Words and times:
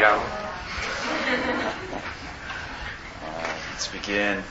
Dobrý 0.00 0.12
ráno. 0.12 0.24
Uh, 3.20 3.44
let's 3.72 3.88
begin 3.92 4.42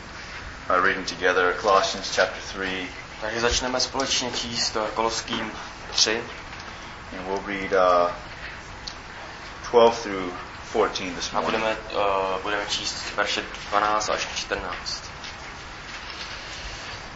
by 0.68 0.78
reading 0.78 1.06
together 1.10 1.54
Colossians 1.62 2.16
chapter 2.16 2.42
3, 2.54 2.88
Takže 3.22 3.42
začneme 3.42 3.80
společně 3.80 4.32
číst 4.32 4.76
eh, 4.76 4.92
Koloským 4.94 5.52
3 5.92 6.22
and 7.18 7.28
we'll 7.28 7.42
read 7.48 7.74
uh, 7.74 8.12
12 9.72 10.04
through 10.04 10.34
14 10.70 11.16
this 11.16 11.34
a 11.34 11.42
morning. 11.42 11.64
budeme, 11.64 11.78
uh, 11.94 12.42
budeme 12.42 12.66
číst 12.70 13.16
verše 13.16 13.44
12 13.70 14.10
až 14.10 14.28
14. 14.36 15.09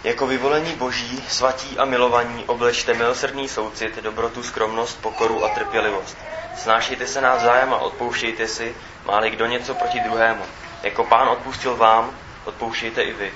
Jako 0.03 0.27
vyvolení 0.27 0.75
boží, 0.75 1.23
svatí 1.29 1.77
a 1.77 1.85
milovaní, 1.85 2.43
oblečte 2.47 2.93
milosrdný 2.93 3.47
soucit, 3.49 3.95
dobrotu, 3.97 4.43
skromnost, 4.43 5.01
pokoru 5.01 5.45
a 5.45 5.49
trpělivost. 5.49 6.17
Snášejte 6.57 7.07
se 7.07 7.21
navzájem 7.21 7.73
a 7.73 7.77
odpouštějte 7.77 8.47
si, 8.47 8.75
máli 9.05 9.29
kdo 9.29 9.45
něco 9.45 9.73
proti 9.73 9.99
druhému. 9.99 10.43
Jako 10.83 11.03
pán 11.03 11.29
odpustil 11.29 11.75
vám, 11.75 12.11
odpouštějte 12.45 13.01
i 13.01 13.13
vy. 13.13 13.33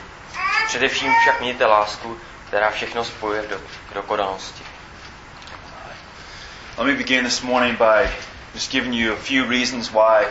Především 0.67 1.13
však 1.21 1.41
mějte 1.41 1.65
lásku, 1.65 2.17
která 2.47 2.71
všechno 2.71 3.03
spojuje 3.03 3.41
do, 3.49 3.57
k 3.91 3.93
dokonalosti. 3.93 4.63
Let 6.77 6.87
me 6.87 6.93
begin 6.93 7.25
this 7.25 7.41
morning 7.41 7.77
by 7.77 8.09
just 8.53 8.71
giving 8.71 8.95
you 8.95 9.13
a 9.13 9.15
few 9.15 9.49
reasons 9.49 9.89
why 9.89 10.27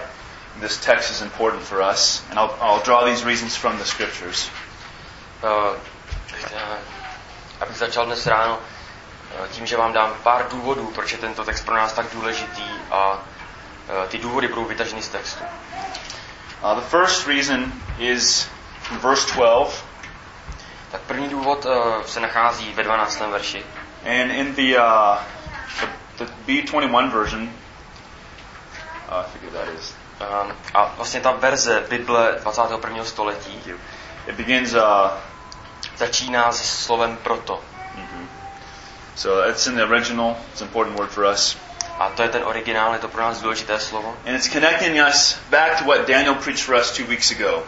this 0.60 0.76
text 0.76 1.10
is 1.10 1.22
important 1.22 1.62
for 1.62 1.80
us, 1.92 2.22
and 2.30 2.38
I'll, 2.38 2.54
I'll 2.60 2.82
draw 2.84 3.04
these 3.04 3.24
reasons 3.24 3.56
from 3.56 3.78
the 3.78 3.84
scriptures. 3.84 4.50
Uh, 5.42 5.74
abych 7.60 7.76
začal 7.76 8.06
dnes 8.06 8.26
ráno 8.26 8.58
eh, 9.44 9.48
tím, 9.48 9.66
že 9.66 9.76
vám 9.76 9.92
dám 9.92 10.14
pár 10.22 10.46
důvodů, 10.50 10.92
proč 10.94 11.12
je 11.12 11.18
tento 11.18 11.44
text 11.44 11.64
pro 11.64 11.74
nás 11.76 11.92
tak 11.92 12.06
důležitý 12.12 12.70
a 12.90 13.18
eh, 14.04 14.08
ty 14.08 14.18
důvody 14.18 14.48
budou 14.48 14.64
vytaženy 14.64 15.02
z 15.02 15.08
textu. 15.08 15.44
Uh, 16.62 16.74
the 16.74 16.86
first 16.88 17.26
reason 17.26 17.72
is 17.98 18.48
in 18.90 18.98
verse 18.98 19.34
12, 19.34 19.84
Tak 20.90 21.00
první 21.00 21.28
důvod 21.28 21.66
eh, 21.66 22.08
se 22.08 22.20
nachází 22.20 22.72
ve 22.72 22.82
12. 22.82 23.20
verši. 23.20 23.64
and 24.06 24.30
in 24.30 24.54
the, 24.54 24.78
uh, 24.78 25.18
the, 25.80 26.24
the 26.24 26.32
B21 26.46 27.10
version, 27.10 27.42
uh, 29.08 29.14
I 29.14 29.24
forget 29.32 29.52
that 29.52 29.68
is. 29.78 29.94
Um, 30.20 30.52
a 30.74 30.92
vlastně 30.96 31.20
ta 31.20 31.30
verze 31.32 31.84
Bible 31.90 32.38
21. 32.42 33.04
století 33.04 33.62
It 34.26 34.34
begins, 34.34 34.74
uh, 34.74 34.80
začíná 35.96 36.52
se 36.52 36.64
slovem 36.64 37.16
proto. 37.22 37.62
so 39.14 39.48
it's 39.48 39.66
in 39.66 39.76
the 39.76 39.82
original. 39.82 40.36
It's 40.52 40.60
an 40.60 40.68
important 40.68 40.98
word 40.98 41.10
for 41.10 41.24
us. 41.24 41.56
A 41.98 42.10
to 42.10 42.22
je 42.22 42.28
ten 42.28 42.42
originál, 42.44 42.92
je 42.92 42.98
to 42.98 43.08
pro 43.08 43.22
nás 43.22 43.40
důležité 43.40 43.80
slovo. 43.80 44.16
And 44.26 44.34
it's 44.36 44.48
connecting 44.48 45.00
us 45.08 45.38
back 45.50 45.78
to 45.78 45.84
what 45.84 46.06
Daniel 46.06 46.34
preached 46.34 46.64
for 46.64 46.74
us 46.74 46.90
two 46.90 47.06
weeks 47.06 47.30
ago. 47.30 47.62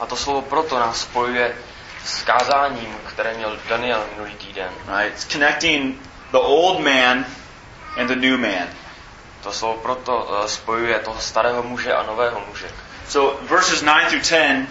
A 0.00 0.06
to 0.06 0.16
slovo 0.16 0.42
proto 0.42 0.78
nás 0.78 1.00
spojuje 1.00 1.56
s 2.04 2.22
kázáním, 2.22 2.96
které 3.08 3.34
měl 3.34 3.58
Daniel 3.68 4.04
minulý 4.12 4.34
týden. 4.34 4.68
Right? 4.88 5.12
It's 5.12 5.24
connecting 5.24 6.00
the 6.30 6.38
old 6.38 6.80
man 6.80 7.26
and 7.96 8.08
the 8.08 8.16
new 8.16 8.38
man. 8.38 8.68
To 9.42 9.52
slovo 9.52 9.80
proto 9.82 10.40
eh, 10.44 10.48
spojuje 10.48 10.98
toho 10.98 11.20
starého 11.20 11.62
muže 11.62 11.94
a 11.94 12.02
nového 12.02 12.40
muže. 12.48 12.70
So 13.08 13.38
verses 13.46 13.82
9 13.82 14.08
through 14.08 14.22
10, 14.22 14.66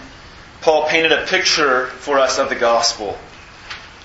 Paul 0.66 0.90
painted 0.90 1.12
a 1.12 1.26
picture 1.28 1.86
for 2.00 2.18
us 2.18 2.40
of 2.40 2.50
the 2.50 2.56
gospel. 2.56 3.16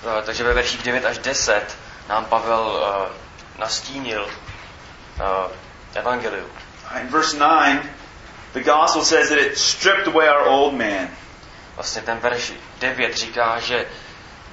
Eh, 0.03 0.21
Takže 0.25 0.43
ve 0.43 0.53
verších 0.53 0.83
9 0.83 1.05
až 1.05 1.17
10 1.17 1.77
nám 2.09 2.25
Pavel 2.25 2.61
uh, 2.61 3.07
nastínil 3.59 4.25
uh, 4.25 5.51
evangelium. 5.95 6.49
In 7.01 7.07
verse 7.07 7.37
9, 7.37 7.81
the 8.53 8.63
gospel 8.63 9.03
says 9.03 9.29
that 9.29 9.37
it 9.37 9.57
stripped 9.57 10.07
away 10.07 10.29
our 10.29 10.47
old 10.47 10.73
man. 10.73 11.07
Vlastně 11.75 12.01
ten 12.01 12.17
verš 12.17 12.53
9 12.79 13.17
říká, 13.17 13.59
že 13.59 13.85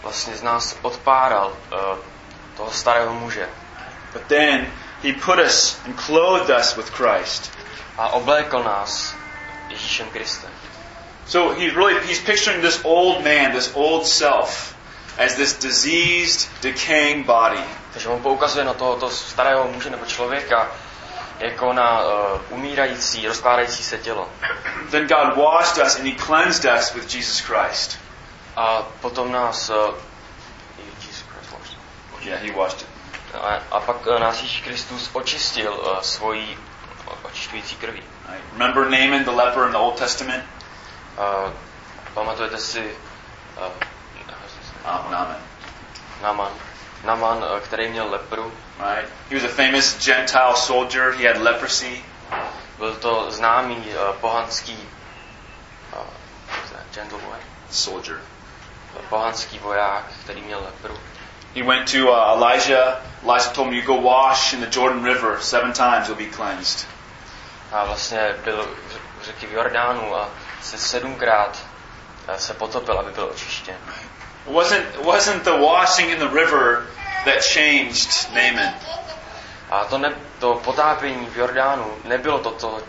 vlastně 0.03 0.37
z 0.37 0.43
nás 0.43 0.77
odpáral 0.83 1.53
uh, 1.73 1.99
toho 2.57 2.71
starého 2.71 3.15
muže 3.15 3.49
But 4.13 4.23
then 4.23 4.73
he 5.03 5.13
put 5.13 5.39
us 5.39 5.81
and 5.85 5.97
clothed 6.07 6.59
us 6.61 6.77
with 6.77 6.91
Christ. 6.91 7.53
a 7.97 8.09
oblékl 8.09 8.63
nás 8.63 9.15
Ježíšem 9.69 10.09
Kristem. 10.11 10.58
So 11.29 11.53
he's 11.53 11.75
really 11.75 11.95
he's 12.07 12.21
picturing 12.21 12.63
this 12.63 12.81
old 12.85 13.25
man, 13.25 13.53
this 13.53 13.73
old 13.77 14.07
self, 14.07 14.75
as 15.19 15.37
this 15.37 15.59
diseased, 15.59 16.49
decaying 16.61 17.27
body. 17.27 17.63
Takže 17.93 18.09
on 18.09 18.23
poukazuje 18.23 18.65
na 18.65 18.75
tohoto 18.75 19.11
starého 19.11 19.69
muže 19.69 19.91
nebo 19.91 20.05
člověka 20.05 20.69
jako 21.39 21.73
na 21.73 22.01
uh, 22.01 22.41
umírající, 22.51 23.29
rozkládající 23.29 23.83
se 23.83 23.99
tělo. 23.99 24.29
Then 24.91 25.07
God 25.07 25.37
washed 25.37 25.87
us 25.87 25.97
and 25.97 26.07
he 26.07 26.15
cleansed 26.15 26.65
us 26.79 26.95
with 26.95 27.15
Jesus 27.15 27.41
Christ. 27.41 27.99
A 28.57 28.83
potom 29.01 29.33
nás 29.33 29.71
uh, 29.71 29.77
Jesus 31.07 31.25
Christ 31.29 31.53
washed. 31.53 31.77
Yeah, 32.23 32.41
he 32.43 32.53
washed 32.53 32.83
it. 32.83 32.89
a, 33.35 33.63
a 33.71 33.81
pak 33.81 34.07
uh, 34.07 34.19
nás 34.19 34.43
Ježíš 34.43 34.61
Kristus 34.61 35.11
očistil 35.13 35.73
uh, 35.73 36.01
svojí 36.01 36.59
očišťující 37.23 37.77
krví. 37.77 38.03
Right? 38.29 38.45
Remember 38.53 38.91
Naaman 38.91 39.25
the 39.25 39.31
leper 39.31 39.67
in 39.67 39.73
the 39.73 39.79
Old 39.79 39.99
Testament? 39.99 40.45
Pamatujete 42.15 42.59
si 42.59 42.81
uh, 43.57 43.73
Um, 44.89 45.11
Naaman. 45.11 45.37
Naman, 46.23 46.53
Naman, 47.05 47.37
uh, 47.45 47.61
který 47.61 47.89
měl 47.89 48.09
lepru. 48.11 48.53
Right? 48.81 49.09
He 49.31 49.37
was 49.37 49.45
a 49.45 49.49
famous 49.55 49.99
Gentile 50.05 50.57
soldier. 50.57 51.13
He 51.13 51.29
had 51.29 51.37
leprosy. 51.37 52.05
Byl 52.79 52.95
to 52.95 53.31
známý 53.31 53.77
uh, 53.77 54.17
pohanský 54.21 54.89
uh, 55.93 56.01
gentleman, 56.95 57.41
Soldier. 57.71 58.21
pohanský 59.09 59.59
voják, 59.59 60.05
který 60.25 60.41
měl 60.43 60.63
lepru. 60.65 60.99
He 61.55 61.63
went 61.63 61.93
to 61.93 61.99
uh, 61.99 62.43
Elijah. 62.43 63.01
Elijah 63.25 63.53
told 63.53 63.69
him, 63.69 63.75
"You 63.75 63.83
go 63.83 64.01
wash 64.01 64.53
in 64.53 64.61
the 64.61 64.71
Jordan 64.81 65.05
River 65.05 65.39
seven 65.41 65.73
times; 65.73 66.09
you'll 66.09 66.31
be 66.31 66.37
cleansed." 66.37 66.89
A 67.73 67.85
vlastně 67.85 68.35
byl 68.45 68.69
řeky 69.25 69.47
v 69.47 69.53
Jordánu 69.53 70.17
a 70.17 70.29
se 70.63 70.79
sedmkrát 70.79 71.59
uh, 72.29 72.35
se 72.35 72.55
potopil, 72.55 72.99
aby 72.99 73.11
byl 73.11 73.29
očištěn. 73.33 73.77
It 74.47 74.55
wasn't 74.55 74.95
it 74.95 75.05
wasn't 75.05 75.45
the 75.45 75.59
washing 75.59 76.11
in 76.11 76.19
the 76.19 76.41
river 76.41 76.87
that 77.25 77.45
changed 77.45 78.33
Naaman. 78.35 78.75
A 79.71 79.85
to, 79.85 79.99
ne, 79.99 80.13
to 80.39 80.55
potápění 80.55 81.27
v 81.27 81.37
Jordánu 81.37 81.95
nebylo 82.05 82.39
to, 82.39 82.51
to, 82.51 82.81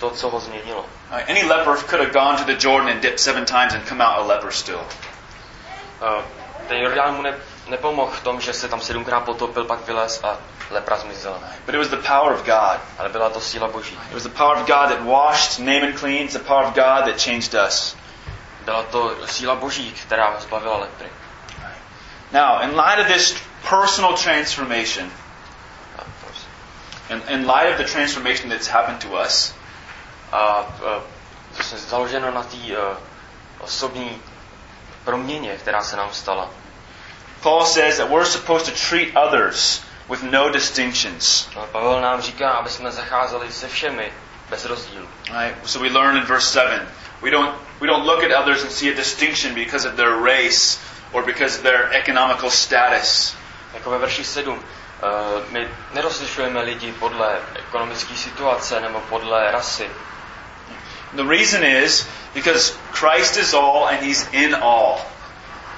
to 0.00 0.10
co 0.10 0.30
ho 0.30 0.40
změnilo. 0.40 0.86
Any 1.10 1.42
leper 1.42 1.76
could 1.76 2.00
have 2.00 2.12
gone 2.12 2.36
to 2.36 2.44
the 2.44 2.54
Jordan 2.54 2.88
and 2.88 3.00
dipped 3.00 3.20
seven 3.20 3.44
times 3.44 3.74
and 3.74 3.88
come 3.88 4.04
out 4.04 4.18
a 4.18 4.22
leper 4.22 4.52
still. 4.52 4.80
Uh, 6.00 6.22
ten 6.68 6.82
Jordán 6.82 7.16
mu 7.16 7.22
ne, 7.22 7.34
nepomohl 7.68 8.10
v 8.10 8.20
tom, 8.20 8.40
že 8.40 8.52
se 8.52 8.68
tam 8.68 8.80
sedmkrát 8.80 9.24
potopil, 9.24 9.64
pak 9.64 9.86
vylez 9.86 10.24
a 10.24 10.38
lepra 10.70 10.96
zmizela. 10.96 11.38
But 11.66 11.74
it 11.74 11.78
was 11.78 11.88
the 11.88 12.08
power 12.08 12.32
of 12.32 12.42
God. 12.42 12.80
Ale 12.98 13.08
byla 13.08 13.30
to 13.30 13.40
síla 13.40 13.68
Boží. 13.68 13.98
It 14.08 14.14
was 14.14 14.22
the 14.22 14.28
power 14.28 14.56
of 14.56 14.66
God 14.66 14.88
that 14.88 15.00
washed 15.00 15.58
Naaman 15.58 15.92
clean. 15.92 16.24
It's 16.24 16.32
the 16.32 16.44
power 16.44 16.64
of 16.64 16.74
God 16.74 17.04
that 17.04 17.20
changed 17.20 17.54
us. 17.54 17.96
Byla 18.64 18.82
to 18.82 19.26
síla 19.26 19.54
Boží, 19.54 19.92
která 19.92 20.28
ho 20.30 20.40
zbavila 20.40 20.76
lepry. 20.76 21.08
Now, 22.32 22.60
in 22.60 22.76
light 22.76 22.98
of 22.98 23.06
this 23.06 23.34
personal 23.68 24.12
transformation, 24.16 25.10
A, 25.98 26.04
in, 27.12 27.22
in 27.28 27.46
light 27.46 27.72
of 27.72 27.78
the 27.78 27.84
transformation 27.84 28.50
that's 28.50 28.68
happened 28.68 29.00
to 29.00 29.16
us, 29.16 29.54
a 30.32 30.66
to 31.56 31.74
je 31.74 31.80
založeno 31.80 32.30
na 32.30 32.42
té 32.42 32.56
uh, 32.56 32.96
osobní 33.60 34.22
proměně, 35.04 35.56
která 35.56 35.82
se 35.82 35.96
nám 35.96 36.12
stala. 36.12 36.50
Paul 37.42 37.66
says 37.66 37.98
that 37.98 38.10
we're 38.10 38.24
supposed 38.24 38.66
to 38.66 38.72
treat 38.72 39.16
others 39.16 39.80
with 40.08 40.22
no 40.22 40.50
distinctions. 40.50 41.48
Pavel 41.72 42.00
nám 42.00 42.20
říká, 42.20 42.50
aby 42.50 42.70
jsme 42.70 42.90
zacházeli 42.92 43.52
se 43.52 43.68
všemi 43.68 44.12
bez 44.50 44.64
rozdílu. 44.64 45.08
Right? 45.30 45.54
So 45.64 45.88
we 45.88 45.90
learn 45.90 46.16
in 46.16 46.24
verse 46.24 46.46
seven. 46.46 46.88
We 47.22 47.30
don't 47.30 47.54
we 47.80 47.86
don't 47.86 48.06
look 48.06 48.24
at 48.24 48.30
others 48.30 48.62
and 48.62 48.72
see 48.72 48.90
a 48.90 48.94
distinction 48.94 49.54
because 49.54 49.88
of 49.88 49.94
their 49.94 50.16
race 50.16 50.78
or 51.12 51.22
because 51.22 51.56
of 51.56 51.62
their 51.62 51.92
economical 51.92 52.50
status. 52.50 53.36
Jako 53.74 53.90
ve 53.90 53.98
verši 53.98 54.24
7. 54.24 54.54
Uh, 54.54 54.60
my 55.50 55.68
nerozlišujeme 55.94 56.62
lidi 56.62 56.92
podle 56.92 57.38
ekonomické 57.54 58.14
situace 58.16 58.80
nebo 58.80 59.00
podle 59.00 59.50
rasy. 59.52 59.90
The 61.14 61.24
reason 61.24 61.64
is 61.64 62.06
because 62.34 62.74
Christ 62.92 63.36
is 63.36 63.54
all 63.54 63.88
and 63.88 64.02
He's 64.02 64.28
in 64.32 64.54
all. 64.54 65.00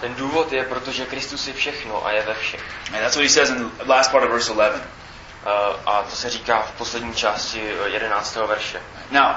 Ten 0.00 0.14
důvod 0.14 0.52
je, 0.52 0.64
protože 0.64 1.06
Kristus 1.06 1.46
je 1.48 1.54
všechno 1.54 2.06
a 2.06 2.10
je 2.10 2.22
ve 2.22 2.34
všech. 2.34 2.60
And 2.94 3.00
that's 3.00 3.16
what 3.16 3.22
he 3.24 3.28
says 3.28 3.50
in 3.50 3.70
the 3.78 3.84
last 3.92 4.10
part 4.10 4.24
of 4.24 4.30
verse 4.30 4.52
11. 4.52 4.74
Uh, 4.76 4.80
a 5.86 6.02
to 6.02 6.16
se 6.16 6.30
říká 6.30 6.62
v 6.62 6.72
poslední 6.72 7.14
části 7.14 7.74
uh, 7.74 7.86
11. 7.86 8.36
verše. 8.36 8.82
Now, 9.10 9.34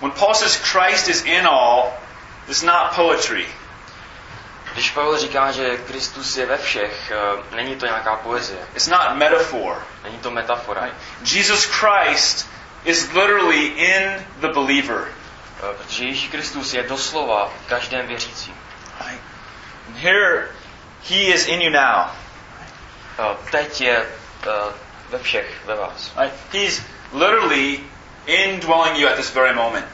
when 0.00 0.10
Paul 0.10 0.34
says 0.34 0.56
Christ 0.56 1.08
is 1.08 1.22
in 1.24 1.46
all, 1.46 1.92
it's 2.48 2.62
not 2.62 2.94
poetry. 2.94 3.46
Když 4.72 4.90
Pavel 4.90 5.18
říká, 5.18 5.52
že 5.52 5.76
Kristus 5.76 6.36
je 6.36 6.46
ve 6.46 6.56
všech, 6.58 7.12
uh, 7.36 7.56
není 7.56 7.76
to 7.76 7.86
nějaká 7.86 8.16
poezie, 8.16 8.58
It's 8.74 8.86
not 8.86 9.14
metaphor. 9.14 9.86
není 10.04 10.18
to 10.18 10.30
metafora. 10.30 10.84
Right? 10.84 10.96
Jesus 11.32 11.64
Christ 11.64 12.48
is 12.84 13.12
literally 13.12 13.66
in 13.66 14.26
the 14.40 14.48
believer. 14.48 15.08
Eh, 15.62 15.74
Protože 15.78 16.04
Ježíš 16.04 16.28
Kristus 16.28 16.74
je 16.74 16.82
doslova 16.82 17.52
v 17.64 17.68
každém 17.68 18.06
věřícím. 18.06 18.54
Here, 20.00 20.48
He 21.02 21.32
is 21.32 21.48
in 21.48 21.60
you 21.60 21.70
now. 21.70 22.10
Teď 23.50 23.80
je 23.80 24.06
ve 25.10 25.18
všech, 25.18 25.66
ve 25.66 25.74
vás. 25.74 26.12
Right? 26.16 26.34
He's 26.52 26.82
literally 27.12 27.80
indwelling 28.26 28.98
you 28.98 29.08
at 29.08 29.16
this 29.16 29.34
very 29.34 29.54
moment. 29.54 29.86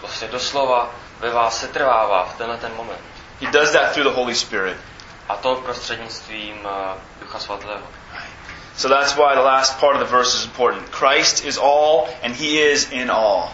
Vlastně 0.00 0.28
doslova 0.28 0.90
ve 1.20 1.30
vás 1.30 1.60
se 1.60 1.68
trvává 1.68 2.24
v 2.24 2.34
tenhle 2.38 2.58
ten 2.58 2.72
moment. 2.76 3.00
He 3.40 3.50
does 3.50 3.72
that 3.72 3.92
through 3.92 4.08
the 4.08 4.20
Holy 4.20 4.34
Spirit. 4.34 4.76
A 5.28 5.36
to 5.36 5.56
prostřednictvím 5.56 6.68
Ducha 7.20 7.38
Svatého. 7.38 7.82
So 8.76 8.96
that's 8.96 9.16
why 9.16 9.34
the 9.34 9.40
last 9.40 9.80
part 9.80 9.96
of 9.96 10.00
the 10.00 10.16
verse 10.16 10.36
is 10.38 10.44
important. 10.44 10.90
Christ 10.90 11.44
is 11.44 11.58
all, 11.58 12.08
and 12.22 12.36
He 12.36 12.60
is 12.72 12.90
in 12.90 13.10
all. 13.10 13.52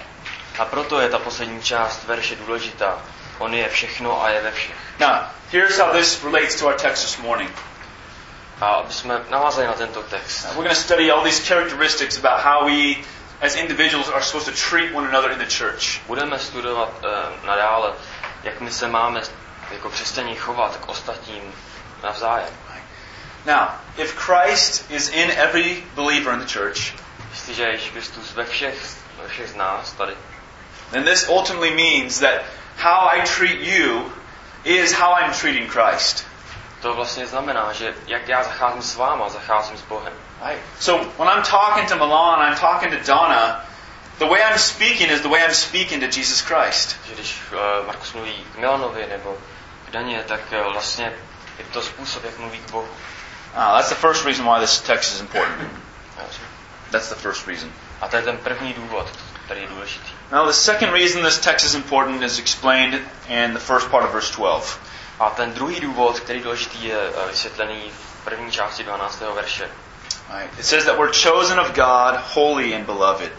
A 0.58 0.64
proto 0.64 1.00
je 1.00 1.08
ta 1.08 1.18
poslední 1.18 1.62
část 1.62 2.04
verše 2.04 2.36
důležitá. 2.36 2.98
On 3.42 3.54
je 3.54 3.68
všechno 3.68 4.22
a 4.22 4.30
je 4.30 4.42
ve 4.42 4.52
všech. 4.52 4.74
Now, 4.98 5.26
here's 5.50 5.78
how 5.78 5.92
this 5.92 6.24
relates 6.24 6.60
to 6.60 6.66
our 6.66 6.76
text 6.76 7.02
this 7.02 7.18
morning. 7.18 7.50
A 8.60 8.66
aby 8.66 8.92
jsme 8.92 9.20
navázali 9.30 9.66
na 9.66 9.72
tento 9.72 10.02
text. 10.02 10.44
We're 10.44 10.54
going 10.54 10.68
to 10.68 10.74
study 10.74 11.10
all 11.10 11.24
these 11.24 11.48
characteristics 11.48 12.18
about 12.18 12.40
how 12.40 12.66
we, 12.66 12.96
as 13.40 13.56
individuals, 13.56 14.08
are 14.08 14.22
supposed 14.22 14.54
to 14.54 14.70
treat 14.70 14.94
one 14.94 15.08
another 15.08 15.30
in 15.30 15.38
the 15.38 15.50
church. 15.58 16.00
Budeme 16.06 16.38
studovat 16.38 16.92
uh, 17.02 17.46
nadále, 17.46 17.92
jak 18.42 18.60
my 18.60 18.70
se 18.70 18.88
máme 18.88 19.20
jako 19.72 19.90
křesťaní 19.90 20.36
chovat 20.36 20.76
k 20.76 20.88
ostatním 20.88 21.54
navzájem. 22.02 22.54
Now, 23.46 23.68
if 23.96 24.14
Christ 24.14 24.90
is 24.90 25.08
in 25.08 25.30
every 25.30 25.82
believer 25.94 26.32
in 26.32 26.38
the 26.38 26.52
church, 26.52 26.94
Jestliže 27.32 27.78
Kristus 27.92 28.32
ve 28.34 28.44
všech, 28.44 28.96
ve 29.22 29.28
všech 29.28 29.50
z 29.50 29.54
nás 29.54 29.92
tady, 29.92 30.12
then 30.90 31.04
this 31.04 31.28
ultimately 31.28 31.70
means 31.70 32.18
that 32.18 32.42
how 32.76 33.08
I 33.08 33.20
treat 33.20 33.60
you 33.60 34.12
is 34.64 34.92
how 34.92 35.14
I'm 35.14 35.32
treating 35.32 35.70
Christ. 35.70 36.26
to 36.82 36.94
vlastně 36.94 37.26
znamená, 37.26 37.72
že 37.72 37.94
jak 38.06 38.28
já 38.28 38.42
zacházím 38.42 38.82
s 38.82 38.96
váma, 38.96 39.28
zacházím 39.28 39.78
s 39.78 39.82
Bohem. 39.82 40.12
Right? 40.46 40.62
So 40.80 41.08
when 41.18 41.28
I'm 41.28 41.42
talking 41.42 41.88
to 41.88 41.96
Milan, 41.96 42.42
I'm 42.42 42.58
talking 42.58 42.92
to 42.92 43.12
Donna, 43.12 43.64
the 44.18 44.24
way 44.24 44.40
I'm 44.42 44.58
speaking 44.58 45.10
is 45.10 45.20
the 45.20 45.28
way 45.28 45.44
I'm 45.44 45.54
speaking 45.54 46.00
to 46.00 46.06
Jesus 46.06 46.40
Christ. 46.40 46.96
Že 47.08 47.14
když 47.14 47.40
uh, 47.52 47.86
Markus 47.86 48.12
mluví 48.12 48.46
k 48.54 48.58
Milanovi 48.58 49.06
nebo 49.06 49.38
k 49.88 49.90
Daně, 49.90 50.24
tak 50.26 50.40
uh, 50.52 50.72
vlastně 50.72 51.12
je 51.58 51.64
to 51.64 51.82
způsob, 51.82 52.24
jak 52.24 52.38
mluví 52.38 52.58
k 52.58 52.70
Bohu. 52.70 52.88
Ah, 53.54 53.76
that's 53.76 53.88
the 53.88 53.94
first 53.94 54.24
reason 54.24 54.46
why 54.46 54.60
this 54.60 54.80
text 54.80 55.14
is 55.14 55.20
important. 55.20 55.70
That's 56.90 57.08
the 57.08 57.14
first 57.14 57.46
reason. 57.46 57.72
A 58.00 58.08
to 58.08 58.16
je 58.16 58.22
ten 58.22 58.36
první 58.36 58.72
důvod, 58.72 59.08
který 59.44 59.60
je 59.60 59.66
důležitý. 59.66 60.12
Now, 60.32 60.46
the 60.46 60.52
second 60.52 60.92
reason 60.92 61.22
this 61.22 61.38
text 61.38 61.66
is 61.66 61.74
important 61.74 62.22
is 62.22 62.38
explained 62.38 62.98
in 63.28 63.52
the 63.52 63.60
first 63.60 63.90
part 63.90 64.04
of 64.04 64.12
verse 64.12 64.30
12. 64.30 64.78
A 65.20 65.30
ten 65.30 65.52
druhý 65.52 65.80
důvod, 65.80 66.20
který 66.20 66.40
důležitý, 66.40 66.84
je 66.84 67.08
uh, 67.10 67.28
vysvětlený 67.28 67.90
v 67.90 68.24
první 68.24 68.52
části 68.52 68.84
12. 68.84 69.20
verše. 69.34 69.68
Right? 70.34 70.58
It 70.58 70.64
says 70.66 70.84
that 70.84 70.98
we're 70.98 71.12
chosen 71.12 71.60
of 71.60 71.74
God, 71.74 72.20
holy 72.34 72.74
and 72.74 72.86
beloved. 72.86 73.32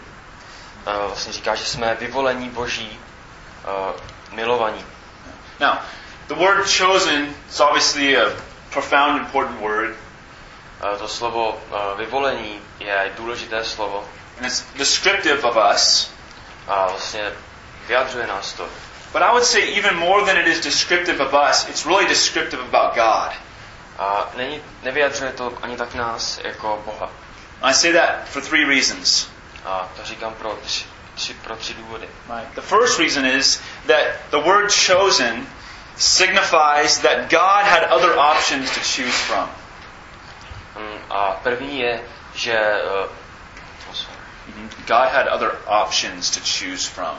Uh, 0.86 1.06
vlastně 1.06 1.32
říká, 1.32 1.54
že 1.54 1.64
jsme 1.64 1.96
vyvolení 2.00 2.50
Boží, 2.50 3.00
uh, 3.64 4.00
milovaní. 4.36 4.84
Now, 5.60 5.74
the 6.28 6.34
word 6.34 6.78
chosen 6.78 7.34
is 7.50 7.60
obviously 7.60 8.16
a 8.16 8.30
profound, 8.70 9.20
important 9.20 9.60
word, 9.60 9.96
Uh, 10.92 10.98
to 10.98 11.08
slovo 11.08 11.60
vyvolení 11.96 12.60
je 12.80 13.12
důležité 13.16 13.64
slovo 13.64 14.04
and 14.38 14.46
it's 14.46 14.64
descriptive 14.76 15.48
of 15.48 15.56
us. 15.74 16.13
A 16.68 16.86
vlastně 16.86 17.32
vyjadřuje 17.86 18.26
nás 18.26 18.52
to. 18.52 18.68
But 19.12 19.22
I 19.22 19.30
would 19.30 19.44
say, 19.44 19.78
even 19.78 19.96
more 19.96 20.24
than 20.24 20.36
it 20.36 20.46
is 20.46 20.60
descriptive 20.60 21.24
of 21.24 21.34
us, 21.50 21.68
it's 21.68 21.86
really 21.86 22.06
descriptive 22.06 22.62
about 22.62 22.94
God. 22.94 23.32
A 23.98 24.30
není, 24.36 24.62
nevyjadřuje 24.82 25.32
to 25.32 25.52
ani 25.62 25.76
tak 25.76 25.94
nás 25.94 26.40
jako 26.44 26.82
Boha. 26.84 27.10
I 27.62 27.74
say 27.74 27.92
that 27.92 28.28
for 28.28 28.42
three 28.42 28.64
reasons. 28.64 29.28
A 29.64 29.88
to 29.96 30.04
říkám 30.04 30.34
pro 30.34 30.58
tři, 30.62 30.84
tři, 31.14 31.34
pro 31.34 31.56
tři 31.56 31.74
důvody. 31.74 32.08
Right. 32.36 32.54
The 32.54 32.60
first 32.60 32.98
reason 32.98 33.26
is 33.26 33.60
that 33.86 34.06
the 34.30 34.38
word 34.38 34.72
chosen 34.86 35.46
signifies 35.96 36.98
that 36.98 37.30
God 37.30 37.64
had 37.64 37.92
other 37.92 38.18
options 38.18 38.70
to 38.70 38.80
choose 38.80 39.18
from. 39.26 39.50
Mm, 40.76 40.98
A 41.10 41.40
první 41.42 41.80
je, 41.80 42.02
že 42.34 42.58
uh, 42.58 43.10
God 44.86 45.08
had 45.12 45.26
other 45.28 45.50
options 45.66 46.30
to 46.30 46.40
choose 46.40 46.86
from. 46.88 47.16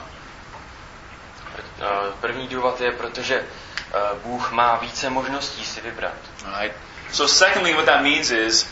uh, 1.80 2.12
první 2.20 2.48
důvod 2.48 2.80
je, 2.80 2.92
protože 2.92 3.40
uh, 3.40 4.18
Bůh 4.18 4.52
má 4.52 4.76
více 4.76 5.10
možností 5.10 5.64
si 5.64 5.80
vybrat. 5.80 6.14
Right? 6.60 6.76
So, 7.12 7.34
secondly, 7.34 7.74
what 7.74 7.86
that 7.86 8.02
means 8.02 8.30
is 8.30 8.66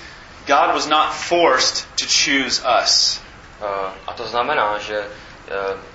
God 0.47 0.75
was 0.75 0.87
not 0.87 1.15
forced 1.15 1.87
to 1.97 2.05
choose 2.07 2.63
us. 2.83 3.21
Uh, 3.61 3.91
a 4.07 4.13
to 4.13 4.27
znamená, 4.27 4.79
že 4.79 5.05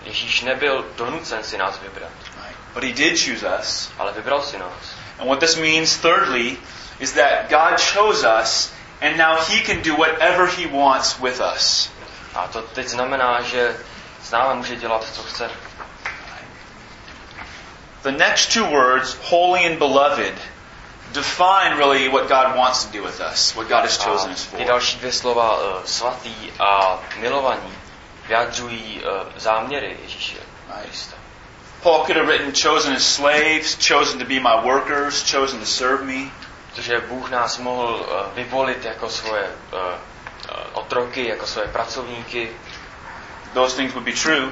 Ježíš 0.03 0.41
nebyl 0.41 0.85
donucen 0.95 1.43
si 1.43 1.57
nás 1.57 1.79
vybrat, 1.79 2.11
Right? 2.37 2.55
But 2.73 2.83
He 2.83 2.93
did 2.93 3.17
choose 3.17 3.43
us. 3.59 3.89
ale 3.99 4.13
vybral 4.13 4.41
si 4.41 4.57
nás. 4.57 4.93
And 5.19 5.27
what 5.27 5.39
this 5.39 5.57
means, 5.57 5.97
thirdly, 5.97 6.57
is 6.99 7.13
that 7.13 7.49
God 7.49 7.77
chose 7.77 8.23
us, 8.23 8.71
and 9.01 9.17
now 9.17 9.35
He 9.41 9.61
can 9.61 9.81
do 9.81 9.95
whatever 9.95 10.47
He 10.47 10.65
wants 10.67 11.19
with 11.19 11.41
us. 11.41 11.89
A 12.35 12.47
to 12.47 12.61
teď 12.61 12.87
znamená, 12.87 13.41
že 13.41 13.77
s 14.23 14.31
námi 14.31 14.55
může 14.57 14.75
dělat, 14.75 15.05
co 15.13 15.23
chce. 15.23 15.49
The 18.03 18.11
next 18.11 18.53
two 18.53 18.65
words, 18.65 19.17
holy 19.23 19.65
and 19.65 19.77
beloved, 19.77 20.33
define 21.11 21.77
really 21.77 22.07
what 22.07 22.29
God 22.29 22.55
wants 22.55 22.85
to 22.85 22.97
do 22.97 23.03
with 23.03 23.19
us, 23.33 23.55
what 23.55 23.67
God 23.67 23.83
has 23.83 23.97
chosen 23.97 24.31
us 24.31 24.43
for. 24.43 24.57
ty 24.57 24.65
další 24.65 24.97
dvě 24.97 25.11
slova, 25.11 25.57
uh, 25.57 25.83
svatý 25.83 26.35
a 26.59 26.99
milovaní, 27.17 27.73
vyjadřují 28.27 29.01
uh, 29.03 29.27
záměry 29.37 29.97
Ježíše 30.03 30.37
Krista. 30.81 31.17
Paul 31.83 32.05
could 32.05 32.17
have 32.17 32.27
written, 32.27 32.53
chosen 32.53 32.95
as 32.95 33.03
slaves, 33.03 33.77
chosen 33.87 34.19
to 34.19 34.25
be 34.25 34.39
my 34.39 34.61
workers, 34.63 35.31
chosen 35.31 35.59
to 35.59 35.65
serve 35.65 36.03
me. 36.03 36.31
Protože 36.69 36.99
Bůh 36.99 37.29
nás 37.29 37.57
mohl 37.57 37.95
uh, 37.95 38.35
vyvolit 38.35 38.85
jako 38.85 39.09
svoje 39.09 39.43
uh, 39.73 39.79
otroky, 40.73 41.27
jako 41.27 41.47
svoje 41.47 41.67
pracovníky. 41.67 42.49
Those 43.53 43.75
things 43.75 43.93
would 43.93 44.05
be 44.05 44.11
true. 44.11 44.45
Uh, 44.45 44.51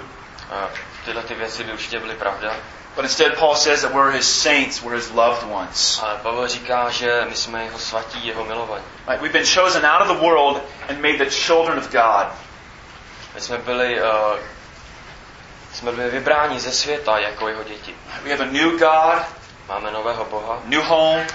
tyhle 1.06 1.24
ty 1.24 1.36
věci 1.36 1.64
by 1.64 1.74
určitě 1.74 2.00
byly 2.00 2.16
pravda. 2.16 2.56
But 2.96 3.06
instead, 3.06 3.38
Paul 3.40 3.56
says 3.56 3.82
that 3.82 3.94
we're 3.94 4.12
his 4.12 4.42
saints, 4.42 4.82
we're 4.82 4.96
his 4.96 5.12
loved 5.12 5.44
ones. 5.44 6.00
Ale 6.04 6.20
Pavel 6.24 6.48
říká, 6.48 6.90
že 6.90 7.26
my 7.30 7.36
jsme 7.36 7.64
jeho 7.64 7.80
svatí, 7.80 8.28
jeho 8.28 8.46
milovaní. 8.46 8.84
Right? 9.08 9.22
We've 9.22 9.34
been 9.34 9.46
chosen 9.46 9.86
out 9.86 10.02
of 10.02 10.08
the 10.08 10.24
world 10.26 10.62
and 10.90 11.02
made 11.02 11.18
the 11.18 11.30
children 11.30 11.78
of 11.78 11.92
God. 11.92 12.28
My 13.36 13.42
jsme 13.42 13.58
byli, 13.58 14.02
uh, 14.02 14.40
jsme 15.74 15.92
byli 15.92 16.10
vybráni 16.10 16.60
ze 16.60 16.72
světa 16.72 17.20
jako 17.20 17.48
jeho 17.48 17.64
děti. 17.64 17.96
We 18.24 18.32
have 18.32 18.44
a 18.44 18.52
new 18.52 18.80
God, 18.80 19.24
Máme 19.68 19.92
nového 19.92 20.26
Boha, 20.26 20.62
new 20.66 20.82
home, 20.82 21.28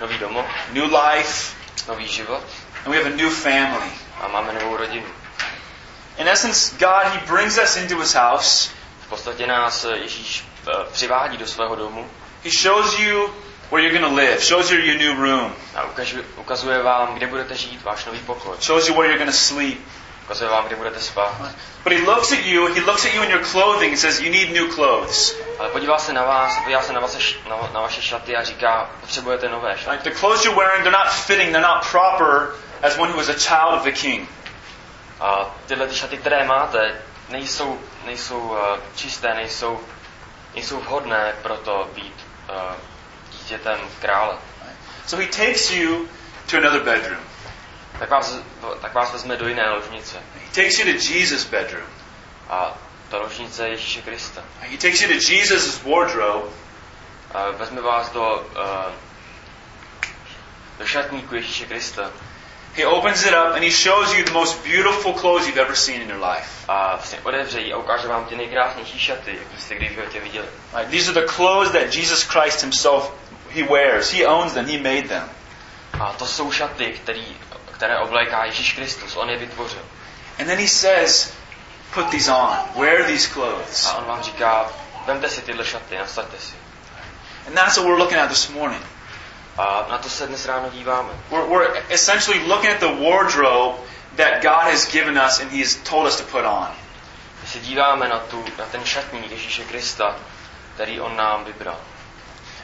nový 0.00 0.18
domov, 0.18 0.46
new 0.72 0.84
life, 0.84 1.56
nový 1.88 2.08
život 2.08 2.42
and 2.84 2.90
we 2.92 2.96
have 3.02 3.12
a 3.12 3.16
new 3.16 3.30
family. 3.30 3.90
a 4.20 4.28
máme 4.28 4.52
novou 4.52 4.76
rodinu. 4.76 5.06
In 6.18 6.28
essence, 6.28 6.74
God, 6.78 7.06
He 7.06 7.26
brings 7.26 7.58
us 7.58 7.76
into 7.76 8.00
His 8.00 8.14
house. 8.14 8.70
V 9.06 9.08
podstatě 9.08 9.46
nás 9.46 9.84
eh, 9.84 9.96
Ježíš 9.98 10.44
uh, 10.66 10.84
přivádí 10.92 11.36
do 11.36 11.46
svého 11.46 11.76
domu 11.76 12.10
He 12.44 12.50
shows 12.50 12.98
you 12.98 13.30
where 13.70 13.82
you're 13.82 13.98
going 13.98 14.10
to 14.10 14.14
live, 14.14 14.40
shows 14.40 14.70
you 14.70 14.78
your 14.78 14.98
new 14.98 15.16
room, 15.16 15.54
a 15.74 15.82
ukažuje, 15.84 16.24
ukazuje 16.36 16.82
vám, 16.82 17.14
kde 17.14 17.26
budete 17.26 17.54
žít, 17.54 17.82
váš 17.84 18.04
nový 18.04 18.18
pokoj. 18.18 18.56
shows 18.60 18.88
you 18.88 18.94
where 18.94 19.08
you're 19.08 19.24
going 19.24 19.30
to 19.30 19.44
sleep. 19.44 19.80
Ukazuje 20.24 20.50
vám, 20.50 20.64
kde 20.64 20.76
budete 20.76 21.00
spát. 21.00 21.34
But 21.84 21.92
He 21.92 21.98
looks 21.98 22.32
at 22.32 22.44
you, 22.44 22.66
He 22.66 22.80
looks 22.80 23.04
at 23.04 23.14
you 23.14 23.22
in 23.22 23.30
your 23.30 23.44
clothing 23.44 23.92
and 23.92 23.98
says, 23.98 24.20
You 24.20 24.30
need 24.30 24.52
new 24.52 24.74
clothes. 24.74 25.34
Ale 25.58 25.68
podívá 25.68 25.98
se 25.98 26.12
na 26.12 26.24
vás, 26.24 26.58
podívá 26.58 26.82
se 26.82 26.92
na, 26.92 27.00
vaše, 27.00 27.38
na, 27.48 27.56
na 27.74 27.80
vaše 27.80 28.02
šaty 28.02 28.36
a 28.36 28.44
říká, 28.44 28.90
potřebujete 29.00 29.48
nové 29.48 29.78
šaty. 29.78 29.90
Like 29.90 30.10
the 30.10 30.18
clothes 30.20 30.44
you're 30.44 30.58
wearing, 30.58 30.82
they're 30.84 30.98
not 31.04 31.12
fitting, 31.12 31.50
they're 31.52 31.68
not 31.68 31.90
proper 31.90 32.54
as 32.82 32.98
one 32.98 33.10
who 33.10 33.16
was 33.16 33.28
a 33.28 33.38
child 33.38 33.74
of 33.78 33.84
the 33.84 33.92
King. 33.92 34.28
A 35.20 35.54
tyhle 35.66 35.86
ty 35.86 35.94
šaty, 35.94 36.16
které 36.16 36.46
máte, 36.46 36.98
nejsou, 37.28 37.80
nejsou 38.04 38.40
uh, 38.40 38.58
čisté, 38.96 39.34
nejsou, 39.34 39.80
nejsou 40.54 40.80
vhodné 40.80 41.34
pro 41.42 41.56
to 41.56 41.90
být 41.94 42.26
uh, 42.50 42.74
dítětem 43.32 43.78
krále. 44.00 44.38
So 45.06 45.24
He 45.24 45.46
takes 45.46 45.70
you 45.70 46.08
to 46.50 46.56
another 46.56 46.82
bedroom. 46.82 47.22
Tak 47.98 48.10
vás, 48.10 48.34
tak 48.80 48.94
vás 48.94 49.12
vezme 49.12 49.36
do 49.36 49.48
jiné 49.48 49.70
ložnice. 49.70 50.18
He 50.34 50.62
takes 50.62 50.78
you 50.78 50.84
to 50.84 51.12
Jesus' 51.12 51.44
bedroom. 51.44 51.86
A 52.48 52.74
ta 53.08 53.18
ložnice 53.18 53.64
je 53.64 53.70
Ježíše 53.70 54.02
Krista. 54.02 54.42
He 54.60 54.78
takes 54.78 55.00
you 55.00 55.08
to 55.08 55.32
Jesus' 55.32 55.82
wardrobe. 55.82 56.48
A 57.34 57.50
vezme 57.50 57.80
vás 57.80 58.10
do, 58.10 58.46
uh, 58.56 58.92
do 60.78 60.86
šatníku 60.86 61.34
Ježíše 61.34 61.66
Krista. 61.66 62.10
He 62.74 62.86
opens 62.86 63.26
it 63.26 63.34
up 63.34 63.54
and 63.54 63.62
he 63.62 63.70
shows 63.70 64.14
you 64.14 64.24
the 64.24 64.32
most 64.32 64.64
beautiful 64.64 65.12
clothes 65.12 65.46
you've 65.46 65.60
ever 65.60 65.76
seen 65.76 66.00
in 66.00 66.08
your 66.08 66.20
life. 66.20 66.48
A 66.68 66.96
vlastně 66.96 67.18
otevře 67.22 67.60
ji 67.60 67.72
a 67.72 67.76
ukáže 67.76 68.08
vám 68.08 68.24
ty 68.24 68.36
nejkrásnější 68.36 68.98
šaty, 68.98 69.38
jak 69.38 69.60
jste 69.60 69.74
kdy 69.74 69.88
v 69.88 69.92
životě 69.92 70.20
viděli. 70.20 70.46
Right? 70.76 70.90
These 70.90 71.10
are 71.10 71.20
the 71.20 71.32
clothes 71.32 71.72
that 71.72 71.94
Jesus 71.94 72.22
Christ 72.22 72.60
himself 72.60 73.12
he 73.50 73.62
wears. 73.62 74.10
He 74.10 74.26
owns 74.26 74.52
them. 74.52 74.66
He 74.66 74.78
made 74.78 75.08
them. 75.08 75.30
A 76.00 76.12
to 76.12 76.26
jsou 76.26 76.52
šaty, 76.52 76.92
který, 77.02 77.26
které 77.72 77.98
obléká 77.98 78.44
Ježíš 78.44 78.72
Kristus. 78.72 79.16
On 79.16 79.30
je 79.30 79.36
vytvořil. 79.36 79.82
And 80.38 80.46
then 80.46 80.58
he 80.58 80.68
says, 80.68 81.32
put 81.94 82.10
these 82.10 82.32
on. 82.32 82.56
Wear 82.74 83.04
these 83.04 83.28
clothes. 83.28 83.86
A 83.86 83.96
on 83.96 84.04
vám 84.04 84.22
říká, 84.22 84.66
vemte 85.06 85.28
si 85.28 85.42
tyhle 85.42 85.64
šaty, 85.64 85.98
nasaďte 85.98 86.36
si. 86.38 86.54
And 87.46 87.54
that's 87.54 87.76
what 87.76 87.86
we're 87.86 87.98
looking 87.98 88.20
at 88.20 88.28
this 88.28 88.48
morning. 88.48 88.82
A 89.58 89.86
na 89.90 89.98
to 89.98 90.08
se 90.08 90.26
dnes 90.26 90.46
ráno 90.46 90.70
díváme. 90.70 91.12
We're, 91.30 91.44
we're 91.44 91.82
essentially 91.90 92.38
looking 92.46 92.70
at 92.70 92.80
the 92.80 92.94
wardrobe 93.04 93.76
that 94.16 94.42
God 94.42 94.70
has 94.72 94.92
given 94.92 95.18
us 95.18 95.40
and 95.40 95.50
He 95.50 95.60
has 95.60 95.74
told 95.74 96.06
us 96.06 96.16
to 96.16 96.24
put 96.24 96.44
on. 96.44 96.68
My 97.42 97.48
se 97.48 97.58
díváme 97.58 98.08
na, 98.08 98.18
tu, 98.18 98.44
na 98.58 98.64
ten 98.66 98.84
šatník 98.84 99.30
Ježíše 99.30 99.64
Krista, 99.64 100.16
který 100.74 101.00
on 101.00 101.16
nám 101.16 101.44
vybral. 101.44 101.76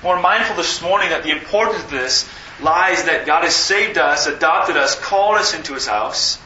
We're 0.03 0.23
mindful 0.35 0.57
this 0.57 0.81
morning 0.81 1.11
that 1.11 1.23
the 1.23 1.31
importance 1.31 1.85
of 1.85 1.91
this 1.91 2.27
lies 2.61 3.03
that 3.03 3.27
God 3.27 3.45
has 3.45 3.57
saved 3.57 3.99
us, 3.99 4.27
adopted 4.27 4.77
us, 4.77 4.95
called 4.95 5.41
us 5.41 5.55
into 5.55 5.75
His 5.75 5.87
house, 5.87 6.39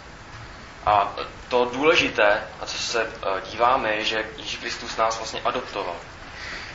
A 0.87 1.13
to 1.49 1.65
důležité, 1.65 2.43
a 2.61 2.67
co 2.67 2.79
se 2.79 3.03
eh, 3.03 3.41
díváme, 3.51 3.95
je, 3.95 4.05
že 4.05 4.25
Ježíš 4.37 4.57
Kristus 4.57 4.97
nás 4.97 5.17
vlastně 5.17 5.41
adoptoval. 5.45 5.97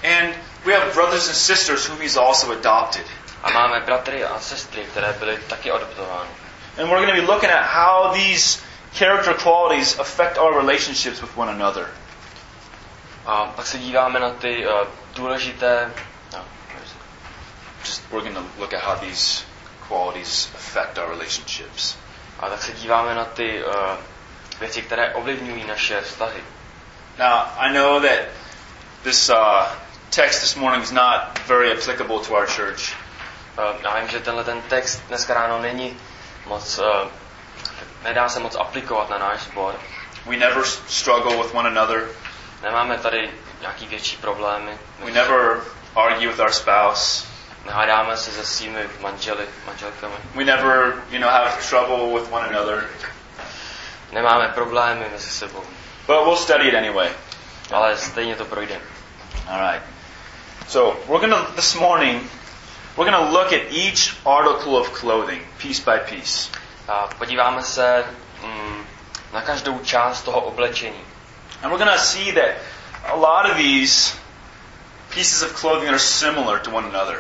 and 0.04 0.34
we 0.66 0.74
have 0.74 0.94
brothers 0.94 1.28
and 1.28 1.36
sisters 1.36 1.86
whom 1.88 2.00
He's 2.02 2.18
also 2.18 2.52
adopted. 2.52 3.06
A 3.44 3.52
máme 3.52 3.80
bratry 3.80 4.26
a 4.26 4.40
sestry, 4.40 4.84
které 4.84 5.14
byly 5.20 5.38
taky 5.38 5.72
adoptovány. 5.72 6.30
And 6.78 6.90
we're 6.90 7.06
going 7.06 7.16
to 7.16 7.22
be 7.22 7.28
looking 7.34 7.50
at 7.52 7.66
how 7.66 8.12
these 8.14 8.60
character 8.94 9.34
qualities 9.34 10.00
affect 10.00 10.38
our 10.38 10.54
relationships 10.60 11.22
with 11.22 11.38
one 11.38 11.50
another. 11.50 11.88
A 13.26 13.46
pak 13.56 13.66
se 13.68 13.78
díváme 13.78 14.20
na 14.20 14.30
ty 14.30 14.68
uh, 14.68 14.88
důležité... 15.16 15.92
No, 16.34 16.40
Just 17.86 18.02
we're 18.12 18.22
going 18.22 18.36
to 18.36 18.60
look 18.60 18.74
at 18.74 18.84
how 18.84 18.96
these 18.96 19.44
qualities 19.88 20.50
affect 20.56 20.98
our 20.98 21.10
relationships. 21.10 21.96
a 22.40 22.50
tak 22.50 22.62
se 22.64 22.72
díváme 22.72 23.16
na 23.16 23.26
ty 23.26 23.64
uh, 23.64 23.74
věci, 24.60 24.82
které 24.82 25.14
ovlivňují 25.14 25.66
naše 25.68 26.02
vztahy. 26.02 26.44
Now, 27.20 27.42
I 27.58 27.74
know 27.74 28.00
that 28.02 28.20
this 29.04 29.30
uh, 29.30 29.66
text 30.10 30.42
this 30.42 30.56
morning 30.56 30.84
is 30.84 30.92
not 30.92 31.40
very 31.48 31.72
applicable 31.72 32.20
to 32.20 32.36
our 32.36 32.48
church. 32.48 32.94
Uh, 33.58 33.82
já 33.84 34.00
vím, 34.00 34.10
že 34.10 34.20
tenhle 34.20 34.44
ten 34.44 34.62
text 34.62 35.02
dneska 35.08 35.34
ráno 35.34 35.62
není 35.62 36.00
moc... 36.46 36.80
Uh, 36.80 37.10
nedá 38.04 38.30
se 38.30 38.40
moc 38.40 38.56
aplikovat 38.56 39.10
na 39.10 39.18
náš 39.18 39.40
sbor. 39.42 39.76
We 40.26 40.38
never 40.38 40.66
struggle 40.88 41.38
with 41.38 41.56
one 41.56 41.70
another. 41.70 42.08
Nemáme 42.64 42.98
tady 42.98 43.32
nějaký 43.62 43.88
větší 43.88 44.18
problémy. 44.18 44.78
We 45.00 45.12
never 45.12 45.62
argue 45.96 46.28
with 46.28 46.40
our 46.40 46.52
spouse. 46.52 47.28
Nehádáme 47.66 48.18
se 48.18 48.32
se 48.32 48.46
svými 48.46 48.90
manželi, 49.02 49.46
manželkami. 49.66 50.14
We 50.36 50.46
never, 50.46 51.04
you 51.10 51.20
know, 51.20 51.30
have 51.30 51.52
trouble 51.70 52.20
with 52.20 52.32
one 52.32 52.48
another. 52.48 52.90
Nemáme 54.12 54.48
problémy 54.48 55.06
mezi 55.12 55.30
sebou. 55.30 55.64
But 56.08 56.24
we'll 56.26 56.38
study 56.38 56.68
it 56.68 56.76
anyway. 56.76 57.10
Ale 57.72 57.98
stejně 57.98 58.36
to 58.36 58.46
projde. 58.46 58.80
All 59.48 59.72
right. 59.72 59.84
So 60.68 61.00
we're 61.08 61.28
going 61.28 61.46
to 61.46 61.52
this 61.56 61.76
morning. 61.76 62.30
We're 62.98 63.06
going 63.06 63.26
to 63.26 63.32
look 63.32 63.54
at 63.54 63.72
each 63.72 64.18
article 64.26 64.76
of 64.76 64.92
clothing, 64.92 65.42
piece 65.60 65.80
by 65.80 66.00
piece. 66.00 66.50
A 66.88 67.08
podíváme 67.08 67.64
se 67.64 68.06
mm, 68.44 68.86
na 69.34 69.42
každou 69.42 69.80
část 69.80 70.22
toho 70.22 70.42
oblečení. 70.42 71.02
And 71.62 71.72
we're 71.72 71.86
going 71.86 71.98
to 71.98 72.04
see 72.04 72.32
that 72.32 72.56
a 73.06 73.16
lot 73.16 73.50
of 73.50 73.58
these 73.58 74.16
pieces 75.10 75.42
of 75.44 75.54
clothing 75.54 75.90
are 75.90 76.00
similar 76.00 76.60
to 76.60 76.72
one 76.72 76.86
another. 76.86 77.20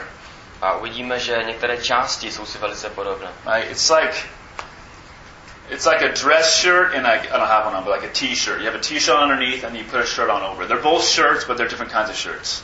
A 0.62 0.74
uvidíme, 0.74 1.20
že 1.20 1.44
některé 1.46 1.78
části 1.78 2.32
jsou 2.32 2.46
si 2.46 2.58
velice 2.58 2.90
podobné. 2.90 3.28
Right? 3.46 3.72
It's 3.72 3.90
like 3.90 4.16
it's 5.70 5.86
like 5.86 6.02
a 6.02 6.12
dress 6.14 6.56
shirt 6.56 6.96
and 6.96 7.06
I, 7.06 7.20
I 7.20 7.38
don't 7.38 7.48
have 7.48 7.66
one 7.66 7.76
on, 7.76 7.84
but 7.84 7.92
like 7.92 8.10
a 8.10 8.14
t-shirt. 8.14 8.62
You 8.62 8.66
have 8.66 8.76
a 8.76 8.84
t-shirt 8.84 9.16
underneath 9.16 9.64
and 9.64 9.76
you 9.76 9.84
put 9.84 10.00
a 10.00 10.06
shirt 10.06 10.30
on 10.30 10.42
over. 10.42 10.64
it. 10.64 10.70
They're 10.70 10.82
both 10.82 11.04
shirts, 11.04 11.46
but 11.46 11.58
they're 11.58 11.68
different 11.68 11.92
kinds 11.92 12.10
of 12.10 12.16
shirts. 12.16 12.64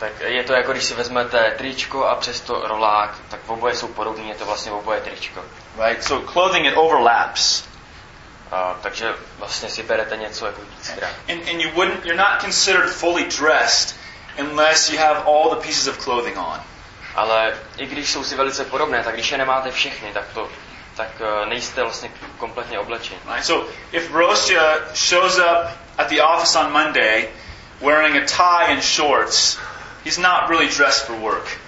Tak 0.00 0.20
je 0.20 0.44
to 0.44 0.52
jako 0.52 0.72
když 0.72 0.84
si 0.84 0.94
vezmete 0.94 1.54
tričko 1.58 2.06
a 2.06 2.14
přesto 2.14 2.68
rolák, 2.68 3.16
tak 3.28 3.40
oboje 3.46 3.74
jsou 3.74 3.88
podobné, 3.88 4.24
je 4.24 4.34
to 4.34 4.44
vlastně 4.44 4.72
oboje 4.72 5.00
tričko. 5.00 5.44
Right? 5.84 6.04
So 6.04 6.32
clothing 6.32 6.66
it 6.66 6.74
overlaps. 6.76 7.64
A, 8.50 8.76
takže 8.82 9.14
vlastně 9.38 9.68
si 9.68 9.82
berete 9.82 10.16
něco 10.16 10.46
jako 10.46 10.60
víckrát. 10.60 11.10
And, 11.28 11.48
and 11.48 11.60
you 11.60 11.70
wouldn't 11.70 12.04
you're 12.04 12.22
not 12.22 12.40
considered 12.40 12.90
fully 12.90 13.24
dressed 13.24 13.96
unless 14.38 14.90
you 14.90 14.98
have 14.98 15.22
all 15.26 15.50
the 15.50 15.66
pieces 15.66 15.86
of 15.86 16.04
clothing 16.04 16.38
on. 16.38 16.60
Ale 17.14 17.54
i 17.76 17.86
když 17.86 18.10
jsou 18.10 18.24
si 18.24 18.36
velice 18.36 18.64
podobné, 18.64 19.04
tak 19.04 19.14
když 19.14 19.32
je 19.32 19.38
nemáte 19.38 19.70
všechny, 19.70 20.12
tak 20.12 20.24
to 20.34 20.48
tak 20.96 21.08
eh, 21.20 21.46
nejste 21.46 21.82
vlastně 21.82 22.10
kompletně 22.38 22.78
oblečeni. 22.78 23.20
Right? 23.26 23.46
So 23.46 23.70
if 23.92 24.12
Rosia 24.12 24.78
shows 24.94 25.38
up 25.38 25.68
at 25.98 26.08
the 26.08 26.22
office 26.22 26.58
on 26.58 26.72
Monday 26.72 27.28
wearing 27.80 28.16
a 28.16 28.26
tie 28.26 28.72
and 28.72 28.82
shorts, 28.82 29.58
he's 30.04 30.18
not 30.18 30.48
really 30.48 30.68
dressed 30.68 31.06
for 31.06 31.16
work. 31.16 31.58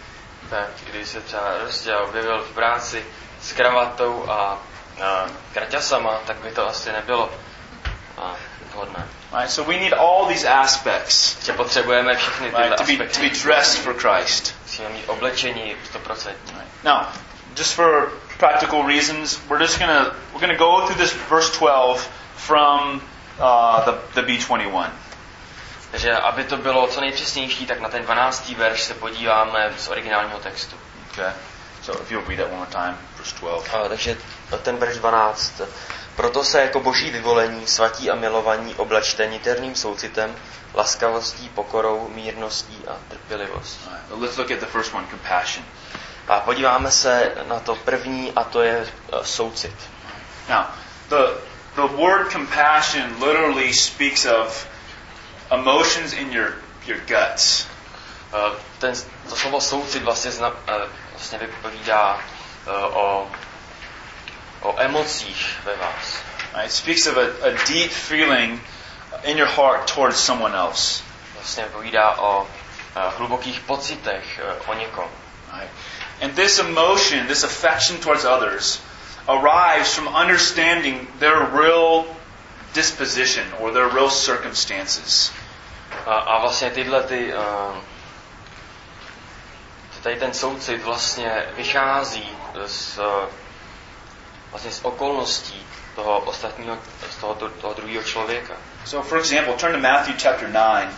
Tak 0.51 0.69
když 0.91 1.09
se 1.09 1.21
třeba 1.21 1.59
Rostě 1.65 1.97
objevil 1.97 2.43
v 2.43 2.55
práci 2.55 3.05
s 3.41 3.53
kravatou 3.53 4.31
a, 4.31 4.59
a 5.05 5.27
kraťasama, 5.53 6.21
tak 6.27 6.37
by 6.37 6.51
to 6.51 6.69
asi 6.69 6.93
nebylo 6.93 7.31
a, 8.19 8.37
vhodné. 8.75 9.09
Right? 9.33 9.51
So 9.51 9.73
we 9.73 9.79
need 9.79 9.93
all 9.93 10.27
these 10.27 10.49
aspects 10.49 11.45
Že 11.45 11.53
potřebujeme 11.53 12.17
všechny 12.17 12.47
tyhle 12.47 12.69
right, 12.69 12.79
to 12.79 12.85
be 12.85 13.09
to 13.09 13.21
be 13.21 13.31
dressed 13.31 13.83
for 13.83 13.95
Christ. 13.95 14.55
Mít 14.93 15.09
oblečení 15.09 15.77
100%. 15.93 16.29
Right. 16.29 16.85
Now, 16.85 17.07
just 17.55 17.75
for 17.75 18.13
practical 18.39 18.83
reasons, 18.83 19.39
we're 19.49 19.63
just 19.63 19.79
gonna 19.79 20.15
we're 20.33 20.41
gonna 20.41 20.59
go 20.59 20.87
through 20.87 20.99
this 20.99 21.13
verse 21.29 21.51
12 21.59 22.09
from 22.37 23.01
uh, 23.39 23.85
the 23.85 23.99
the 24.15 24.23
B21. 24.23 24.91
Takže 25.93 26.17
aby 26.17 26.45
to 26.45 26.57
bylo 26.57 26.87
co 26.87 27.01
nejpřesnější, 27.01 27.67
tak 27.67 27.81
na 27.81 27.89
ten 27.89 28.03
12. 28.03 28.49
verš 28.49 28.83
se 28.83 28.95
podíváme 28.95 29.73
z 29.79 29.89
originálního 29.89 30.39
textu. 30.39 30.77
Okay. 31.13 31.33
So 31.83 32.03
if 32.03 32.11
you'll 32.11 32.25
read 32.29 32.39
that 32.39 32.47
one 32.47 32.57
more 32.57 32.71
time, 32.71 32.99
verse 33.17 33.37
12. 33.41 33.75
A, 33.75 33.89
takže 33.89 34.17
ten 34.63 34.77
verš 34.77 34.97
12. 34.97 35.61
Proto 36.17 36.45
se 36.45 36.61
jako 36.61 36.81
boží 36.81 37.11
vyvolení, 37.11 37.67
svatí 37.67 38.11
a 38.11 38.15
milovaní 38.15 38.75
oblačte 38.75 39.27
niterným 39.27 39.75
soucitem, 39.75 40.37
laskavostí, 40.75 41.49
pokorou, 41.49 42.09
mírností 42.15 42.79
a 42.89 42.97
trpělivost. 43.09 43.81
All 43.87 43.95
right, 43.95 44.23
let's 44.23 44.37
look 44.37 44.51
at 44.51 44.61
the 44.61 44.67
first 44.67 44.95
one, 44.95 45.07
compassion. 45.11 45.65
A 46.29 46.41
podíváme 46.41 46.91
se 46.91 47.33
na 47.49 47.61
to 47.61 47.75
první, 47.75 48.33
a 48.37 48.45
to 48.45 48.63
je 48.63 48.87
eh, 48.87 49.17
soucit. 49.23 49.75
Now, 50.49 50.65
the 51.09 51.53
the 51.75 51.89
word 51.97 52.31
compassion 52.31 53.21
literally 53.21 53.73
speaks 53.73 54.27
of 54.27 54.67
emotions 55.53 56.13
in 56.13 56.33
your 56.33 56.55
your 56.87 56.99
guts. 57.07 57.67
Eh, 58.33 58.55
Ten, 58.81 58.95
to 59.29 59.37
slovo 59.37 59.61
soucit 59.61 60.03
vlastně, 60.03 60.31
zna, 60.31 60.53
eh, 60.67 60.89
vlastně 61.11 61.39
vypovídá 61.39 62.21
eh, 62.67 62.71
o, 62.71 63.31
o 64.61 64.81
emocích 64.81 65.61
ve 65.65 65.77
vás. 65.77 66.23
It 66.65 66.73
speaks 66.73 67.07
of 67.07 67.17
a, 67.17 67.49
a 67.49 67.51
deep 67.69 67.91
feeling 67.91 68.61
in 69.23 69.39
your 69.39 69.49
heart 69.49 69.95
towards 69.95 70.17
someone 70.17 70.55
else. 70.55 71.03
Vlastně 71.35 71.65
o 72.19 72.47
hlubokých 73.17 73.61
pocitech 73.61 74.41
o 74.67 74.75
někom. 74.75 75.09
And 76.21 76.37
this 76.37 76.59
emotion, 76.59 77.27
this 77.27 77.45
affection 77.45 77.99
towards 77.99 78.25
others, 78.25 78.81
arrives 79.29 79.95
from 79.95 80.09
understanding 80.09 81.09
their 81.19 81.41
real 81.41 82.05
disposition 82.75 83.45
or 83.61 83.73
their 83.73 83.89
real 83.89 84.11
circumstances. 84.11 85.31
A, 86.07 86.15
a 86.15 86.41
vlastně 86.41 86.71
tyhle 86.71 87.03
ty, 87.03 87.35
uh, 87.35 87.77
tady 90.03 90.17
ten 90.17 90.35
soucit 90.35 90.85
vlastně 90.85 91.47
vychází 91.57 92.29
z, 92.67 92.99
vlastně 94.51 94.71
z 94.73 94.81
okolností 94.85 95.67
toho 95.95 96.19
ostatního, 96.21 96.79
z 97.11 97.17
toho, 97.17 97.35
toho 97.35 97.75
druhého 97.75 98.03
člověka. 98.03 98.55
So, 98.85 99.09
for 99.09 99.19
example, 99.19 99.55
turn 99.55 99.73
to 99.73 99.79
Matthew 99.79 100.23
chapter 100.23 100.49
9. 100.53 100.89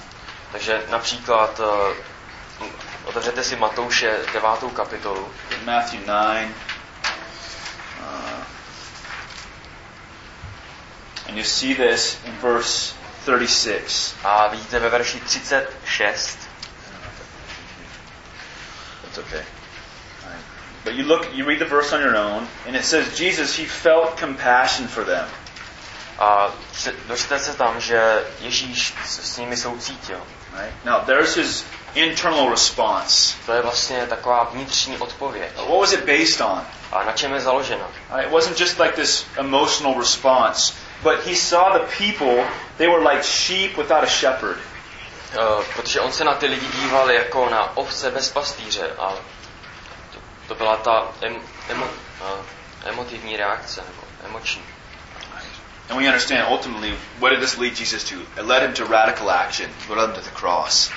Takže 0.52 0.82
například 0.90 1.60
uh, 1.60 2.66
otevřete 3.04 3.44
si 3.44 3.56
Matouše 3.56 4.18
9. 4.32 4.48
kapitolu 4.74 5.28
Matthew 5.64 6.00
9. 6.06 6.48
Uh, 8.00 8.44
and 11.28 11.36
you 11.38 11.44
see 11.44 11.74
this 11.74 12.18
in 12.24 12.32
verse 12.42 12.94
36. 13.25 14.14
a 14.25 14.49
vidíte 14.49 14.78
ve 14.78 14.88
verši 14.88 15.21
36, 15.21 16.38
That's 19.04 19.19
okay. 19.19 19.45
But 20.85 20.95
you 20.95 21.04
look, 21.07 21.28
you 21.33 21.47
read 21.47 21.59
the 21.59 21.64
verse 21.64 21.93
on 21.97 22.02
your 22.02 22.16
own, 22.16 22.47
and 22.66 22.76
it 22.76 22.85
says 22.85 23.19
Jesus, 23.19 23.57
he 23.59 23.64
felt 23.66 24.19
compassion 24.21 24.88
for 24.88 25.04
them. 25.04 25.26
A 26.19 26.49
při- 26.73 26.95
dočte 27.09 27.38
se 27.38 27.52
tam, 27.54 27.81
že 27.81 28.25
Ježíš 28.40 28.95
s 29.04 29.37
nimi 29.37 29.57
soucítil. 29.57 30.21
Right? 30.52 30.85
Now, 30.85 31.00
there's 31.07 31.35
his 31.37 31.64
internal 31.95 32.50
response. 32.50 33.35
To 33.47 33.52
je 33.52 33.62
vlastně 33.62 34.07
taková 34.07 34.45
vnitřní 34.52 34.99
odpověď. 34.99 35.52
What 35.57 35.81
was 35.81 35.93
it 35.93 36.04
based 36.04 36.40
on? 36.40 36.62
A 36.93 37.04
na 37.04 37.12
čem 37.12 37.35
je 37.35 37.40
založena? 37.40 37.87
Right? 38.11 38.26
It 38.26 38.33
wasn't 38.33 38.61
just 38.61 38.78
like 38.81 38.93
this 38.95 39.26
emotional 39.37 39.99
response, 40.00 40.73
but 41.02 41.26
he 41.26 41.34
saw 41.36 41.72
the 41.78 41.84
people, 41.98 42.44
they 42.76 42.88
were 42.88 43.02
like 43.12 43.22
sheep 43.22 43.76
without 43.76 44.04
a 44.04 44.06
shepherd. 44.06 44.58
Eh, 45.34 45.64
Protože 45.76 46.00
on 46.00 46.12
se 46.12 46.24
na 46.24 46.34
ty 46.34 46.46
lidi 46.46 46.66
díval 46.66 47.10
jako 47.10 47.48
na 47.50 47.76
ovce 47.76 48.10
bez 48.10 48.28
pastýře 48.30 48.90
a 48.98 49.12
to, 50.12 50.18
to 50.48 50.54
byla 50.54 50.76
ta 50.76 51.08
em, 51.22 51.36
emo, 51.68 51.86
eh, 52.20 52.88
emotivní 52.88 53.36
reakce, 53.36 53.80
nebo 53.80 54.02
emoční. 54.26 54.62
And 55.90 55.98
we 56.00 56.06
understand 56.06 56.48
ultimately 56.50 56.98
what 57.18 57.30
did 57.30 57.40
this 57.40 57.56
lead 57.58 57.80
Jesus 57.80 58.04
to? 58.04 58.14
It 58.14 58.46
led 58.46 58.62
him 58.62 58.72
to 58.72 58.84
radical 58.92 59.30
action. 59.30 59.70
It 59.70 59.90
led 59.90 60.08
him 60.08 60.14
to 60.14 60.20
the 60.20 60.30
cross. 60.30 60.90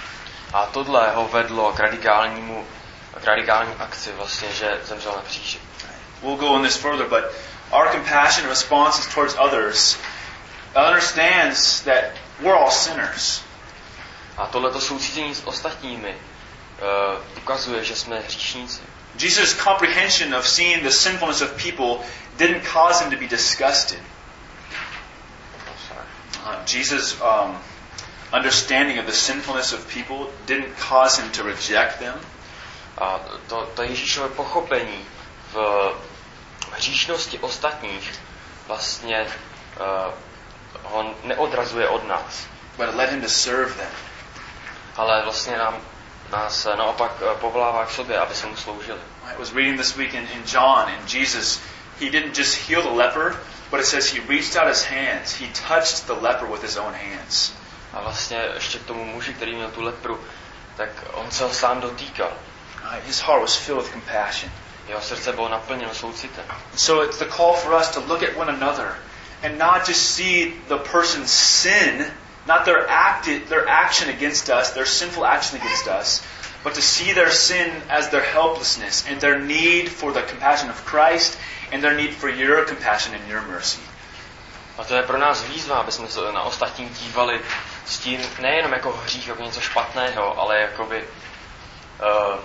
A 0.53 0.65
tohle 0.65 1.11
ho 1.11 1.27
vedlo 1.27 1.73
k 1.73 1.79
radikálnímu, 1.79 2.67
k 3.21 3.25
radikální 3.25 3.73
akci 3.79 4.11
vlastně, 4.11 4.47
že 4.51 4.79
zemřel 4.83 5.11
na 5.15 5.21
kříži. 5.21 5.59
We'll 6.21 6.37
go 6.37 6.47
on 6.47 6.63
this 6.63 6.75
further, 6.77 7.07
but 7.07 7.23
our 7.71 7.91
compassion 7.91 8.43
and 8.43 8.49
responses 8.49 9.05
towards 9.13 9.35
others 9.35 9.97
understands 10.75 11.83
that 11.83 12.13
we're 12.43 12.55
all 12.55 12.71
sinners. 12.71 13.43
A 14.37 14.45
tohleto 14.45 14.81
soucítění 14.81 15.35
s 15.35 15.47
ostatními 15.47 16.15
uh, 16.15 17.19
ukazuje, 17.37 17.83
že 17.83 17.95
jsme 17.95 18.19
hříšníci. 18.19 18.81
Jesus' 19.19 19.53
comprehension 19.53 20.35
of 20.35 20.47
seeing 20.47 20.83
the 20.83 20.91
sinfulness 20.91 21.41
of 21.41 21.57
people 21.63 22.05
didn't 22.37 22.63
cause 22.63 23.01
him 23.01 23.11
to 23.11 23.17
be 23.17 23.27
disgusted. 23.27 23.99
Uh, 26.45 26.65
Jesus' 26.65 27.19
um, 27.21 27.57
understanding 28.31 28.99
of 28.99 29.05
the 29.05 29.13
sinfulness 29.13 29.73
of 29.73 29.87
people 29.87 30.29
didn't 30.45 30.77
cause 30.77 31.17
him 31.17 31.31
to 31.31 31.43
reject 31.43 31.99
them. 31.99 32.19
A 32.97 33.19
to, 33.49 33.69
to 33.75 33.83
Ježíšové 33.83 34.29
pochopení 34.29 35.05
v 35.53 35.57
hříšnosti 36.77 37.39
ostatních 37.39 38.19
vlastně 38.67 39.27
uh, 39.79 40.13
ho 40.83 41.15
neodrazuje 41.23 41.87
od 41.89 42.07
nás, 42.07 42.47
but 42.77 42.95
led 42.95 43.09
him 43.09 43.21
to 43.21 43.29
serve 43.29 43.73
them. 43.73 43.91
ale 44.97 45.23
vlastně 45.23 45.57
nám, 45.57 45.77
nás 46.31 46.67
naopak 46.75 47.11
eh, 47.21 47.35
povolává 47.39 47.85
k 47.85 47.91
sobě, 47.91 48.19
aby 48.19 48.35
se 48.35 48.47
mu 48.47 48.55
sloužili. 48.55 48.99
I 49.25 49.35
was 49.39 49.53
reading 49.53 49.77
this 49.79 49.95
week 49.95 50.13
in, 50.13 50.27
in 50.33 50.43
John, 50.53 50.89
and 50.89 51.13
Jesus, 51.13 51.61
he 51.99 52.09
didn't 52.09 52.37
just 52.37 52.69
heal 52.69 52.81
the 52.81 52.97
leper, 52.97 53.35
but 53.71 53.79
it 53.79 53.85
says 53.85 54.13
he 54.13 54.19
reached 54.27 54.55
out 54.55 54.67
his 54.67 54.83
hands. 54.83 55.33
He 55.33 55.47
touched 55.67 56.07
the 56.07 56.13
leper 56.13 56.47
with 56.47 56.61
his 56.61 56.77
own 56.77 56.93
hands. 56.93 57.53
A 57.93 58.01
vlastně 58.01 58.37
ještě 58.53 58.79
k 58.79 58.85
tomu 58.85 59.05
muži, 59.05 59.33
který 59.33 59.55
měl 59.55 59.71
tu 59.71 59.81
lepru, 59.81 60.19
tak 60.77 60.89
on 61.13 61.31
se 61.31 61.43
ho 61.43 61.53
sám 61.53 61.81
dotýkal. 61.81 62.31
His 63.05 63.19
heart 63.19 63.41
was 63.41 63.55
filled 63.55 63.83
with 63.83 63.93
compassion. 63.93 64.51
Jeho 64.87 65.01
srdce 65.01 65.33
bylo 65.33 65.49
naplněno 65.49 65.93
soucitem. 65.93 66.45
So 66.75 67.09
it's 67.09 67.17
the 67.17 67.25
call 67.37 67.53
for 67.53 67.73
us 67.73 67.89
to 67.89 67.99
look 67.99 68.23
at 68.23 68.37
one 68.37 68.49
another 68.49 68.95
and 69.43 69.57
not 69.57 69.85
just 69.85 70.15
see 70.15 70.53
the 70.67 70.77
person's 70.77 71.31
sin, 71.31 72.05
not 72.47 72.65
their 72.65 72.87
act, 72.89 73.25
their 73.49 73.67
action 73.67 74.09
against 74.09 74.49
us, 74.49 74.71
their 74.71 74.85
sinful 74.85 75.25
action 75.25 75.59
against 75.59 75.87
us, 75.87 76.23
but 76.63 76.73
to 76.75 76.81
see 76.81 77.13
their 77.13 77.31
sin 77.31 77.71
as 77.89 78.09
their 78.09 78.23
helplessness 78.23 79.05
and 79.07 79.21
their 79.21 79.39
need 79.39 79.89
for 79.89 80.11
the 80.11 80.21
compassion 80.21 80.69
of 80.69 80.85
Christ 80.85 81.37
and 81.71 81.83
their 81.83 81.95
need 81.95 82.13
for 82.13 82.29
your 82.29 82.65
compassion 82.65 83.13
and 83.13 83.27
your 83.29 83.41
mercy. 83.41 83.81
A 84.77 84.83
to 84.83 84.95
je 84.95 85.03
pro 85.03 85.17
nás 85.17 85.43
výzva, 85.43 85.75
aby 85.75 85.91
jsme 85.91 86.07
se 86.07 86.31
na 86.31 86.41
ostatní 86.41 86.89
dívali 86.89 87.41
s 87.85 87.99
tím 87.99 88.21
nejenom 88.41 88.73
jako 88.73 88.91
hřích, 88.91 89.27
jako 89.27 89.43
něco 89.43 89.61
špatného, 89.61 90.39
ale 90.39 90.61
jakoby 90.61 91.03
uh, 91.03 92.39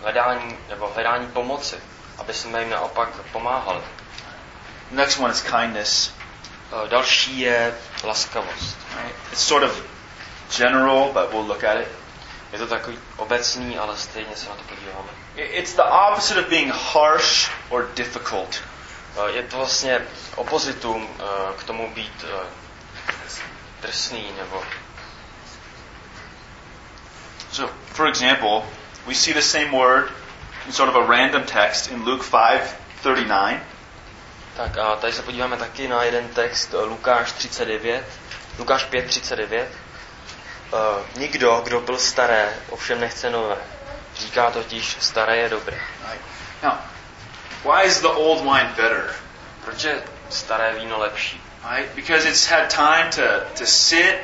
hledání, 0.00 0.58
nebo 0.68 0.90
hledání 0.94 1.26
pomoci, 1.26 1.76
aby 2.18 2.34
jsme 2.34 2.60
jim 2.60 2.70
naopak 2.70 3.08
pomáhali. 3.32 3.80
Next 4.90 5.18
one 5.18 5.32
is 5.32 5.40
kindness. 5.42 6.14
Uh, 6.72 6.88
další 6.88 7.40
je 7.40 7.78
laskavost. 8.04 8.78
Right? 8.96 9.16
It's 9.32 9.42
sort 9.46 9.64
of 9.64 9.82
general, 10.56 11.12
but 11.12 11.30
we'll 11.32 11.46
look 11.46 11.64
at 11.64 11.76
it. 11.80 11.88
Je 12.52 12.58
to 12.58 12.66
takový 12.66 12.98
obecný, 13.16 13.78
ale 13.78 13.96
stejně 13.96 14.36
se 14.36 14.48
na 14.48 14.54
to 14.54 14.62
podíváme. 14.62 15.08
It's 15.36 15.74
the 15.74 15.82
opposite 15.82 16.40
of 16.40 16.48
being 16.48 16.72
harsh 16.72 17.50
or 17.68 17.88
difficult. 17.94 18.62
Uh, 19.16 19.26
je 19.26 19.42
to 19.42 19.56
vlastně 19.56 20.06
opozitum 20.36 21.02
uh, 21.04 21.52
k 21.56 21.64
tomu 21.64 21.90
být 21.94 22.24
drsný 23.82 24.32
nebo 24.38 24.62
So, 27.52 27.66
for 27.86 28.06
example, 28.06 28.64
we 29.06 29.14
see 29.14 29.32
the 29.32 29.42
same 29.42 29.72
word 29.72 30.10
in 30.66 30.72
sort 30.72 30.88
of 30.88 30.96
a 30.96 31.06
random 31.06 31.44
text 31.44 31.90
in 31.90 32.04
Luke 32.04 32.24
5:39. 32.24 33.60
Tak 34.56 34.78
a 34.78 34.96
tady 34.96 35.12
se 35.12 35.22
podíváme 35.22 35.56
taky 35.56 35.88
na 35.88 36.02
jeden 36.02 36.28
text, 36.28 36.74
eh, 36.74 36.76
Lukáš 36.76 37.32
39, 37.32 38.04
Lukáš 38.58 38.84
5.39. 38.84 39.66
Uh, 40.72 40.78
nikdo, 41.20 41.60
kdo 41.64 41.80
byl 41.80 41.98
staré, 41.98 42.48
ovšem 42.68 43.00
nechce 43.00 43.30
nové. 43.30 43.56
Říká 44.16 44.50
totiž, 44.50 44.96
staré 45.00 45.36
je 45.36 45.48
dobré. 45.48 45.76
Right? 45.76 46.24
Now, 46.62 46.72
why 47.64 47.86
is 47.86 48.00
the 48.00 48.08
old 48.08 48.40
wine 48.42 48.72
better? 48.76 49.14
Proč 49.64 49.84
je 49.84 50.02
staré 50.30 50.74
víno 50.74 50.98
lepší? 50.98 51.42
Right? 51.70 51.94
Because 51.94 52.28
it's 52.28 52.46
had 52.46 52.74
time 52.74 53.10
to, 53.10 53.56
to 53.58 53.66
sit, 53.66 54.16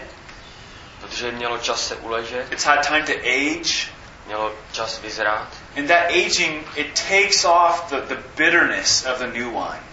Protože 1.00 1.32
mělo 1.32 1.58
čas 1.58 1.88
se 1.88 1.96
uležet, 1.96 2.52
it's 2.52 2.64
had 2.64 2.86
time 2.86 3.04
to 3.04 3.12
age, 3.12 3.90
mělo 4.26 4.52
čas 4.72 5.00
vyzrát 5.00 5.48
and 5.76 5.88
that 5.88 6.10
aging 6.10 6.66
it 6.74 7.00
takes 7.08 7.44
off 7.44 7.90
the, 7.90 8.00
the 8.14 8.22
bitterness 8.36 9.06
of 9.06 9.18
the 9.18 9.26
new 9.26 9.50
wine. 9.50 9.86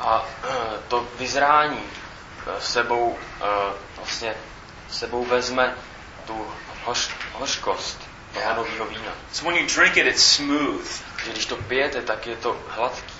a 0.00 0.20
uh, 0.20 0.26
to 0.88 1.08
vyzrání 1.18 1.80
uh, 1.80 2.58
sebou 2.60 3.08
uh, 3.08 3.46
vlastně 3.96 4.34
sebou 4.90 5.24
vezme 5.24 5.74
tu 6.26 6.46
hoř, 6.84 7.10
hořkost 7.32 8.08
toho 8.34 8.54
nového 8.54 8.86
vína. 8.86 9.12
So 9.32 9.50
when 9.50 9.62
you 9.62 9.74
drink 9.76 9.96
it, 9.96 10.06
it's 10.06 10.22
smooth. 10.22 11.02
Že 11.24 11.30
když 11.32 11.46
to 11.46 11.56
pijete, 11.56 12.02
tak 12.02 12.26
je 12.26 12.36
to 12.36 12.60
hladký. 12.68 13.16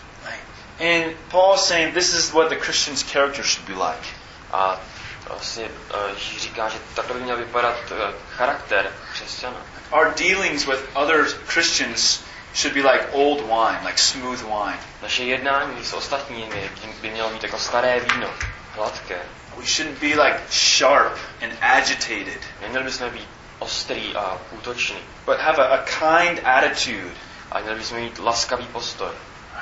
And 0.79 1.16
Paul's 1.31 1.69
saying 1.69 1.95
this 1.95 2.12
is 2.12 2.33
what 2.33 2.49
the 2.49 2.57
Christian's 2.57 3.03
character 3.03 3.45
should 3.45 3.69
be 3.69 3.75
like. 3.75 4.09
A 4.53 4.81
vlastně 5.29 5.64
uh, 5.64 6.14
Ježíš 6.14 6.42
říká, 6.42 6.69
že 6.69 6.79
takhle 6.95 7.14
by 7.14 7.21
měl 7.21 7.37
vypadat 7.37 7.92
charakter 8.37 8.92
křesťana. 9.12 9.76
Our 9.92 10.14
dealings 10.14 10.66
with 10.66 10.81
other 10.96 11.25
Christians 11.46 12.22
should 12.55 12.75
be 12.75 12.83
like 12.83 13.14
old 13.14 13.49
wine, 13.49 13.85
like 13.85 13.99
smooth 13.99 14.42
wine. 14.42 14.79
Naše 15.03 15.25
jednání 15.25 15.85
s 15.85 15.92
ostatními 15.92 16.70
by 17.01 17.11
mělo 17.11 17.31
být 17.31 17.42
jako 17.42 17.59
staré 17.59 18.01
víno, 18.01 18.31
hladké. 18.75 19.18
We 19.57 19.66
shouldn't 19.66 20.01
be 20.01 20.14
like 20.22 20.40
sharp 20.51 21.18
and 21.42 21.53
agitated, 21.61 22.40
Neměli 22.61 22.85
bychom 22.85 23.11
být 23.11 23.29
ostrý 23.59 24.16
a 24.16 24.38
útočný. 24.51 24.99
but 25.27 25.40
have 25.40 25.59
a, 25.59 25.75
a 25.75 25.83
kind 25.83 26.40
attitude. 26.44 27.11
A 27.53 27.61
měli 27.61 27.79
bychom 27.79 27.99
mít 27.99 28.18
laskavý 28.18 28.66
postoj. 28.66 29.11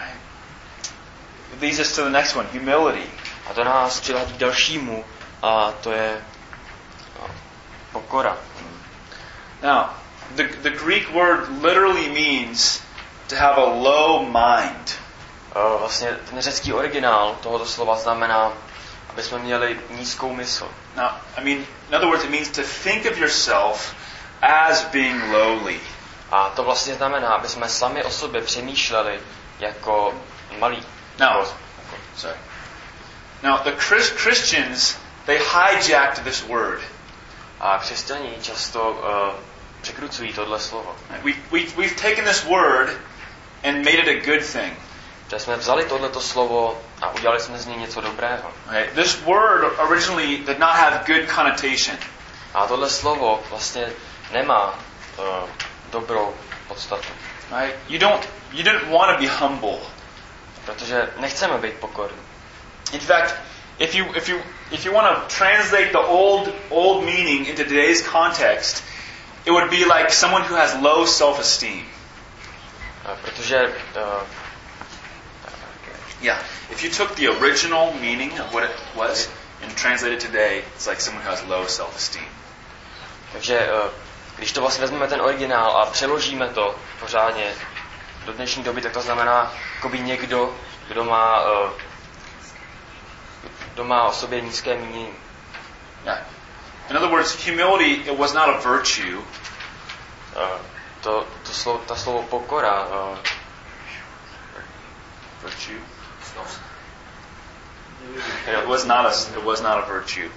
Right? 0.01 0.21
It 1.53 1.63
leads 1.63 1.79
us 1.79 1.95
to 1.97 2.05
the 2.05 2.11
next 2.11 2.37
one, 2.37 2.49
humility. 2.53 3.11
A 3.51 3.55
to 3.55 3.65
nás 3.65 4.01
přivádí 4.01 4.33
k 4.33 4.37
dalšímu, 4.39 5.05
a 5.43 5.73
to 5.73 5.93
je 5.93 6.21
pokora. 7.93 8.37
Now, 9.63 9.87
the, 10.37 10.45
the 10.63 10.71
Greek 10.71 11.13
word 11.15 11.49
literally 11.63 12.09
means 12.09 12.83
to 13.29 13.37
have 13.37 13.59
a 13.59 13.65
low 13.65 14.23
mind. 14.23 14.97
Uh, 15.57 15.79
vlastně 15.79 16.19
ten 16.31 16.41
řecký 16.41 16.73
originál 16.73 17.37
tohoto 17.43 17.67
slova 17.67 17.97
znamená, 17.97 18.53
aby 19.09 19.23
jsme 19.23 19.39
měli 19.39 19.81
nízkou 19.91 20.35
mysl. 20.35 20.69
Now, 20.97 21.11
I 21.37 21.45
mean, 21.45 21.67
in 21.89 21.95
other 21.95 22.09
words, 22.09 22.25
it 22.25 22.31
means 22.31 22.51
to 22.51 22.63
think 22.63 23.07
of 23.07 23.19
yourself 23.19 23.95
as 24.43 24.85
being 24.85 25.33
lowly. 25.33 25.81
A 26.31 26.49
to 26.57 26.65
vlastně 26.65 26.95
znamená, 26.95 27.29
aby 27.29 27.49
jsme 27.49 27.69
sami 27.69 28.05
o 28.05 28.11
sobě 28.11 28.43
přemýšleli 28.43 29.21
jako 29.59 30.15
malí. 30.59 30.83
Now, 31.19 31.47
sorry. 32.17 32.37
Now, 33.43 33.59
the 33.63 33.73
Chris, 33.73 34.11
Christians, 34.11 34.97
they 35.27 35.39
hijacked 35.39 36.25
this 36.25 36.43
word. 36.43 36.81
A 37.61 37.79
křesťaní 37.79 38.31
často 38.43 38.91
uh, 38.91 39.54
tohle 40.35 40.61
slovo. 40.61 40.97
We, 41.23 41.33
we, 41.51 41.61
we've 41.77 41.97
taken 41.97 42.25
this 42.25 42.45
word 42.45 43.01
and 43.65 43.85
made 43.85 43.99
it 43.99 44.09
a 44.09 44.21
good 44.27 44.45
thing. 44.45 44.77
Že 45.31 45.39
jsme 45.39 45.57
vzali 45.57 45.85
tohleto 45.85 46.21
slovo 46.21 46.83
a 47.03 47.11
udělali 47.11 47.41
jsme 47.41 47.59
z 47.59 47.67
něj 47.67 47.77
něco 47.77 48.01
dobrého. 48.01 48.53
Okay? 48.67 48.89
This 48.95 49.21
word 49.21 49.79
originally 49.79 50.37
did 50.37 50.59
not 50.59 50.71
have 50.71 51.05
good 51.07 51.29
connotation. 51.35 51.99
A 52.55 52.67
tohle 52.67 52.91
slovo 52.91 53.43
vlastně 53.51 53.93
nemá 54.33 54.75
uh, 55.19 55.25
dobrou 55.91 56.35
podstatu. 56.69 57.09
Right? 57.61 57.77
You 57.89 57.99
don't 57.99 58.29
you 58.53 58.63
didn't 58.63 58.91
want 58.91 59.17
to 59.17 59.23
be 59.23 59.29
humble. 59.29 59.79
Protože 60.65 61.09
nechceme 61.17 61.59
být 61.59 61.75
pokorní. 61.75 62.19
In 62.93 63.01
fact, 63.01 63.35
if 63.79 63.95
you 63.95 64.07
if 64.15 64.29
you 64.29 64.43
if 64.71 64.87
you 64.87 64.93
want 64.93 65.07
to 65.09 65.37
translate 65.39 65.93
the 65.93 65.99
old 65.99 66.49
old 66.71 67.05
meaning 67.05 67.49
into 67.49 67.65
today's 67.65 68.03
context, 68.03 68.85
it 69.47 69.51
would 69.51 69.71
be 69.71 69.85
like 69.85 70.13
someone 70.13 70.43
who 70.43 70.55
has 70.55 70.75
low 70.75 71.07
self-esteem. 71.07 71.87
A 73.05 73.17
Protože 73.17 73.73
uh, 73.97 74.23
Yeah. 76.21 76.39
If 76.71 76.83
you 76.83 76.91
took 76.91 77.17
the 77.17 77.29
original 77.29 77.93
meaning 78.01 78.41
of 78.41 78.55
what 78.55 78.65
it 78.65 78.71
was 78.97 79.29
and 79.63 79.77
translated 79.77 80.21
today, 80.21 80.65
it's 80.75 80.87
like 80.87 81.01
someone 81.01 81.23
who 81.23 81.31
has 81.31 81.43
low 81.45 81.67
self-esteem. 81.67 82.25
Takže 83.33 83.59
eh, 83.59 83.91
když 84.37 84.53
to 84.53 84.61
vlastně 84.61 84.81
vezmeme 84.81 85.09
ten 85.09 85.21
originál 85.21 85.77
a 85.77 85.87
přeložíme 85.87 86.49
to 86.49 86.75
pořádně 87.01 87.53
do 88.25 88.33
dnešní 88.33 88.63
doby, 88.63 88.81
tak 88.81 88.93
to 88.93 89.01
znamená 89.01 89.53
jakoby 89.75 89.99
někdo, 89.99 90.55
kdo 90.89 91.05
má, 91.05 91.43
kdo 93.75 93.85
má 93.85 94.05
o 94.05 94.13
sobě 94.13 94.41
nízké 94.41 94.77
mínění. 94.77 95.15
Yeah. 96.05 96.34
In 96.91 96.97
other 96.97 97.11
words, 97.11 97.35
humility 97.35 98.03
it 98.07 98.17
was 98.19 98.35
not 98.35 98.49
a 98.49 98.59
virtue. 98.61 99.21
Eh, 100.37 100.59
To, 101.05 101.27
to 101.45 101.53
slovo, 101.53 101.85
ta 101.87 101.95
slovo 101.95 102.25
pokora, 102.33 102.89
eh, 102.89 103.17
Virtue. 105.43 105.81
It 108.49 108.67
was 108.69 108.87
not 108.87 109.05
a 109.05 109.13
it 109.37 109.45
was 109.45 109.61
not 109.61 109.85
a 109.85 109.87
virtue. 109.87 110.31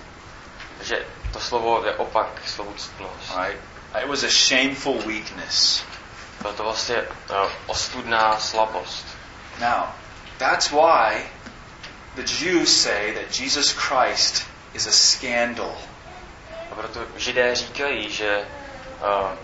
že 0.84 1.06
to 1.34 1.40
slovo 1.40 1.86
je 1.86 1.96
opak 1.96 2.28
slovu 2.46 2.74
ctnost. 2.76 3.32
Right? 3.36 3.58
It 4.04 4.08
was 4.08 4.24
a 4.24 4.30
shameful 4.30 5.00
weakness. 5.08 5.84
Bylo 6.42 6.54
to 6.54 6.64
vlastně 6.64 6.96
eh, 6.98 7.50
ostudná 7.68 8.40
slabost. 8.40 9.06
Now, 9.60 9.96
that's 10.38 10.72
why 10.72 11.24
the 12.16 12.24
Jews 12.24 12.70
say 12.70 13.14
that 13.14 13.32
Jesus 13.32 13.74
Christ 13.74 14.44
is 14.74 14.86
a 14.88 14.92
scandal. 14.92 15.78
Proto 16.78 17.00
židé 17.16 17.56
říkají, 17.56 18.12
že, 18.12 18.48
eh, 19.02 19.38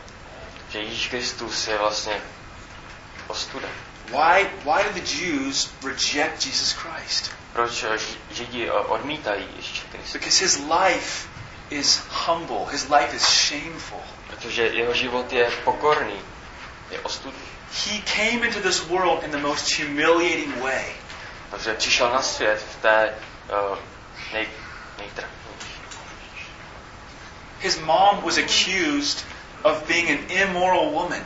že 0.70 0.80
Ježíš 0.80 1.08
Kristus 1.08 1.68
je 1.68 1.78
vlastně 1.78 2.22
ostuda. 3.28 3.68
Why 4.08 4.48
why 4.66 4.84
did 4.84 5.04
the 5.04 5.24
Jews 5.24 5.70
reject 5.86 6.46
Jesus 6.46 6.72
Christ? 6.72 7.32
Proč 7.54 7.84
eh, 7.84 7.98
Ži- 7.98 8.18
Židi 8.32 8.68
eh, 8.68 8.72
odmítají 8.72 9.48
Ježíše 9.56 9.84
Krista? 9.92 10.20
Because 10.20 10.46
his 10.46 10.60
life 10.60 11.28
is 11.70 12.02
humble. 12.26 12.66
His 12.72 12.90
life 12.90 13.16
is 13.16 13.24
shameful. 13.24 14.02
Protože 14.28 14.64
jeho 14.64 14.94
život 14.94 15.34
je 15.34 15.52
pokorný, 15.64 16.20
je 16.92 17.00
ostudný. 17.00 17.44
He 17.86 18.02
came 18.02 18.48
into 18.48 18.60
this 18.62 18.80
world 18.80 19.24
in 19.24 19.32
the 19.32 19.38
most 19.38 19.80
humiliating 19.80 20.58
way. 20.64 20.86
Protože 21.50 21.74
přišel 21.74 22.10
na 22.10 22.22
svět 22.22 22.66
v 22.72 22.82
té 22.82 23.14
uh, 23.72 23.78
nej, 24.34 24.48
nejtrapnější. 24.98 25.53
His 27.64 27.80
mom 27.80 28.24
was 28.24 28.38
accused 28.38 29.24
of 29.64 29.88
being 29.88 30.10
an 30.10 30.30
immoral 30.30 30.92
woman. 30.92 31.24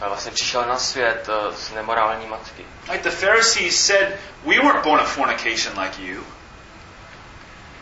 A 0.00 0.08
vlastně 0.08 0.32
přišel 0.32 0.66
na 0.66 0.78
svět 0.78 1.28
uh, 1.28 1.54
z 1.54 1.72
nemorální 1.72 2.26
matky. 2.26 2.64
Like 2.92 3.10
the 3.10 3.16
Pharisees 3.16 3.86
said, 3.86 4.18
we 4.44 4.58
weren't 4.58 4.82
born 4.82 5.00
of 5.00 5.12
fornication 5.12 5.78
like 5.78 6.02
you. 6.02 6.24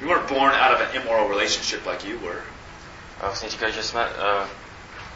We 0.01 0.07
weren't 0.07 0.29
born 0.29 0.53
out 0.55 0.73
of 0.73 0.81
an 0.81 0.97
immoral 0.97 1.29
relationship 1.29 1.87
like 1.87 2.09
you 2.09 2.19
were. 2.19 2.43
A 3.21 3.27
vlastně 3.27 3.49
říkají, 3.49 3.73
že 3.73 3.83
jsme 3.83 4.07
uh, 4.07 4.47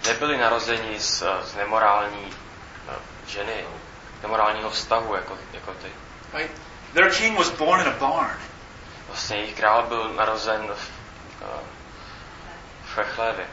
nebyli 0.07 0.39
narozeni 0.39 1.01
z, 1.01 1.23
z 1.45 1.55
nemorální 1.55 2.25
uh, 2.25 2.95
ženy, 3.27 3.65
nemorálního 4.23 4.71
vztahu 4.71 5.15
jako, 5.15 5.39
jako 5.53 5.75
ty. 5.75 5.89
Right? 6.35 6.61
Their 6.95 7.11
king 7.11 7.39
was 7.39 7.51
born 7.51 7.81
in 7.81 7.89
a 7.89 7.91
barn. 7.91 8.39
Vlastně 9.07 9.37
jejich 9.37 9.55
král 9.55 9.83
byl 9.83 10.13
narozen 10.15 10.71
v, 10.75 10.91
uh, 11.43 11.49
chlévě. 12.95 13.47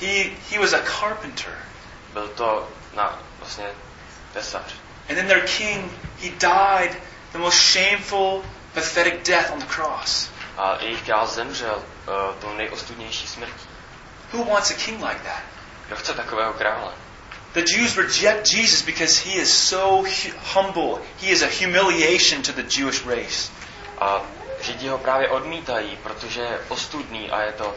He, 0.00 0.30
he 0.50 0.58
was 0.58 0.72
a 0.72 0.78
carpenter. 1.00 1.58
Byl 2.12 2.28
to 2.28 2.68
na, 2.94 3.18
vlastně 3.38 3.64
tesař. 4.32 4.74
And 5.08 5.16
then 5.16 5.26
their 5.28 5.46
king, 5.46 5.92
he 6.22 6.30
died 6.30 6.96
the 7.32 7.38
most 7.38 7.58
shameful, 7.58 8.44
pathetic 8.74 9.26
death 9.28 9.50
on 9.52 9.58
the 9.58 9.66
cross. 9.74 10.30
A 10.56 10.78
jejich 10.80 11.02
král 11.02 11.26
zemřel 11.26 11.76
uh, 11.76 12.34
tou 12.40 12.54
nejostudnější 12.54 13.26
smrtí. 13.26 13.68
Who 14.32 14.44
wants 14.44 14.70
a 14.70 14.74
king 14.74 15.02
like 15.02 15.20
that? 15.24 15.42
Kdo 15.86 15.96
chce 15.96 16.14
takového 16.14 16.52
krále? 16.52 16.92
The 17.52 17.64
Jews 17.76 17.96
reject 17.96 18.52
Jesus 18.52 18.82
because 18.82 19.28
he 19.28 19.34
is 19.34 19.68
so 19.68 20.08
hu- 20.08 20.34
humble. 20.54 21.02
He 21.20 21.28
is 21.28 21.42
a 21.42 21.48
humiliation 21.60 22.42
to 22.42 22.52
the 22.52 22.64
Jewish 22.78 23.04
race. 23.06 23.50
A 23.98 24.22
Židi 24.62 24.88
ho 24.88 24.98
právě 24.98 25.28
odmítají, 25.28 25.96
protože 26.02 26.40
je 26.40 26.60
ostudný 26.68 27.30
a 27.30 27.42
je 27.42 27.52
to, 27.52 27.74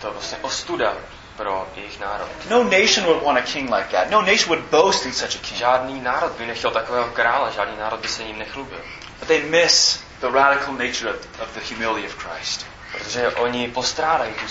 to 0.00 0.12
vlastně 0.12 0.38
ostuda 0.42 0.94
pro 1.36 1.68
jejich 1.74 2.00
národ. 2.00 2.28
No 2.50 2.64
nation 2.64 3.06
would 3.06 3.22
want 3.22 3.38
a 3.38 3.42
king 3.42 3.70
like 3.70 3.88
that. 3.88 4.10
No 4.10 4.22
nation 4.22 4.48
would 4.48 4.70
boast 4.70 5.06
in 5.06 5.12
such 5.12 5.36
a 5.36 5.38
king. 5.38 5.58
Žádný 5.58 6.00
národ 6.00 6.32
by 6.32 6.46
nechtěl 6.46 6.70
takového 6.70 7.08
krále, 7.08 7.52
žádný 7.52 7.76
národ 7.76 8.00
by 8.00 8.08
se 8.08 8.24
ním 8.24 8.38
nechlubil. 8.38 8.80
But 9.18 9.28
they 9.28 9.42
miss 9.42 10.00
the 10.20 10.28
radical 10.30 10.72
nature 10.74 11.10
of, 11.10 11.16
of 11.40 11.54
the 11.54 11.74
humility 11.74 12.06
of 12.06 12.14
Christ. 12.14 12.66
Protože 12.92 13.28
oni 13.28 13.68
postrádají 13.68 14.34
tu, 14.34 14.46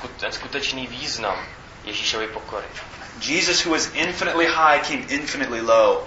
tu 0.00 0.08
ten 0.08 0.32
skutečný 0.32 0.86
význam 0.86 1.36
Ježíšovy 1.84 2.26
pokory. 2.26 2.66
Jesus, 3.20 3.64
who 3.64 3.72
was 3.72 3.90
infinitely 3.94 4.46
high, 4.46 4.80
came 4.80 5.04
infinitely 5.08 5.60
low. 5.60 6.06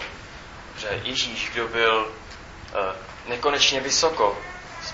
Že 0.77 1.01
Ježíš, 1.03 1.49
kdo 1.53 1.67
byl 1.67 2.05
uh, 2.05 2.79
nekonečně 3.27 3.79
vysoko, 3.79 4.37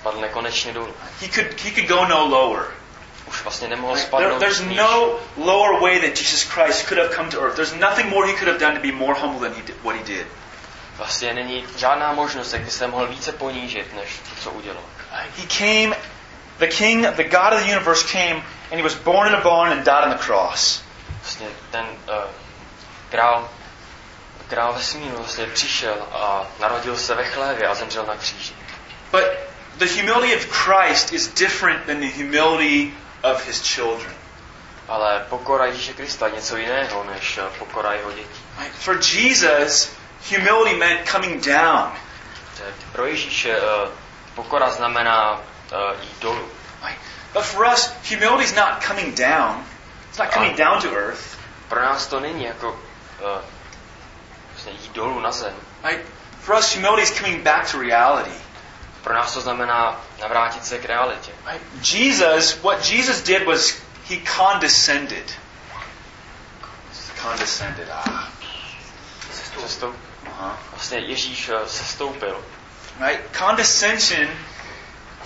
spadl 0.03 0.21
nekonečně 0.21 0.73
dolů. 0.73 0.93
He 1.21 1.27
could, 1.27 1.61
he 1.61 1.71
could 1.71 1.87
go 1.87 2.05
no 2.05 2.25
lower. 2.25 2.65
Už 3.25 3.43
vlastně 3.43 3.67
nemohl 3.67 3.95
There, 4.17 4.39
there's 4.39 4.59
níž. 4.59 4.77
no 4.77 5.19
lower 5.37 5.81
way 5.81 5.99
that 5.99 6.19
Jesus 6.19 6.43
Christ 6.43 6.87
could 6.87 6.97
have 6.97 7.15
come 7.15 7.29
to 7.29 7.41
earth. 7.41 7.55
There's 7.55 7.73
nothing 7.73 8.09
more 8.09 8.27
he 8.27 8.33
could 8.33 8.47
have 8.47 8.59
done 8.59 8.75
to 8.75 8.81
be 8.81 8.91
more 8.91 9.19
humble 9.19 9.39
than 9.39 9.53
he 9.57 9.61
did, 9.61 9.75
what 9.83 9.95
he 9.95 10.03
did. 10.03 10.27
Vlastně 10.97 11.33
není 11.33 11.65
žádná 11.77 12.13
možnost, 12.13 12.53
jak 12.53 12.61
by 12.61 12.71
se 12.71 12.87
mohl 12.87 13.07
více 13.07 13.31
ponížit, 13.31 13.93
než 13.95 14.09
to, 14.29 14.41
co 14.41 14.51
udělal. 14.51 14.83
He 15.11 15.47
came, 15.47 15.95
the 16.57 16.67
King, 16.67 17.07
the 17.07 17.23
God 17.23 17.53
of 17.53 17.63
the 17.63 17.71
universe 17.71 18.07
came, 18.11 18.43
and 18.71 18.75
he 18.75 18.83
was 18.83 18.95
born 18.95 19.27
in 19.27 19.35
a 19.35 19.41
barn 19.41 19.71
and 19.71 19.83
died 19.83 20.03
on 20.03 20.11
the 20.11 20.23
cross. 20.25 20.83
Vlastně 21.21 21.47
ten 21.71 21.85
uh, 21.85 22.15
král, 23.09 23.49
král 24.47 24.73
vesmíru 24.73 25.17
vlastně 25.17 25.45
přišel 25.45 25.95
a 26.11 26.45
narodil 26.59 26.97
se 26.97 27.15
ve 27.15 27.25
chlévě 27.25 27.67
a 27.67 27.75
zemřel 27.75 28.05
na 28.05 28.15
kříži. 28.15 28.53
But 29.11 29.23
the 29.77 29.85
humility 29.85 30.33
of 30.33 30.49
Christ 30.49 31.13
is 31.13 31.27
different 31.27 31.85
than 31.87 31.99
the 31.99 32.07
humility 32.07 32.93
of 33.23 33.45
his 33.45 33.61
children. 33.61 34.13
Ale 34.87 35.25
pokora 35.29 35.65
Ježíše 35.65 35.93
Krista 35.93 36.27
je 36.27 36.33
něco 36.33 36.57
jiného, 36.57 37.03
než 37.03 37.37
eh, 37.37 37.59
pokora 37.59 37.93
jeho 37.93 38.11
dětí. 38.11 38.41
For 38.79 38.99
Jesus, 39.13 39.91
humility 40.29 40.75
meant 40.75 41.09
coming 41.09 41.45
down. 41.45 41.91
Pro 42.91 43.05
Ježíše 43.05 43.61
uh, 43.61 43.89
pokora 44.35 44.69
znamená 44.69 45.31
uh, 45.31 46.01
jít 46.01 46.19
dolů. 46.19 46.49
But 47.33 47.43
for 47.43 47.65
us, 47.65 47.93
humility 48.09 48.43
is 48.43 48.55
not 48.55 48.85
coming 48.87 49.15
down. 49.15 49.65
It's 50.09 50.19
not 50.19 50.29
coming 50.29 50.55
down 50.55 50.81
to 50.81 50.95
earth. 50.95 51.37
Pro 51.69 51.81
nás 51.81 52.07
to 52.07 52.19
není 52.19 52.43
jako 52.43 52.79
jít 54.71 54.91
dolů 54.91 55.19
na 55.19 55.31
zem. 55.31 55.55
For 56.39 56.55
us, 56.55 56.75
humility 56.75 57.01
is 57.01 57.11
coming 57.11 57.43
back 57.43 57.71
to 57.71 57.79
reality. 57.79 58.42
Pro 59.03 59.13
nás 59.13 59.33
to 59.33 59.41
znamená 59.41 60.01
navrátit 60.21 60.65
se 60.65 60.77
k 60.79 60.85
realitě. 60.85 61.31
Jesus, 61.93 62.57
what 62.61 62.89
Jesus 62.89 63.21
did 63.21 63.45
was 63.45 63.73
he 64.09 64.17
condescended. 64.37 65.31
Condescended. 67.21 67.87
Ah. 67.91 68.27
Sestoup, 69.61 69.95
Uh-huh. 70.23 70.51
vlastně 70.71 70.99
Ježíš 70.99 71.49
uh, 71.49 71.55
sestoupil. 71.67 72.43
Right? 72.99 73.37
Condescension, 73.37 74.27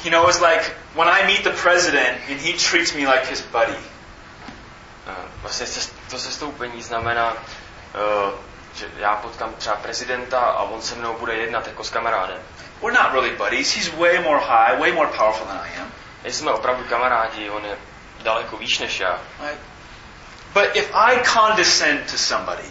you 0.03 0.11
know, 0.11 0.29
is 0.29 0.39
like 0.41 0.71
when 0.95 1.07
I 1.09 1.23
meet 1.25 1.43
the 1.43 1.49
president 1.61 2.17
and 2.29 2.39
he 2.41 2.53
treats 2.53 2.93
me 2.93 3.07
like 3.07 3.25
his 3.29 3.41
buddy. 3.41 3.75
Uh, 3.75 5.13
vlastně 5.41 5.65
to 6.09 6.19
sestoupení 6.19 6.81
znamená, 6.83 7.31
uh, 7.33 8.33
že 8.75 8.85
já 8.97 9.15
potkám 9.15 9.53
třeba 9.53 9.75
prezidenta 9.75 10.39
a 10.39 10.61
on 10.63 10.81
se 10.81 10.95
mnou 10.95 11.17
bude 11.19 11.33
jednat 11.35 11.67
jako 11.67 11.83
s 11.83 11.89
kamarádem. 11.89 12.39
We're 12.81 12.93
not 12.93 13.13
really 13.13 13.35
buddies. 13.35 13.71
He's 13.71 13.93
way 13.93 14.19
more 14.19 14.39
high, 14.39 14.79
way 14.79 14.91
more 14.91 15.07
powerful 15.07 15.47
than 15.47 15.57
I 15.57 15.69
am. 15.81 15.91
Nejsme 16.23 16.51
opravdu 16.51 16.83
kamarádi, 16.83 17.49
on 17.49 17.65
je 17.65 17.77
daleko 18.23 18.57
výš 18.57 18.79
než 18.79 18.99
já. 18.99 19.19
Right? 19.41 19.59
But 20.53 20.75
if 20.75 20.89
I 20.93 21.23
condescend 21.23 22.11
to 22.11 22.17
somebody, 22.17 22.69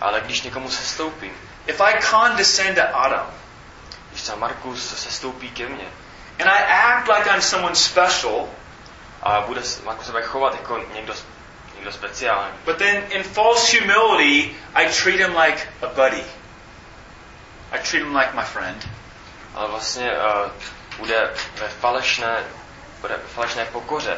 Ale 0.00 0.20
když 0.20 0.42
někomu 0.42 0.70
sestoupím, 0.70 1.32
if 1.66 1.80
I 1.80 2.02
condescend 2.02 2.74
to 2.74 2.96
Adam, 2.96 3.26
když 4.10 4.22
třeba 4.22 4.38
Markus 4.38 5.02
sestoupí 5.02 5.50
ke 5.50 5.68
mně 5.68 5.86
and 6.38 6.48
I 6.48 6.62
act 6.62 7.08
like 7.08 7.26
I'm 7.26 7.42
someone 7.42 7.74
special, 7.74 8.48
a 9.22 9.40
bude 9.40 9.62
se 9.62 9.82
Markus 9.82 10.06
se 10.06 10.22
chovat 10.22 10.54
jako 10.54 10.78
někdo, 10.94 11.14
někdo 11.74 11.92
speciální. 11.92 12.54
But 12.64 12.76
then 12.76 13.04
in 13.10 13.22
false 13.22 13.78
humility, 13.78 14.56
I 14.74 14.86
treat 15.02 15.20
him 15.20 15.36
like 15.36 15.68
a 15.82 15.86
buddy. 15.86 16.24
I 17.72 17.78
treat 17.78 18.02
him 18.06 18.16
like 18.16 18.32
my 18.34 18.42
friend. 18.42 18.88
Ale 19.54 19.68
vlastně 19.68 20.12
uh, 20.12 20.50
bude 20.98 21.30
ve 21.60 21.68
falešné, 21.68 22.44
bude 23.00 23.16
ve 23.16 23.28
falešné 23.28 23.64
pokoře, 23.64 24.16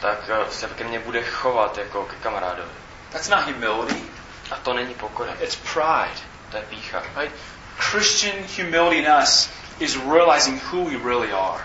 tak 0.00 0.18
uh, 0.28 0.48
se 0.48 0.66
ke 0.68 0.84
mně 0.84 0.98
bude 0.98 1.22
chovat 1.22 1.78
jako 1.78 2.04
ke 2.04 2.16
kamarádovi. 2.16 2.70
That's 3.10 3.28
not 3.28 3.44
humility. 3.44 4.02
A 4.50 4.56
to 4.56 4.72
není 4.74 4.94
pokora, 4.94 5.32
It's 5.40 5.56
pride. 5.56 6.20
to 6.50 6.56
je 6.56 6.62
pícha. 6.62 7.02
Right? 7.16 7.34
Christian 7.78 8.34
humility 8.56 8.98
in 8.98 9.12
us 9.22 9.50
is 9.80 9.96
realizing 9.96 10.62
who 10.72 10.84
we 10.84 10.96
really 10.96 11.32
are. 11.32 11.62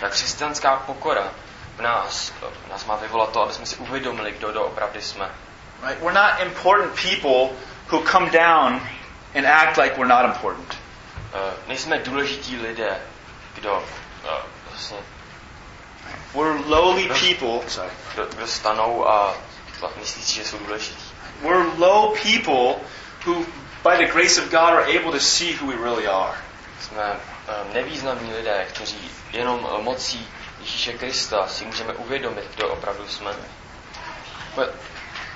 Ta 0.00 0.08
křesťanská 0.08 0.76
pokora 0.76 1.32
v 1.76 1.80
nás, 1.82 2.32
v 2.66 2.70
nás 2.70 2.84
má 2.84 2.96
vyvolat 2.96 3.30
to, 3.32 3.42
aby 3.42 3.52
jsme 3.52 3.66
si 3.66 3.76
uvědomili, 3.76 4.32
kdo 4.32 4.52
doopravdy 4.52 5.02
jsme. 5.02 5.30
Right? 5.82 6.02
We're 6.02 6.20
not 6.20 6.40
important 6.40 6.94
people 6.94 7.56
who 7.90 8.02
come 8.12 8.30
down 8.30 8.80
and 9.34 9.46
act 9.46 9.76
like 9.76 9.96
we're 9.96 10.08
not 10.08 10.24
important. 10.24 10.76
Uh, 11.36 11.68
nejsme 11.68 11.98
důležití 11.98 12.56
lidé, 12.56 13.00
kdo 13.54 13.72
uh, 13.72 14.30
vlastně, 14.70 14.96
We're 16.34 16.60
lowly 16.66 17.08
people. 17.08 17.68
Sorry. 17.68 17.90
kdo, 18.14 18.26
kdo 18.26 18.46
stanou 18.46 19.08
a 19.08 19.34
myslí 20.00 20.22
si, 20.22 20.34
že 20.34 20.44
jsou 20.44 20.58
důležití. 20.58 21.10
We're 21.42 21.64
low 21.78 22.16
people 22.22 22.80
who, 23.26 23.46
by 23.84 24.06
the 24.06 24.12
grace 24.12 24.42
of 24.42 24.50
God, 24.50 24.72
are 24.72 24.98
able 24.98 25.12
to 25.12 25.20
see 25.20 25.56
who 25.56 25.66
we 25.66 25.76
really 25.76 26.06
are. 26.08 26.34
Jsme 26.80 27.12
uh, 27.12 27.74
nevýznamní 27.74 28.32
lidé, 28.32 28.66
kteří 28.68 29.10
jenom 29.32 29.68
mocí 29.80 30.28
Ježíše 30.60 30.92
Krista 30.92 31.48
si 31.48 31.64
můžeme 31.64 31.92
uvědomit, 31.92 32.44
kdo 32.54 32.68
opravdu 32.68 33.08
jsme. 33.08 33.32
But 34.54 34.68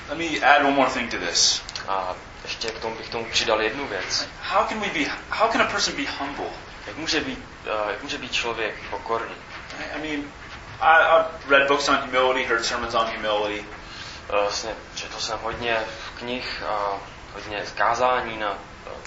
let 0.09 0.19
me 0.19 0.41
add 0.41 0.65
one 0.65 0.77
more 0.77 0.91
thing 0.91 1.11
to 1.11 1.19
this. 1.19 1.63
A 1.89 2.15
ještě 2.51 2.69
k 2.69 2.79
tomu 2.79 2.97
bych 2.97 3.09
tomu 3.09 3.25
přidal 3.25 3.63
jednu 3.63 3.87
věc. 3.87 4.29
How 4.43 4.67
can 4.69 4.81
we 4.81 4.89
be? 4.89 5.11
How 5.31 5.49
can 5.49 5.63
a 5.63 5.65
person 5.65 5.95
be 5.97 6.11
humble? 6.19 6.51
Jak 6.87 6.97
může 6.97 7.21
být, 7.21 7.39
uh, 7.39 7.91
jak 7.91 8.03
může 8.03 8.19
být 8.19 8.33
člověk 8.33 8.75
pokorný? 8.91 9.35
I 9.95 9.99
mean, 9.99 10.25
I, 10.81 10.97
I've 11.03 11.29
read 11.49 11.69
books 11.69 11.89
on 11.89 11.97
humility, 11.97 12.45
heard 12.45 12.65
sermons 12.65 12.95
on 12.95 13.07
humility. 13.07 13.61
Uh, 13.61 14.41
vlastně 14.41 14.71
četl 14.95 15.21
jsem 15.21 15.39
hodně 15.43 15.79
knih 16.19 16.63
a 16.69 16.99
hodně 17.35 17.65
kázání 17.75 18.39
na 18.39 18.51
uh, 18.51 18.57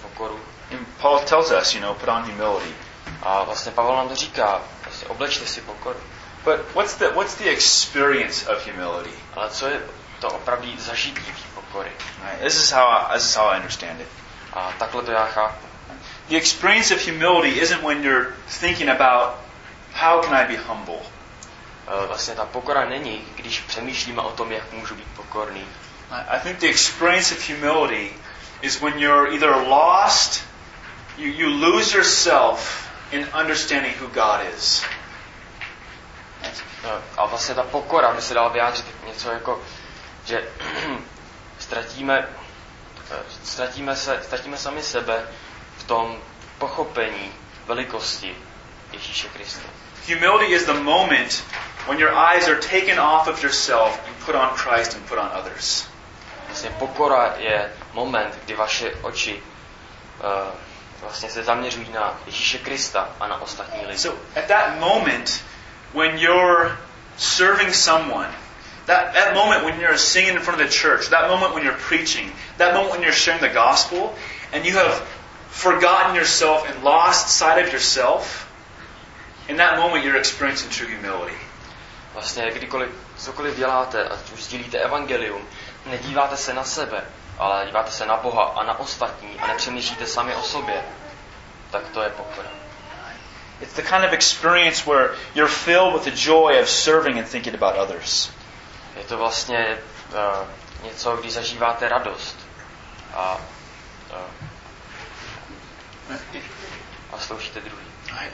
pokoru. 0.02 0.40
And 0.72 0.88
Paul 1.02 1.20
tells 1.20 1.52
us, 1.62 1.76
you 1.76 1.82
know, 1.82 1.94
put 1.94 2.10
on 2.10 2.22
humility. 2.22 2.76
A 3.22 3.44
vlastně 3.44 3.72
Pavel 3.72 3.96
nám 3.96 4.10
to 4.10 4.16
říká, 4.16 4.62
vlastně 4.84 5.08
oblečte 5.08 5.46
si 5.46 5.62
pokoru. 5.62 6.00
But 6.44 6.76
what's 6.76 6.96
the 6.96 7.10
what's 7.10 7.36
the 7.36 7.50
experience 7.50 8.50
of 8.50 8.68
humility? 8.68 9.14
Ale 9.34 9.50
co 9.50 9.68
je 9.68 9.82
to 10.20 10.28
opravdu 10.28 10.68
zažití? 10.78 11.43
Right? 11.82 12.40
This 12.42 12.56
is 12.56 12.72
how 12.72 12.88
I, 12.88 13.14
this 13.14 13.26
is 13.26 13.36
how 13.36 13.48
I 13.48 13.56
understand 13.56 14.02
it. 14.02 14.08
A 14.54 14.74
takhle 14.80 15.04
to 15.04 15.12
já 15.12 15.26
chápu. 15.26 15.68
The 16.30 16.38
experience 16.38 16.94
of 16.96 17.02
humility 17.02 17.60
isn't 17.60 17.84
when 17.84 18.04
you're 18.04 18.34
thinking 18.60 18.90
about 18.90 19.36
how 19.94 20.22
can 20.22 20.34
I 20.34 20.46
be 20.46 20.58
humble. 20.58 20.96
Uh, 20.96 22.08
Vlastně 22.08 22.36
ta 22.36 22.46
pokora 22.46 22.86
není, 22.86 23.26
když 23.36 23.60
přemýšlíme 23.60 24.22
o 24.22 24.32
tom, 24.32 24.52
jak 24.52 24.72
můžu 24.72 24.96
být 24.96 25.08
pokorný. 25.16 25.66
I 26.12 26.38
I 26.38 26.40
think 26.40 26.60
the 26.60 26.68
experience 26.70 27.36
of 27.36 27.50
humility 27.50 28.14
is 28.62 28.82
when 28.82 29.00
you're 29.00 29.34
either 29.34 29.50
lost, 29.50 30.44
you, 31.18 31.28
you 31.28 31.50
lose 31.50 31.98
yourself 31.98 32.90
in 33.12 33.28
understanding 33.42 34.02
who 34.02 34.08
God 34.08 34.42
is. 34.56 34.84
A 37.18 37.26
vlastně 37.26 37.56
ta 37.56 37.64
pokora 37.64 38.14
by 38.14 38.22
se 38.22 38.34
dala 38.34 38.50
vyjádřit 38.50 38.86
něco 39.08 39.32
jako, 39.32 39.62
že 40.26 40.44
ztratíme, 41.74 42.28
uh, 43.12 43.18
ztratíme, 43.44 43.96
se, 43.96 44.20
ztratíme 44.24 44.58
sami 44.58 44.84
sebe 44.84 45.26
v 45.78 45.84
tom 45.84 46.18
pochopení 46.58 47.32
velikosti 47.66 48.36
Ježíše 48.92 49.28
Krista. 49.28 49.70
Humility 50.08 50.54
is 50.54 50.66
the 50.66 50.74
moment 50.74 51.44
when 51.88 52.00
your 52.00 52.12
eyes 52.14 52.48
are 52.48 52.60
taken 52.60 53.00
off 53.00 53.28
of 53.28 53.44
yourself 53.44 54.00
and 54.08 54.26
put 54.26 54.36
on 54.36 54.50
Christ 54.50 54.96
and 54.96 55.10
put 55.10 55.18
on 55.18 55.30
others. 55.40 55.88
Vlastně 56.48 56.70
pokora 56.70 57.34
je 57.38 57.72
moment, 57.94 58.40
kdy 58.46 58.56
vaše 58.56 58.92
oči 59.02 59.44
uh, 60.20 60.52
vlastně 61.02 61.30
se 61.30 61.44
zaměřují 61.44 61.92
na 61.92 62.20
Ježíše 62.26 62.58
Krista 62.58 63.10
a 63.20 63.28
na 63.28 63.42
ostatní 63.42 63.86
lidi. 63.86 63.98
So 63.98 64.20
at 64.36 64.46
that 64.48 64.80
moment 64.80 65.44
when 65.94 66.18
you're 66.18 66.78
serving 67.18 67.74
someone, 67.74 68.30
that, 68.86 69.14
that 69.14 69.34
moment 69.34 69.64
when 69.64 69.80
you're 69.80 69.98
singing 69.98 70.36
in 70.36 70.42
front 70.42 70.62
of 70.62 70.68
the 70.68 70.72
church, 70.72 71.10
that 71.10 71.30
moment 71.30 71.54
when 71.54 71.64
you're 71.64 71.74
preaching, 71.74 72.32
that 72.58 72.74
moment 72.74 72.92
when 72.92 73.02
you're 73.02 73.12
sharing 73.12 73.42
the 73.42 73.50
gospel, 73.50 74.14
and 74.52 74.66
you 74.66 74.74
have 74.74 75.00
forgotten 75.50 76.16
yourself 76.16 76.68
and 76.70 76.84
lost 76.84 77.30
sight 77.30 77.66
of 77.66 77.72
yourself, 77.72 78.50
in 79.48 79.58
that 79.58 79.78
moment 79.78 80.04
you're 80.04 80.18
experiencing 80.18 80.70
true 80.70 80.88
humility. 80.88 81.38
Vlastně 82.14 82.52
kdykoliv, 82.52 82.90
cokoliv 83.18 83.58
děláte, 83.58 84.04
ať 84.04 84.32
už 84.34 84.44
sdílíte 84.44 84.78
evangelium, 84.78 85.42
nedíváte 85.86 86.38
se 86.38 86.54
na 86.54 86.64
sebe, 86.64 87.04
ale 87.38 87.66
díváte 87.66 87.92
se 87.92 88.06
na 88.06 88.18
Boha 88.18 88.44
a 88.44 88.64
na 88.64 88.80
ostatní 88.80 89.40
a 89.40 89.48
nepřemýšlíte 89.48 90.08
sami 90.08 90.36
o 90.36 90.42
sobě, 90.42 90.82
tak 91.72 91.84
to 91.94 92.02
je 92.02 92.10
pokora. 92.10 92.50
It's 93.62 93.74
the 93.74 93.82
kind 93.82 94.06
of 94.06 94.14
experience 94.14 94.86
where 94.86 95.16
you're 95.36 95.54
filled 95.54 95.94
with 95.94 96.04
the 96.04 96.12
joy 96.12 96.60
of 96.62 96.70
serving 96.70 97.20
and 97.20 97.28
thinking 97.28 97.56
about 97.56 97.76
others. 97.76 98.30
Je 98.96 99.04
to 99.04 99.18
vlastně 99.18 99.78
uh, 100.10 100.48
něco, 100.84 101.18
kdy 101.18 101.32
zažíváte 101.32 101.90
radost 101.90 102.38
a, 103.14 103.38
uh, 104.10 104.18
a 107.14 107.20
sloužíte 107.20 107.60
druhý. 107.60 107.86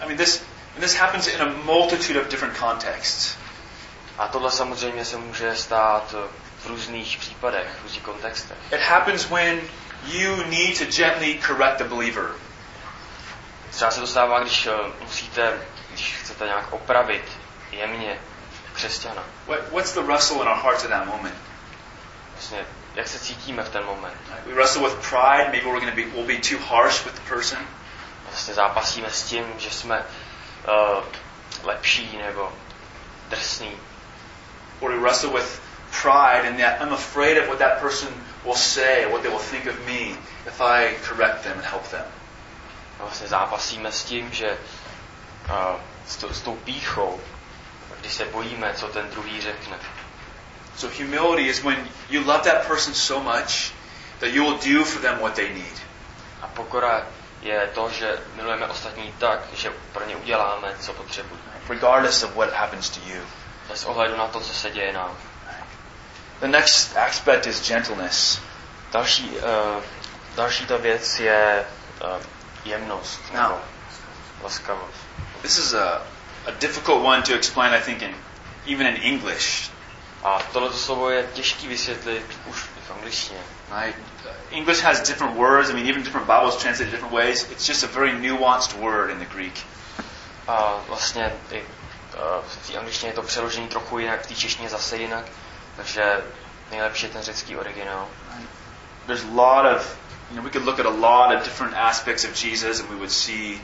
I 0.01 0.05
mean, 0.05 0.17
this, 0.17 0.43
this 0.79 0.95
happens 0.95 1.27
in 1.27 1.41
a 1.41 1.45
multitude 1.45 2.21
of 2.21 2.27
different 2.27 2.57
contexts. 2.57 3.37
A 4.17 4.27
tohle 4.27 4.51
samozřejmě 4.51 5.05
se 5.05 5.17
může 5.17 5.55
stát 5.55 6.15
eh, 6.17 6.27
v 6.63 6.65
různých 6.67 7.17
případech, 7.17 7.67
v 7.79 7.83
různých 7.83 8.03
kontextech. 8.03 8.57
It 8.71 8.81
happens 8.81 9.29
when 9.29 9.61
you 10.07 10.35
need 10.35 10.77
to 10.77 10.85
gently 10.85 11.39
correct 11.47 11.77
the 11.77 11.83
believer. 11.83 12.31
Třeba 13.69 13.91
se 13.91 13.99
to 13.99 14.07
stává, 14.07 14.39
když 14.39 14.67
musíte, 15.01 15.61
když 15.89 16.15
chcete 16.15 16.45
nějak 16.45 16.73
opravit 16.73 17.23
jemně 17.71 18.19
křesťana. 18.79 19.23
What, 19.47 19.59
what's 19.71 19.91
the 19.93 20.01
wrestle 20.01 20.41
in 20.41 20.47
our 20.47 20.57
hearts 20.57 20.83
at 20.83 20.89
that 20.89 21.07
moment? 21.07 21.35
Vlastně, 22.33 22.65
jak 22.95 23.07
se 23.07 23.19
cítíme 23.19 23.63
v 23.63 23.69
ten 23.69 23.85
moment. 23.85 24.15
We 24.45 24.53
wrestle 24.53 24.81
with 24.81 25.09
pride. 25.09 25.51
Maybe 25.51 25.65
we're 25.65 25.79
going 25.79 25.91
to 25.91 25.95
be 25.95 26.05
we'll 26.05 26.27
be 26.27 26.37
too 26.37 26.57
harsh 26.57 27.05
with 27.05 27.15
the 27.15 27.35
person. 27.35 27.59
Vlastně 28.29 28.53
zápasíme 28.53 29.11
s 29.11 29.23
tím, 29.23 29.45
že 29.57 29.71
jsme 29.71 29.99
uh, 29.99 31.03
lepší 31.63 32.17
nebo 32.17 32.53
drsný. 33.29 33.71
Or 34.79 34.91
we 34.91 34.97
wrestle 34.97 35.29
with 35.29 35.61
pride 36.01 36.47
and 36.47 36.57
that 36.57 36.81
I'm 36.81 36.93
afraid 36.93 37.37
of 37.37 37.47
what 37.47 37.59
that 37.59 37.81
person 37.81 38.09
will 38.45 38.55
say, 38.55 39.05
what 39.05 39.21
they 39.21 39.31
will 39.31 39.43
think 39.51 39.65
of 39.67 39.75
me 39.85 40.17
if 40.47 40.61
I 40.61 40.95
correct 41.07 41.43
them 41.43 41.57
and 41.57 41.65
help 41.65 41.87
them. 41.87 42.05
Vlastně 42.99 43.27
zápasíme 43.27 43.91
s 43.91 44.03
tím, 44.03 44.31
že 44.31 44.57
uh, 45.49 45.79
s, 46.07 46.15
to, 46.17 46.33
s 46.33 46.41
tou 46.41 46.55
píchou, 46.55 47.19
když 48.09 48.17
se 48.17 48.25
bojíme, 48.25 48.73
co 48.73 48.87
ten 48.87 49.09
druhý 49.09 49.41
řekne. 49.41 49.77
So 50.77 50.97
humility 51.03 51.47
is 51.47 51.63
when 51.63 51.89
you 52.09 52.23
love 52.23 52.51
that 52.51 52.67
person 52.67 52.93
so 52.93 53.33
much 53.35 53.71
that 54.19 54.29
you 54.29 54.43
will 54.43 54.57
do 54.77 54.85
for 54.85 55.01
them 55.01 55.19
what 55.19 55.33
they 55.33 55.53
need. 55.53 55.81
A 56.41 56.47
pokora 56.47 57.05
je 57.41 57.69
to, 57.73 57.89
že 57.89 58.19
milujeme 58.35 58.67
ostatní 58.67 59.13
tak, 59.17 59.39
že 59.53 59.73
pro 59.93 60.05
ně 60.05 60.15
uděláme, 60.15 60.75
co 60.79 60.93
potřebují. 60.93 61.41
regardless 61.69 62.23
of 62.23 62.35
what 62.35 62.53
happens 62.53 62.89
to 62.89 62.99
you. 63.05 63.21
Bez 63.69 63.85
ohledu 63.85 64.17
na 64.17 64.27
to, 64.27 64.39
co 64.39 64.53
se 64.53 64.71
děje 64.71 64.93
nám. 64.93 65.17
The 66.39 66.47
next 66.47 66.97
aspect 66.97 67.47
is 67.47 67.67
gentleness. 67.67 68.39
Další, 68.91 69.29
uh, 69.29 69.83
další 70.35 70.65
ta 70.65 70.77
věc 70.77 71.19
je 71.19 71.65
uh, 72.03 72.21
jemnost 72.65 73.19
No. 73.33 73.41
nebo 73.41 73.59
laskavost. 74.43 74.97
This 75.41 75.57
is 75.57 75.73
a, 75.73 76.01
a 76.49 76.59
difficult 76.59 77.03
one 77.03 77.23
to 77.23 77.35
explain, 77.35 77.73
I 77.73 77.79
think, 77.79 78.01
in, 78.01 78.13
even 78.67 78.87
in 78.87 78.95
English. 79.01 79.69
A 80.23 80.39
tohleto 80.53 80.77
slovo 80.77 81.09
je 81.09 81.27
těžký 81.33 81.67
vysvětlit 81.67 82.25
už 82.49 82.57
v 82.87 82.91
angličtině. 82.91 83.39
Right? 83.81 83.95
English 84.51 84.81
has 84.81 85.01
different 85.01 85.35
words. 85.35 85.69
I 85.69 85.73
mean, 85.73 85.87
even 85.87 86.03
different 86.03 86.27
Bibles 86.27 86.55
translate 86.55 86.91
different 86.91 87.13
ways. 87.13 87.51
It's 87.51 87.69
just 87.69 87.83
a 87.83 87.87
very 87.87 88.11
nuanced 88.11 88.73
word 88.73 89.09
in 89.09 89.19
the 89.19 89.25
Greek. 89.25 89.53
A 90.47 90.75
vlastně 90.87 91.33
i 91.51 91.61
uh, 91.61 91.65
v 92.47 92.67
té 92.67 92.77
angličtině 92.77 93.09
je 93.09 93.15
to 93.15 93.21
přeložený 93.21 93.67
trochu 93.67 93.99
jinak, 93.99 94.21
v 94.21 94.27
té 94.27 94.35
češtině 94.35 94.69
zase 94.69 94.97
jinak, 94.97 95.25
takže 95.75 96.21
nejlepší 96.71 97.05
je 97.05 97.09
ten 97.09 97.21
řecký 97.21 97.55
originál. 97.55 98.07
There's 99.05 99.23
a 99.23 99.35
lot 99.35 99.75
of, 99.75 99.97
you 100.29 100.35
know, 100.35 100.43
we 100.43 100.51
could 100.51 100.65
look 100.65 100.79
at 100.79 100.85
a 100.85 100.89
lot 100.89 101.35
of 101.35 101.43
different 101.43 101.75
aspects 101.77 102.25
of 102.25 102.43
Jesus 102.43 102.79
and 102.79 102.89
we 102.89 102.95
would 102.95 103.11
see 103.11 103.61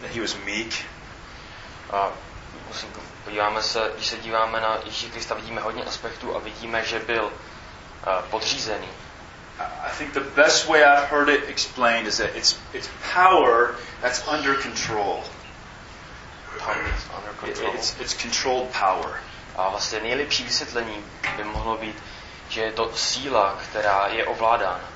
that 0.00 0.10
he 0.10 0.20
was 0.20 0.36
meek. 0.46 0.74
A 1.92 2.12
Musím, 2.68 2.88
podíváme 3.24 3.62
se, 3.62 3.90
když 3.94 4.06
se 4.06 4.16
díváme 4.16 4.60
na 4.60 4.78
Ježíše 4.84 5.10
Krista, 5.10 5.34
vidíme 5.34 5.60
hodně 5.60 5.84
aspektů 5.84 6.36
a 6.36 6.38
vidíme, 6.38 6.84
že 6.84 6.98
byl 6.98 7.32
podřízený. 8.30 8.88
I 9.58 9.90
think 9.98 10.12
the 10.14 10.20
best 10.20 10.66
way 10.68 10.84
I've 10.84 11.06
heard 11.10 11.28
it 11.28 11.48
explained 11.48 12.06
is 12.06 12.16
that 12.18 12.30
it's, 12.34 12.60
it's 12.72 12.88
power 13.14 13.74
that's 14.00 14.28
under 14.28 14.62
control. 14.62 15.24
It's, 17.74 18.00
it's 18.00 18.14
controlled 18.14 18.68
power. 18.80 19.20
A 19.56 19.68
vlastně 19.68 20.00
nejlepší 20.00 20.44
vysvětlení 20.44 21.04
by 21.36 21.44
mohlo 21.44 21.76
být, 21.76 22.02
že 22.48 22.60
je 22.60 22.72
to 22.72 22.92
síla, 22.96 23.58
která 23.70 24.06
je 24.06 24.26
ovládána. 24.26 24.90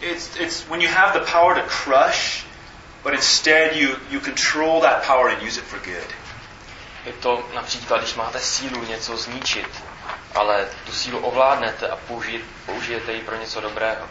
It's, 0.00 0.36
it's 0.36 0.64
when 0.68 0.80
you 0.80 0.88
have 0.88 1.20
the 1.20 1.32
power 1.32 1.62
to 1.62 1.68
crush, 1.84 2.47
but 3.08 3.14
instead 3.14 3.74
you, 3.74 3.96
you 4.10 4.20
control 4.20 4.82
that 4.82 5.02
power 5.02 5.30
and 5.30 5.42
use 5.42 5.56
it 5.56 5.64
for 5.64 5.78
good. 5.78 6.10
Je 7.06 7.12
to 7.12 7.48
například, 7.54 7.98
když 7.98 8.14
máte 8.14 8.40
sílu 8.40 8.84
něco 8.84 9.16
zničit, 9.16 9.84
ale 10.34 10.68
tu 10.86 10.92
sílu 10.92 11.18
ovládnete 11.18 11.88
a 11.88 11.96
použijete, 11.96 12.44
použijete 12.66 13.12
ji 13.12 13.20
pro 13.20 13.36
něco 13.36 13.60
dobrého. 13.60 14.08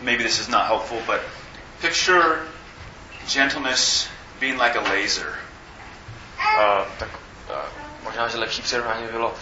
Maybe 0.00 0.24
this 0.24 0.38
is 0.38 0.48
not 0.48 0.66
helpful, 0.66 0.98
but 1.06 1.20
picture 1.80 2.38
gentleness 3.34 4.08
being 4.40 4.62
like 4.62 4.78
a 4.78 4.82
laser. 4.82 5.38
Uh, 6.38 6.86
tak 6.98 7.08
uh, 7.50 7.56
možná, 8.02 8.28
že 8.28 8.38
lepší 8.38 8.62
přirovnání 8.62 9.06
by 9.06 9.12
bylo 9.12 9.34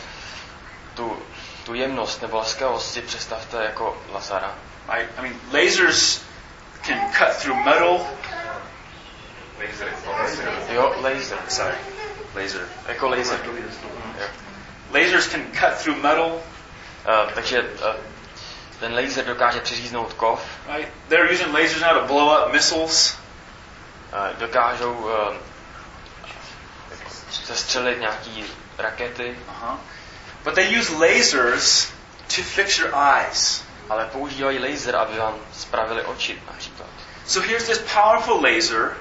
tu, 0.94 1.22
tu 1.64 1.74
jemnost 1.74 2.22
nebo 2.22 2.36
laskavost 2.36 2.92
si 2.92 3.02
představte 3.02 3.64
jako 3.64 4.02
lazara. 4.12 4.54
I, 4.88 5.08
I 5.16 5.22
mean, 5.22 5.40
lasers 5.52 6.31
can 6.82 7.12
cut 7.12 7.36
through 7.36 7.56
metal. 7.64 8.06
Jo, 10.72 10.94
laser. 11.02 11.38
Sorry, 11.48 11.74
laser. 12.34 12.68
Jako 12.88 13.08
laser. 13.08 13.38
Lasers 14.92 15.28
can 15.30 15.46
cut 15.52 15.78
through 15.78 16.02
metal. 16.02 16.42
Uh, 17.06 17.30
takže 17.34 17.62
uh, 17.62 17.94
ten 18.80 18.94
laser 18.94 19.24
dokáže 19.24 19.60
přeříznout 19.60 20.12
kov. 20.12 20.40
Right? 20.66 20.88
They're 21.08 21.32
using 21.32 21.54
lasers 21.54 21.80
now 21.80 22.00
to 22.00 22.06
blow 22.06 22.46
up 22.46 22.52
missiles. 22.52 23.16
Uh, 24.12 24.38
dokážou 24.38 24.94
uh, 24.94 25.36
zestřelit 27.46 28.00
nějaký 28.00 28.44
rakety. 28.78 29.36
Uh-huh. 29.48 29.78
But 30.44 30.54
they 30.54 30.78
use 30.78 30.92
lasers 30.92 31.92
to 32.36 32.42
fix 32.42 32.78
your 32.78 32.94
eyes. 32.94 33.64
Ale 33.88 34.06
používají 34.12 34.58
laser, 34.58 34.96
aby 34.96 35.18
vám 35.18 35.34
spravili 35.52 36.02
oči 36.02 36.42
například. 36.46 36.88
So 37.26 37.48
here's 37.48 37.66
this 37.66 37.78
powerful 37.78 38.40
laser, 38.40 38.96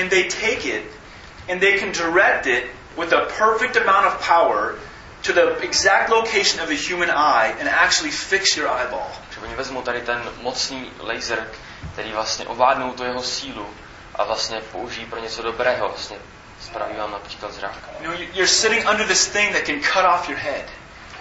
and 0.00 0.10
they 0.10 0.24
take 0.24 0.64
it 0.64 1.00
and 1.48 1.60
they 1.60 1.78
can 1.78 1.92
direct 1.92 2.46
it 2.46 2.70
with 2.96 3.12
a 3.12 3.26
perfect 3.38 3.76
amount 3.76 4.06
of 4.06 4.20
power 4.20 4.78
to 5.22 5.32
the 5.32 5.58
exact 5.62 6.10
location 6.10 6.60
of 6.60 6.68
the 6.68 6.76
human 6.76 7.10
eye 7.10 7.54
and 7.58 7.68
actually 7.68 8.10
fix 8.10 8.56
your 8.56 8.68
eyeball. 8.68 9.10
Že 9.34 9.40
oni 9.40 9.54
vezmou 9.54 9.82
tady 9.82 10.00
ten 10.00 10.22
mocný 10.42 10.92
laser, 11.00 11.48
který 11.92 12.12
vlastně 12.12 12.46
ovládnou 12.46 12.92
tu 12.92 13.04
jeho 13.04 13.22
sílu 13.22 13.66
a 14.14 14.24
vlastně 14.24 14.60
použijí 14.72 15.06
pro 15.06 15.20
něco 15.20 15.42
dobrého, 15.42 15.88
vlastně 15.88 16.16
spraví 16.60 16.96
vám 16.96 17.10
například 17.12 17.52
zrak. 17.52 17.74
You 18.00 18.06
know, 18.06 18.20
you're 18.20 18.46
sitting 18.46 18.88
under 18.90 19.06
this 19.06 19.26
thing 19.26 19.52
that 19.52 19.64
can 19.66 19.80
cut 19.80 20.04
off 20.04 20.28
your 20.28 20.38
head. 20.38 20.64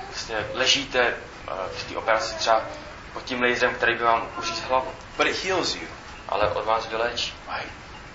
Vlastně 0.08 0.36
ležíte 0.54 1.14
v 1.78 1.84
té 1.84 1.98
operaci 1.98 2.36
třeba 2.36 2.62
pod 3.14 3.24
tím 3.24 3.44
laserem, 3.44 3.76
který 3.76 3.96
by 3.96 4.04
vám 4.04 4.28
uříz 4.38 4.62
hlavu, 4.62 4.92
But 5.18 5.28
it 5.28 5.44
heals 5.44 5.76
you. 5.76 5.88
ale 6.30 6.50
od 6.52 6.66
vás 6.66 6.88
vyléčí. 6.88 7.34
Right? 7.56 7.72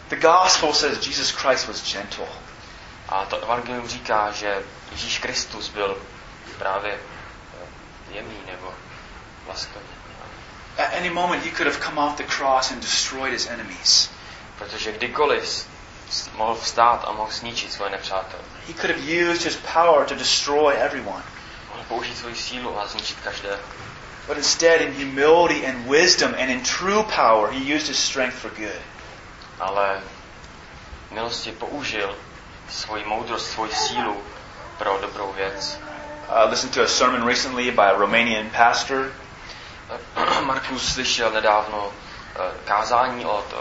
The 0.09 0.17
gospel 0.17 0.73
says 0.73 1.07
Jesus 1.07 1.31
Christ 1.31 1.69
was 1.69 1.93
gentle. 1.93 2.27
A 3.09 3.25
to 3.25 3.43
evangelium 3.43 3.89
říká, 3.89 4.31
že 4.31 4.63
Ježíš 4.93 5.19
Kristus 5.19 5.69
byl 5.69 5.99
právě 6.59 6.93
eh, 6.93 8.15
jemný 8.15 8.39
nebo 8.47 8.75
laskavý. 9.49 9.87
At 10.79 10.95
any 10.95 11.11
moment, 11.11 11.45
he 11.45 11.51
could 11.51 11.67
have 11.67 11.85
come 11.87 12.01
off 12.01 12.17
the 12.17 12.25
cross 12.37 12.71
and 12.71 12.81
destroyed 12.81 13.33
his 13.33 13.47
enemies. 13.47 14.11
Protože 14.59 14.93
kdykoliv 14.93 15.67
mohl 16.35 16.55
vstát 16.55 17.05
a 17.09 17.13
mohl 17.13 17.31
zničit 17.31 17.73
svoje 17.73 17.91
nepřátele. 17.91 18.43
He 18.67 18.75
could 18.75 18.91
have 18.91 19.31
used 19.31 19.45
his 19.45 19.57
power 19.57 20.07
to 20.07 20.15
destroy 20.15 20.75
everyone. 20.75 21.23
Použít 21.89 22.19
svoji 22.19 22.35
sílu 22.35 22.81
a 22.81 22.87
zničit 22.87 23.21
každého. 23.21 23.59
But 24.27 24.37
instead, 24.39 24.81
in 24.81 24.95
humility 24.95 25.67
and 25.67 25.87
wisdom 25.87 26.35
and 26.39 26.51
in 26.51 26.63
true 26.63 27.03
power, 27.03 27.51
he 27.51 27.59
used 27.59 27.89
his 27.89 27.99
strength 27.99 28.35
for 28.35 28.51
good. 28.51 28.81
Ale 29.61 30.01
milosti 31.11 31.53
použil 31.53 32.17
svoji 32.69 33.05
moudrost, 33.05 33.51
svoji 33.51 33.73
sílu 33.73 34.17
pro 34.79 34.99
dobrou 34.99 35.33
věc. 35.33 35.79
I 36.29 36.49
listened 36.51 36.75
to 36.75 36.83
a 36.83 36.89
sermon 36.89 37.27
recently 37.27 37.71
by 37.71 37.83
a 37.83 37.99
Romanian 37.99 38.51
pastor. 38.51 39.13
Markus 40.47 40.93
slyšel 40.93 41.31
nedávno 41.31 41.93
eh, 41.93 42.41
kázání 42.65 43.25
od 43.25 43.55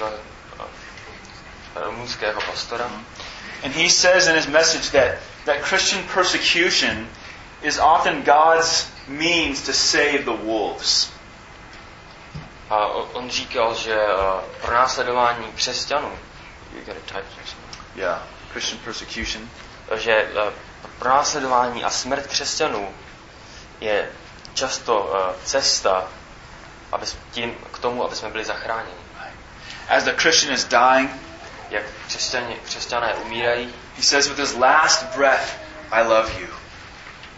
eh, 0.00 0.28
rumunského 1.84 2.40
pastora. 2.40 2.90
And 3.64 3.74
he 3.74 3.90
says 3.90 4.26
in 4.28 4.34
his 4.34 4.46
message 4.46 4.90
that, 4.90 5.18
that 5.44 5.62
Christian 5.62 6.02
persecution 6.14 7.08
is 7.62 7.78
often 7.78 8.22
God's 8.22 8.90
means 9.08 9.62
to 9.62 9.72
save 9.72 10.24
the 10.24 10.36
wolves. 10.44 11.10
A 12.70 12.86
on 12.86 13.30
říkal, 13.30 13.74
že 13.74 13.94
eh, 13.94 14.16
pro 14.62 14.74
následování 14.74 15.52
křesťanů, 15.54 16.18
you 16.74 16.84
get 16.84 16.96
a 16.96 17.00
type 17.00 17.18
or 17.40 17.46
something? 17.46 17.96
Yeah, 17.96 18.22
Christian 18.52 18.80
persecution 18.84 19.48
že 19.96 20.12
eh, 20.12 20.52
pro 20.98 21.08
následování 21.08 21.84
a 21.84 21.90
smrt 21.90 22.26
křesťanů 22.26 22.88
je 23.80 24.10
často 24.54 25.14
eh, 25.14 25.34
cesta 25.44 26.08
aby 26.92 27.06
tím, 27.30 27.54
k 27.72 27.78
tomu, 27.78 28.04
aby 28.04 28.16
jsme 28.16 28.28
byli 28.28 28.44
zachráněni. 28.44 28.98
As 29.88 30.04
the 30.04 30.12
Christian 30.12 30.54
is 30.54 30.64
dying, 30.64 31.10
Jak 31.70 31.82
křesťané, 32.06 32.54
křesťané 32.64 33.14
umírají 33.14 33.74
he 33.96 34.02
says 34.02 34.28
with 34.28 34.38
his 34.38 34.54
last 34.54 35.04
breath, 35.16 35.58
I 35.90 36.02
love 36.02 36.40
you. 36.40 36.57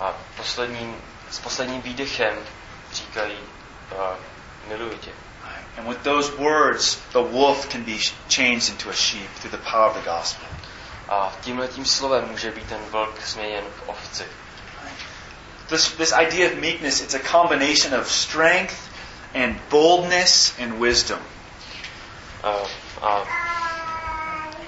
A 0.00 0.14
posledním, 0.36 0.96
s 1.30 1.38
posledním 1.38 1.82
výdechem 1.82 2.34
říkají 2.92 3.36
uh, 3.92 3.98
miluji 4.68 4.98
tě. 4.98 5.10
And 5.76 5.88
with 5.88 6.02
those 6.02 6.30
words, 6.36 6.98
the 7.12 7.22
wolf 7.22 7.68
can 7.68 7.84
be 7.84 7.98
changed 8.28 8.68
into 8.68 8.90
a 8.90 8.92
sheep 8.92 9.30
through 9.40 9.50
the 9.50 9.70
power 9.70 9.88
of 9.88 9.94
the 9.94 10.10
gospel. 10.10 10.48
A 11.08 11.32
tímhle 11.40 11.68
tím 11.68 11.84
slovem 11.84 12.28
může 12.28 12.50
být 12.50 12.66
ten 12.66 12.80
vlk 12.90 13.26
změněn 13.26 13.64
v 13.64 13.88
ovci. 13.88 14.24
This, 15.68 15.92
this 15.92 16.12
idea 16.12 16.50
of 16.50 16.58
meekness, 16.58 17.00
it's 17.00 17.14
a 17.14 17.18
combination 17.18 18.00
of 18.00 18.12
strength 18.12 18.90
and 19.34 19.56
boldness 19.70 20.54
and 20.58 20.80
wisdom. 20.80 21.20
Uh, 22.44 22.68
a 23.02 23.24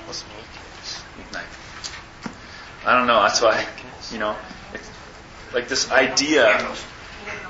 what's 0.06 0.24
meekness? 0.36 1.04
I 2.84 2.96
don't 2.96 3.06
know, 3.06 3.22
that's 3.22 3.40
why, 3.40 3.66
you 4.10 4.18
know, 4.18 4.36
like 5.54 5.68
this 5.68 5.90
idea. 5.90 6.58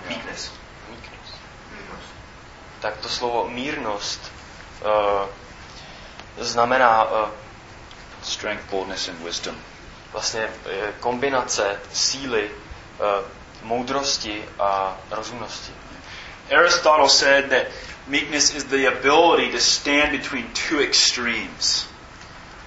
Meekness. 0.09 0.51
Meekness. 0.91 1.31
Tak 2.81 2.97
to 2.97 3.09
slovo 3.09 3.49
mírnost 3.49 4.33
uh, 4.85 5.29
znamená 6.39 7.03
uh, 7.05 7.29
Strength, 8.23 8.71
boldness, 8.71 9.09
and 9.09 9.19
wisdom. 9.25 9.57
vlastně 10.13 10.49
eh, 10.67 10.93
kombinace 11.01 11.81
síly, 11.93 12.51
uh, 13.01 13.25
moudrosti 13.63 14.45
a 14.59 14.97
rozumnosti. 15.11 15.73
Aristotle 16.51 17.09
said 17.09 17.51
that 17.51 17.67
meekness 18.07 18.55
is 18.55 18.65
the 18.65 18.87
ability 18.89 19.53
to 19.53 19.61
stand 19.61 20.11
between 20.11 20.47
two 20.69 20.81
extremes. 20.81 21.87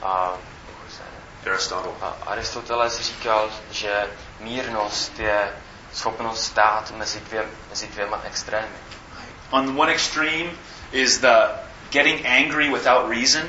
A, 0.02 0.38
Aristotle. 1.46 1.94
a 2.02 2.18
Aristoteles 2.26 3.02
říkal, 3.02 3.50
že 3.72 4.08
mírnost 4.40 5.20
je 5.20 5.50
schopnost 5.94 6.44
stát 6.44 6.92
mezi, 6.98 7.20
dvě, 7.20 7.46
mezi 7.70 7.88
dvěma 7.88 8.22
extrémy. 8.24 8.76
On 9.50 9.66
the 9.74 9.82
one 9.82 9.92
extreme 9.94 10.50
is 10.92 11.18
the 11.18 11.36
getting 11.92 12.26
angry 12.26 12.70
without 12.70 13.10
reason, 13.10 13.44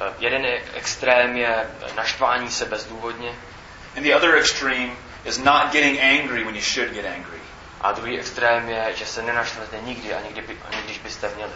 Eh, 0.00 0.12
Jeden 0.18 0.44
je- 0.44 0.62
extrém 0.74 1.36
je 1.36 1.66
naštvání 1.96 2.50
se 2.50 2.64
bezdůvodně 2.64 3.30
and 3.96 4.02
the 4.02 4.14
other 4.14 4.34
extreme 4.34 4.90
is 5.24 5.38
not 5.38 5.72
getting 5.72 6.00
angry 6.00 6.44
when 6.44 6.54
you 6.54 6.62
should 6.62 6.90
get 6.92 7.04
angry. 7.06 7.38
a 7.80 7.92
druhý 7.92 8.18
extrém 8.18 8.68
je, 8.68 8.92
že 8.96 9.06
se 9.06 9.22
nenaštvete 9.22 9.76
nikdy, 9.82 10.14
ani, 10.14 10.28
kdy, 10.32 10.56
ani 10.72 10.82
když 10.84 10.98
byste 10.98 11.30
měli. 11.36 11.50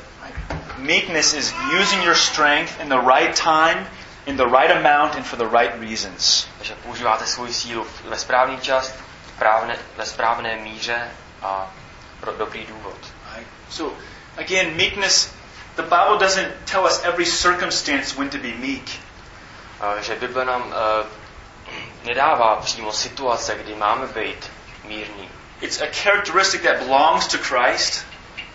Meekness 0.76 1.34
is 1.34 1.54
using 1.80 2.04
your 2.04 2.14
strength 2.14 2.80
in 2.80 2.88
the 2.88 3.00
right 3.16 3.42
time, 3.42 3.86
in 4.26 4.36
the 4.36 4.46
right 4.46 4.70
amount, 4.70 5.16
and 5.16 5.26
for 5.26 5.36
the 5.36 5.46
right 5.46 5.80
reasons. 5.80 6.46
Takže 6.58 6.74
používáte 6.74 7.26
svoji 7.26 7.54
sílu 7.54 7.86
ve 8.04 8.18
správný 8.18 8.60
čas, 8.60 8.94
ve 9.96 10.06
správné 10.06 10.56
míře 10.56 11.10
a 11.42 11.70
pro 12.20 12.32
dobrý 12.32 12.66
důvod. 12.66 12.96
Right? 13.34 13.48
So, 13.70 13.96
again, 14.36 14.76
meekness, 14.76 15.34
the 15.76 15.82
Bible 15.82 16.18
doesn't 16.18 16.52
tell 16.64 16.84
us 16.84 17.04
every 17.04 17.26
circumstance 17.26 18.14
when 18.18 18.30
to 18.30 18.38
be 18.38 18.52
meek. 18.54 18.90
Eh, 19.80 20.02
že 20.02 20.14
Bible 20.14 20.44
nám 20.44 20.74
eh, 20.74 21.06
nedává 22.04 22.56
přímo 22.56 22.92
situace, 22.92 23.54
kdy 23.54 23.74
máme 23.74 24.06
být 24.06 24.50
mírní. 24.84 25.28
It's 25.60 25.80
a 25.80 25.86
characteristic 26.02 26.62
that 26.62 26.76
belongs 26.78 27.26
to 27.26 27.38
Christ, 27.38 28.06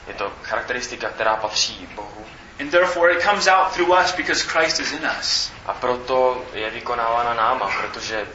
Je 0.08 0.14
to 0.14 0.32
charakteristika, 0.44 1.10
která 1.10 1.36
patří 1.36 1.90
Bohu. 1.96 2.26
And 2.60 2.72
therefore 2.72 3.10
it 3.10 3.22
comes 3.22 3.48
out 3.48 3.74
through 3.74 3.94
us 3.94 4.16
because 4.16 4.42
Christ 4.42 4.80
is 4.80 4.92
in 4.94 5.04
us. 5.06 5.52
A 5.66 5.74
proto 5.74 6.46
je 6.54 6.70
vykonávána 6.70 7.34
náma, 7.34 7.72
protože, 7.82 8.28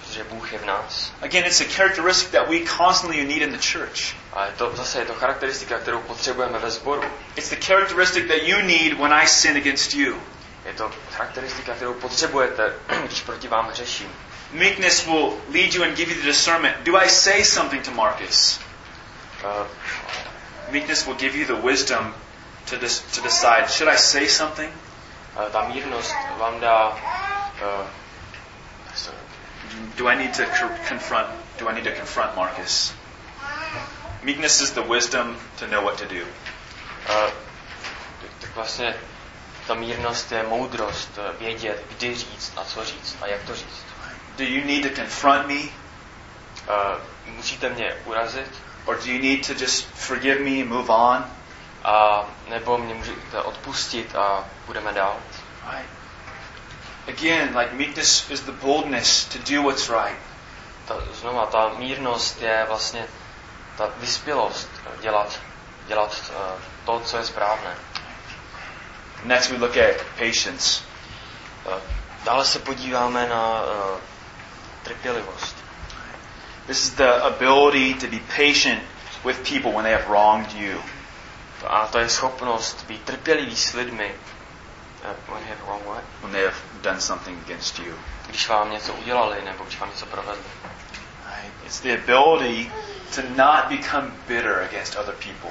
protože 0.00 0.24
Bůh 0.24 0.52
je 0.52 0.58
v 0.58 0.64
nás. 0.64 1.12
Again, 1.22 1.44
it's 1.44 1.60
a 1.60 1.64
characteristic 1.64 2.30
that 2.30 2.48
we 2.48 2.60
constantly 2.66 3.24
need 3.24 3.42
in 3.42 3.52
the 3.52 3.62
church. 3.72 4.14
A 4.32 4.46
je 4.46 4.52
to, 4.52 4.72
zase 4.76 4.98
je 4.98 5.04
to 5.04 5.14
charakteristika, 5.14 5.78
kterou 5.78 6.00
potřebujeme 6.00 6.58
ve 6.58 6.70
sboru. 6.70 7.02
It's 7.36 7.50
the 7.50 7.66
characteristic 7.66 8.28
that 8.28 8.42
you 8.42 8.62
need 8.62 8.98
when 8.98 9.12
I 9.12 9.26
sin 9.28 9.56
against 9.56 9.94
you. 9.94 10.22
Je 10.66 10.72
to 10.72 10.90
charakteristika, 11.12 11.74
kterou 11.74 11.94
potřebujete, 11.94 12.72
když 13.06 13.20
proti 13.20 13.48
vám 13.48 13.68
hřeším. 13.68 14.08
Meekness 14.52 15.06
will 15.06 15.38
lead 15.52 15.74
you 15.74 15.82
and 15.82 15.96
give 15.96 16.12
you 16.12 16.20
the 16.20 16.26
discernment. 16.26 16.76
Do 16.82 16.96
I 16.96 17.08
say 17.08 17.44
something 17.44 17.84
to 17.84 17.90
Marcus? 17.90 18.60
Eh, 19.44 19.66
Meekness 20.70 21.06
will 21.06 21.14
give 21.14 21.38
you 21.38 21.46
the 21.46 21.66
wisdom 21.66 22.14
to, 22.70 22.76
dis- 22.76 23.00
to 23.14 23.20
decide 23.20 23.68
should 23.70 23.94
I 23.94 23.96
say 23.98 24.28
something? 24.28 24.72
vám 26.38 26.60
dá 26.60 26.96
eh, 27.62 27.86
Do 29.96 30.08
I 30.08 30.16
need 30.16 30.36
to 30.36 30.42
confront? 30.88 31.28
Do 31.58 31.68
I 31.68 31.74
need 31.74 31.84
to 31.84 31.90
confront 31.90 32.36
Marcus? 32.36 32.92
Meekness 34.22 34.60
is 34.60 34.70
the 34.70 34.80
wisdom 34.82 35.36
to 35.58 35.66
know 35.66 35.82
what 35.84 35.98
to 35.98 36.04
do. 36.04 36.24
eh, 37.08 37.32
tak 38.40 38.54
vlastně 38.54 38.94
ta 39.66 39.74
mírnost 39.74 40.32
je 40.32 40.42
moudrost, 40.42 41.10
eh, 41.18 41.32
vědět, 41.38 41.82
kdy 41.96 42.14
říct 42.14 42.52
a 42.56 42.64
co 42.64 42.84
říct 42.84 43.16
a 43.22 43.26
jak 43.26 43.42
to 43.42 43.54
říct. 43.54 43.84
Do 44.38 44.44
you 44.44 44.64
need 44.64 44.82
to 44.82 45.02
confront 45.02 45.46
me, 45.46 45.68
Eh, 46.68 47.00
Musíte 47.26 47.68
mě 47.68 47.94
urazit, 48.04 48.62
or 48.84 48.96
do 48.96 49.10
you 49.10 49.22
need 49.22 49.46
to 49.46 49.52
just 49.52 49.88
forgive 49.94 50.40
me 50.40 50.50
and 50.62 50.68
move 50.70 50.88
on? 50.88 51.24
A 51.86 52.24
nebo 52.48 52.78
mě 52.78 52.94
můžete 52.94 53.42
odpustit 53.42 54.14
a 54.14 54.44
budeme 54.66 54.92
dál. 54.92 55.16
Right. 55.70 55.90
Again, 57.08 57.58
like 57.58 57.74
meekness 57.74 58.30
is 58.30 58.40
the 58.40 58.52
boldness 58.52 59.24
to 59.24 59.38
do 59.52 59.62
what's 59.62 59.88
right. 59.88 60.18
Ta, 60.88 60.94
znova, 61.12 61.46
ta 61.46 61.68
mírnost 61.78 62.42
je 62.42 62.64
vlastně 62.68 63.06
ta 63.76 63.90
vyspělost 63.96 64.70
dělat, 65.00 65.40
dělat 65.86 66.30
eh, 66.30 66.62
to, 66.84 67.00
co 67.00 67.16
je 67.16 67.24
správné. 67.24 67.74
Next, 69.24 69.50
we 69.50 69.58
look 69.58 69.76
at 69.76 70.02
patience. 70.18 70.82
Eh, 71.66 71.80
Dále 72.24 72.44
se 72.44 72.58
podíváme 72.58 73.28
na 73.28 73.62
eh, 73.62 74.00
trpělivost. 74.82 75.56
This 76.66 76.84
is 76.84 76.90
the 76.90 77.22
ability 77.22 77.94
to 77.94 78.06
be 78.06 78.18
patient 78.36 78.82
with 79.24 79.48
people 79.48 79.72
when 79.72 79.84
they 79.84 79.92
have 79.92 80.08
wronged 80.08 80.52
you. 80.52 80.82
A 81.66 81.86
to 81.86 81.98
je 81.98 82.08
schopnost 82.08 82.84
být 82.88 83.02
trpělivý 83.02 83.56
s 83.56 83.72
lidmi, 83.72 84.14
eh, 85.04 85.14
when 85.28 85.42
you 85.42 85.48
have 85.48 85.60
wrong 85.66 85.86
what? 85.86 86.04
When 86.22 86.32
they 86.32 86.44
have 86.44 86.56
done 86.82 87.00
something 87.00 87.42
against 87.44 87.78
you. 87.78 87.94
když 88.28 88.48
vám 88.48 88.70
něco 88.70 88.92
udělali 88.94 89.42
nebo 89.44 89.64
když 89.64 89.78
vám 89.78 89.90
něco 89.90 90.06
provedli. 90.06 90.44
Right? 91.26 91.54
It's 91.66 91.80
the 91.80 91.94
ability 91.94 92.72
to 93.14 93.22
not 93.36 93.64
become 93.68 94.10
bitter 94.28 94.62
against 94.62 94.96
other 94.96 95.14
people. 95.14 95.50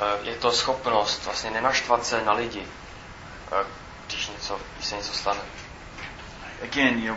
Eh, 0.00 0.18
Je 0.22 0.34
to 0.36 0.52
schopnost 0.52 1.24
vlastně 1.24 1.50
nenaštvat 1.50 2.06
se 2.06 2.24
na 2.24 2.32
lidi, 2.32 2.66
eh, 3.52 3.64
když, 4.06 4.28
něco, 4.28 4.60
když 4.76 4.86
se 4.86 4.96
něco 4.96 5.12
stane. 5.12 5.40
Again, 6.62 6.98
you 6.98 7.06
know, 7.06 7.16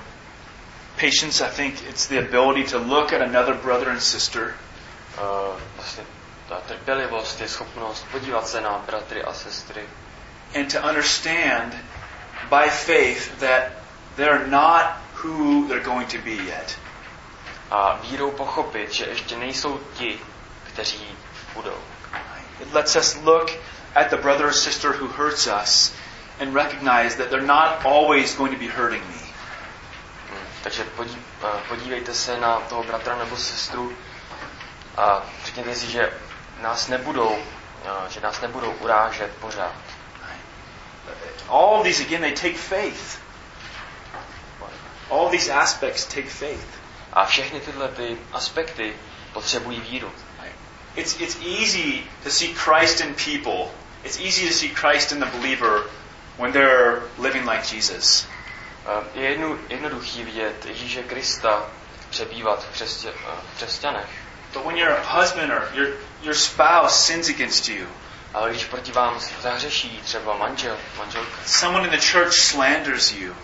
patience, 0.95 1.47
I 1.47 1.49
think 1.55 1.81
it's 1.81 2.07
the 2.07 2.19
ability 2.19 2.71
to 2.71 2.77
look 2.77 3.13
at 3.13 3.21
another 3.21 3.53
brother 3.53 3.89
and 3.89 4.01
sister 4.03 4.55
Eh, 5.17 5.61
Vlastně 5.75 6.03
ta 6.51 6.61
trpělivost 6.67 7.41
je 7.41 7.47
schopnost 7.47 8.05
podívat 8.11 8.47
se 8.47 8.61
na 8.61 8.83
bratry 8.85 9.23
a 9.23 9.33
sestry 9.33 9.89
and 10.55 10.73
to 10.73 10.79
understand 10.79 11.75
by 12.49 12.69
faith 12.69 13.39
that 13.39 13.63
they're 14.15 14.47
not 14.47 14.85
who 15.23 15.67
they're 15.67 15.83
going 15.83 16.11
to 16.11 16.17
be 16.17 16.31
yet. 16.31 16.77
a 17.71 17.99
vírou 18.01 18.31
pochopit, 18.31 18.93
že 18.93 19.05
ještě 19.05 19.35
nejsou 19.35 19.79
ti, 19.93 20.19
kteří 20.63 21.07
budou. 21.53 21.77
It 22.59 22.73
lets 22.73 22.95
us 22.95 23.15
look 23.15 23.51
at 23.95 24.09
the 24.09 24.17
brother 24.17 24.45
or 24.45 24.53
sister 24.53 24.91
who 24.91 25.07
hurts 25.07 25.47
us 25.47 25.93
and 26.39 26.53
recognize 26.53 27.15
that 27.15 27.29
they're 27.29 27.47
not 27.47 27.85
always 27.85 28.35
going 28.35 28.53
to 28.53 28.59
be 28.59 28.67
hurting 28.67 29.03
me. 29.07 29.21
Hm, 30.29 30.45
Takže 30.63 30.85
eh, 31.03 31.47
podívejte 31.67 32.13
se 32.13 32.39
na 32.39 32.59
toho 32.59 32.83
bratra 32.83 33.15
nebo 33.15 33.37
sestru 33.37 33.93
a 34.97 35.23
řekněte 35.45 35.75
si, 35.75 35.91
že 35.91 36.13
nás 36.61 36.87
nebudou, 36.87 37.37
eh, 37.85 38.09
že 38.09 38.19
nás 38.19 38.41
nebudou 38.41 38.71
urážet 38.71 39.31
pořád. 39.39 39.75
All 41.49 41.83
these, 41.83 42.03
again, 42.03 42.21
they 42.21 42.31
take 42.31 42.57
faith. 42.57 43.19
All 45.09 45.29
these 45.29 45.53
aspects 45.53 46.05
take 46.05 46.29
faith. 46.29 46.67
A 47.13 47.25
všechny 47.25 47.59
tyhle 47.59 47.87
ty 47.87 48.17
aspekty 48.33 48.93
potřebují 49.33 49.79
víru. 49.79 50.11
It's, 50.95 51.15
it's 51.19 51.35
easy 51.35 52.03
to 52.23 52.29
see 52.29 52.53
Christ 52.53 53.01
in 53.01 53.15
people. 53.15 53.71
It's 54.03 54.19
easy 54.19 54.47
to 54.47 54.53
see 54.53 54.69
Christ 54.69 55.11
in 55.11 55.19
the 55.19 55.25
believer 55.37 55.83
when 56.37 56.51
they're 56.51 57.01
living 57.17 57.49
like 57.49 57.75
Jesus. 57.75 58.27
Eh, 58.85 59.19
Je 59.19 59.37
jednoduchý 59.69 60.23
vidět 60.23 60.65
Ježíše 60.65 61.03
Krista 61.03 61.63
přebývat 62.09 62.65
v, 62.71 62.81
eh, 62.81 63.11
v 63.53 63.57
křesťanech. 63.57 64.09
But 64.53 64.65
when 64.65 64.77
your 64.77 64.95
husband 65.03 65.51
or 65.51 65.63
your, 65.73 65.87
your 66.23 66.35
spouse 66.35 66.95
sins 66.95 67.29
against 67.29 67.69
you, 67.69 67.87
Ale 68.33 68.49
když 68.49 68.65
proti 68.65 68.91
vám 68.91 69.19
zahřeší 69.41 70.01
třeba 70.03 70.37
manžel, 70.37 70.77
manželka, 70.97 71.31
someone 71.45 71.87
in 71.87 71.91
the 71.91 72.05
church 72.11 72.33
slanders 72.33 73.11
you, 73.11 73.35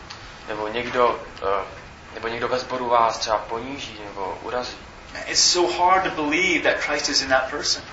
nebo 0.48 0.68
někdo, 0.68 1.20
eh, 1.44 1.66
nebo 2.14 2.28
někdo 2.28 2.48
ve 2.48 2.60
sboru 2.60 2.90
vás 2.90 3.18
třeba 3.18 3.38
poníží 3.38 3.98
nebo 4.06 4.40
urazí, 4.42 4.78
it's 5.26 5.42
so 5.42 5.78
hard 5.78 6.04
to 6.04 6.24
believe 6.24 6.64
that 6.64 6.82
Christ 6.82 7.10
is 7.10 7.22
in 7.22 7.30
that 7.30 7.50
person. 7.50 7.84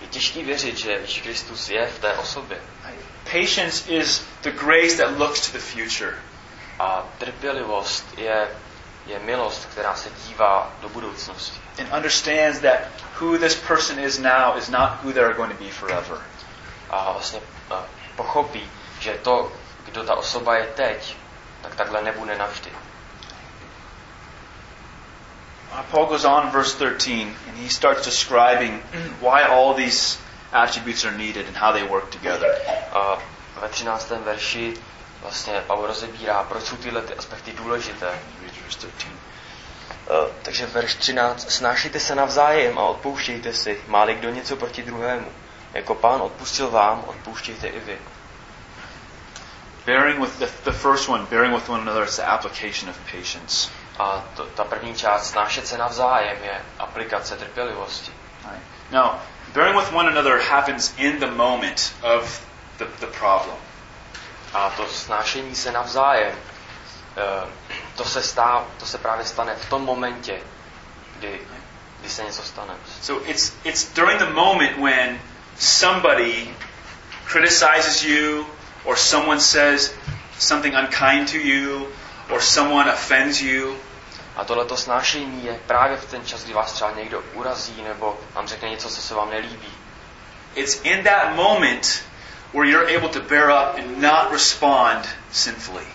je 0.00 0.06
těžký 0.06 0.44
věřit, 0.44 0.78
že 0.78 0.90
Ježíš 0.90 1.20
Kristus 1.20 1.70
je 1.70 1.86
v 1.86 1.98
té 1.98 2.12
osobě. 2.12 2.60
Patience 3.24 3.92
is 3.92 4.22
the 4.42 4.50
grace 4.50 4.96
that 4.96 5.18
looks 5.18 5.40
to 5.40 5.58
the 5.58 5.64
future. 5.64 6.14
A 6.78 7.04
trpělivost 7.18 8.04
je, 8.16 8.48
je 9.06 9.18
milost, 9.18 9.66
která 9.66 9.94
se 9.94 10.10
dívá 10.26 10.72
do 10.80 10.88
budoucnosti. 10.88 11.60
and 11.78 11.92
understands 11.92 12.60
that 12.60 12.88
who 13.18 13.38
this 13.38 13.54
person 13.54 13.98
is 13.98 14.18
now 14.18 14.56
is 14.56 14.68
not 14.68 15.02
who 15.02 15.12
they're 15.12 15.34
going 15.34 15.50
to 15.50 15.58
be 15.64 15.70
forever. 15.70 16.20
A 16.90 17.12
vlastně 17.12 17.40
pochopí, 18.16 18.70
že 19.00 19.14
to, 19.22 19.52
kdo 19.84 20.04
ta 20.04 20.14
osoba 20.14 20.56
je 20.56 20.66
teď, 20.66 21.16
tak 21.62 21.74
takhle 21.74 22.02
nebude 22.02 22.38
navždy. 22.38 22.70
Uh, 25.72 25.82
Paul 25.90 26.06
goes 26.06 26.24
on 26.24 26.44
in 26.44 26.50
verse 26.50 26.78
13 26.78 27.36
and 27.48 27.56
he 27.58 27.68
starts 27.68 28.04
describing 28.04 28.82
why 29.20 29.42
all 29.42 29.74
these 29.74 30.18
attributes 30.52 31.04
are 31.04 31.16
needed 31.18 31.46
and 31.46 31.56
how 31.56 31.72
they 31.72 31.82
work 31.82 32.10
together. 32.10 32.54
A 32.92 33.18
ve 33.60 33.68
13. 33.68 34.10
verši 34.24 34.74
vlastně 35.22 35.60
Pavel 35.66 35.86
rozebírá, 35.86 36.42
proč 36.42 36.64
jsou 36.64 36.76
tyhle 36.76 37.02
ty 37.02 37.14
aspekty 37.14 37.52
důležité. 37.52 38.18
Verse 38.64 38.78
13. 38.78 39.14
Uh, 40.04 40.30
takže 40.42 40.66
verš 40.66 40.94
13. 40.94 41.50
Snášejte 41.50 42.00
se 42.00 42.14
navzájem 42.14 42.78
a 42.78 42.82
odpouštějte 42.82 43.52
si, 43.52 43.80
máli 43.86 44.14
kdo 44.14 44.30
něco 44.30 44.56
proti 44.56 44.82
druhému. 44.82 45.32
Jako 45.74 45.94
pán 45.94 46.22
odpustil 46.22 46.70
vám, 46.70 47.04
odpouštějte 47.06 47.66
i 47.66 47.80
vy. 47.80 47.98
Bearing 49.86 50.20
with 50.20 50.38
the, 50.38 50.46
the 50.64 50.72
first 50.72 51.08
one, 51.08 51.26
bearing 51.30 51.54
with 51.54 51.68
one 51.68 51.82
another, 51.82 52.04
is 52.04 52.16
the 52.16 52.22
application 52.22 52.90
of 52.90 52.96
patience. 53.12 53.70
A 53.98 54.24
to, 54.36 54.46
ta 54.46 54.64
první 54.64 54.94
část, 54.94 55.30
snášet 55.30 55.66
se 55.66 55.78
navzájem, 55.78 56.36
je 56.42 56.60
aplikace 56.78 57.36
trpělivosti. 57.36 58.12
Right. 58.50 58.62
Now, 58.90 59.10
bearing 59.52 59.76
with 59.76 59.92
one 59.92 60.08
another 60.08 60.40
happens 60.40 60.94
in 60.96 61.18
the 61.18 61.30
moment 61.30 61.94
of 62.02 62.40
the, 62.78 62.84
the 63.00 63.06
problem. 63.06 63.56
A 64.54 64.70
to 64.70 64.86
snášení 64.86 65.54
se 65.54 65.72
navzájem, 65.72 66.32
eh, 67.16 67.48
to 67.96 68.04
se, 68.04 68.22
stá, 68.22 68.64
to 68.78 68.86
se 68.86 68.98
právě 68.98 69.24
stane 69.24 69.56
v 69.56 69.68
tom 69.68 69.82
momentě, 69.82 70.40
kdy, 71.18 71.40
kdy 72.00 72.08
se 72.08 72.24
něco 72.24 72.42
stane. 72.42 72.74
So 73.02 73.30
it's 73.30 73.52
it's 73.64 73.84
during 73.94 74.18
the 74.18 74.30
moment 74.30 74.78
when 74.78 75.20
somebody 75.58 76.50
criticizes 77.24 78.04
you 78.04 78.46
or 78.84 78.96
someone 78.96 79.40
says 79.40 79.94
something 80.38 80.74
unkind 80.74 81.30
to 81.30 81.38
you 81.38 81.88
or 82.30 82.40
someone 82.40 82.92
offends 82.92 83.40
you 83.40 83.76
A 84.36 84.44
tohleto 84.44 84.76
snášení 84.76 85.44
je 85.44 85.60
právě 85.66 85.96
v 85.96 86.10
ten 86.10 86.26
čas, 86.26 86.44
kdy 86.44 86.52
vás 86.52 86.72
třeba 86.72 86.90
někdo 86.90 87.22
urazí 87.34 87.82
nebo 87.82 88.20
vám 88.34 88.46
řekne 88.46 88.70
něco, 88.70 88.88
co 88.88 89.02
se 89.02 89.14
vám 89.14 89.30
nelíbí. 89.30 89.68
It's 90.54 90.80
in 90.82 91.04
that 91.04 91.34
moment 91.34 92.02
where 92.52 92.70
you're 92.70 92.96
able 92.96 93.08
to 93.08 93.20
bear 93.20 93.50
up 93.50 93.78
and 93.78 93.98
not 93.98 94.32
respond 94.32 95.08
sinfully. 95.32 95.86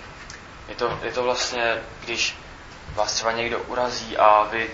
Je 0.69 0.75
to, 0.75 0.99
je 1.03 1.11
to 1.11 1.23
vlastně, 1.23 1.77
když 2.03 2.37
vás 2.93 3.13
třeba 3.13 3.31
někdo 3.31 3.59
urazí 3.59 4.17
a 4.17 4.43
vy 4.43 4.69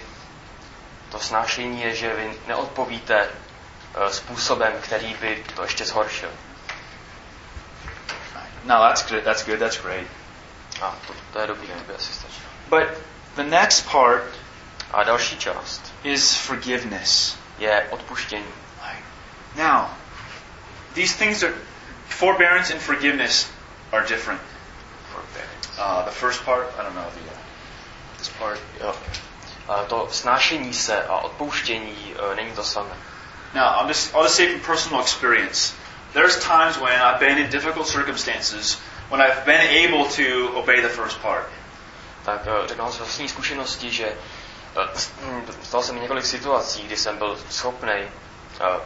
to 1.11 1.19
snášení 1.19 1.81
je, 1.81 1.95
že 1.95 2.15
vy 2.15 2.37
neodpovíte 2.47 3.27
uh, 3.27 4.07
způsobem, 4.07 4.73
který 4.81 5.13
by 5.21 5.43
to 5.55 5.63
ještě 5.63 5.85
zhoršil. 5.85 6.29
No, 8.63 8.75
that's 8.79 9.11
good. 9.11 9.23
That's 9.23 9.45
good. 9.45 9.59
That's 9.59 9.77
great. 9.81 10.07
A 10.81 10.95
to, 11.07 11.13
to 11.33 11.39
je 11.39 11.47
dobrý, 11.47 11.67
to 11.67 11.83
by 11.87 11.95
asi 11.95 12.13
stačilo. 12.13 12.49
But 12.69 12.87
the 13.35 13.43
next 13.43 13.91
part 13.91 14.23
A 14.91 15.03
další 15.03 15.37
část 15.37 15.93
is 16.03 16.35
forgiveness. 16.35 17.37
je 17.57 17.87
odpuštění. 17.89 18.53
Now, 19.55 19.87
these 20.93 21.17
things 21.17 21.43
are 21.43 21.53
forbearance 22.09 22.73
and 22.73 22.81
forgiveness 22.81 23.49
are 23.91 24.05
different. 24.07 24.41
Uh, 25.77 26.05
the 26.05 26.11
first 26.11 26.45
part, 26.45 26.67
I 26.79 26.83
don't 26.83 26.95
know 26.95 27.03
the 27.03 27.31
uh, 27.31 28.17
this 28.17 28.29
part. 28.29 28.59
A 29.67 29.83
to 29.83 30.07
snášení 30.11 30.73
se 30.73 31.03
a 31.03 31.17
odpouštění 31.17 32.15
uh, 32.15 32.35
není 32.35 32.51
to 32.51 32.63
samé. 32.63 32.95
Now, 33.53 33.79
I'll 33.79 33.87
just 33.87 34.13
I'll 34.13 34.23
just 34.23 34.35
say 34.35 34.47
from 34.47 34.59
personal 34.59 35.01
experience. 35.01 35.73
There's 36.13 36.39
times 36.39 36.77
when 36.77 37.01
I've 37.01 37.19
been 37.19 37.37
in 37.37 37.49
difficult 37.49 37.87
circumstances 37.87 38.77
when 39.09 39.21
I've 39.21 39.45
been 39.45 39.61
able 39.61 40.05
to 40.05 40.57
obey 40.57 40.81
the 40.81 40.89
first 40.89 41.21
part. 41.21 41.49
Tak 42.25 42.47
uh, 42.47 42.67
řeknu 42.67 42.91
z 42.91 42.97
vlastní 42.97 43.29
zkušenosti, 43.29 43.91
že 43.91 44.13
uh, 44.77 44.83
stalo 45.63 45.83
se 45.83 45.93
mi 45.93 45.99
několik 45.99 46.25
situací, 46.25 46.83
kdy 46.83 46.97
jsem 46.97 47.17
byl 47.17 47.37
schopný 47.49 47.93
uh, 48.03 48.81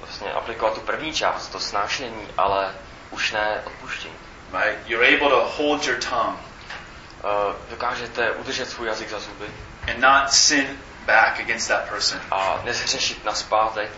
vlastně 0.00 0.32
aplikovat 0.32 0.74
tu 0.74 0.80
první 0.80 1.12
část, 1.12 1.48
to 1.48 1.60
snášení, 1.60 2.28
ale 2.38 2.74
už 3.10 3.32
ne 3.32 3.62
odpuštění. 3.66 4.23
Right? 4.54 4.78
You're 4.86 5.04
able 5.16 5.28
to 5.30 5.40
hold 5.56 5.86
your 5.86 5.98
tongue 5.98 6.36
Uh, 7.24 7.54
dokážete 7.70 8.30
udržet 8.30 8.70
svůj 8.70 8.88
jazyk 8.88 9.10
za 9.10 9.20
zuby 9.20 9.46
and 9.90 9.98
not 10.00 10.32
sin 10.32 10.78
back 11.06 11.40
against 11.40 11.68
that 11.68 11.88
person. 11.88 12.20
a 12.30 12.60
nezhřešit 12.64 13.24
na 13.24 13.34
zpátek. 13.34 13.90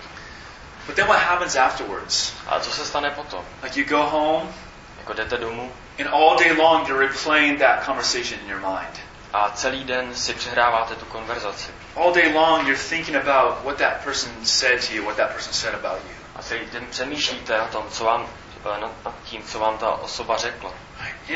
But 0.87 0.97
then 0.97 1.07
what 1.07 1.19
happens 1.23 1.57
afterwards? 1.57 2.33
A 2.47 2.61
co 2.61 2.71
se 2.71 2.85
stane 2.85 3.11
potom? 3.11 3.45
Like 3.63 3.81
you 3.81 3.87
go 3.87 4.03
home 4.03 4.55
Jako 4.99 5.13
jdete 5.13 5.37
domů 5.37 5.73
and 6.01 6.09
all 6.15 6.37
day 6.39 6.53
long 6.53 6.89
you're 6.89 7.07
replaying 7.07 7.59
that 7.61 7.85
conversation 7.85 8.41
in 8.41 8.49
your 8.51 8.61
mind. 8.61 9.01
a 9.33 9.51
celý 9.55 9.85
den 9.85 10.15
si 10.15 10.35
přehráváte 10.35 10.95
tu 10.95 11.05
konverzaci. 11.05 11.71
All 11.97 12.13
day 12.13 12.33
long 12.33 12.67
you're 12.67 12.83
thinking 12.89 13.17
about 13.17 13.65
what 13.65 13.77
that 13.77 14.05
person 14.05 14.33
said 14.45 14.87
to 14.87 14.93
you, 14.93 15.05
what 15.05 15.17
that 15.17 15.33
person 15.33 15.53
said 15.53 15.75
about 15.75 15.99
you. 16.05 16.15
A 16.37 16.43
celý 16.43 16.67
den 16.73 16.87
přemýšlíte 16.91 17.59
na 17.59 17.67
tom, 17.67 17.85
co 17.91 18.05
vám, 18.05 18.27
nad, 18.81 19.05
nad 19.05 19.15
tím, 19.25 19.43
co 19.43 19.59
vám 19.59 19.79
ta 19.79 19.91
osoba 19.91 20.37
řekla. 20.37 20.73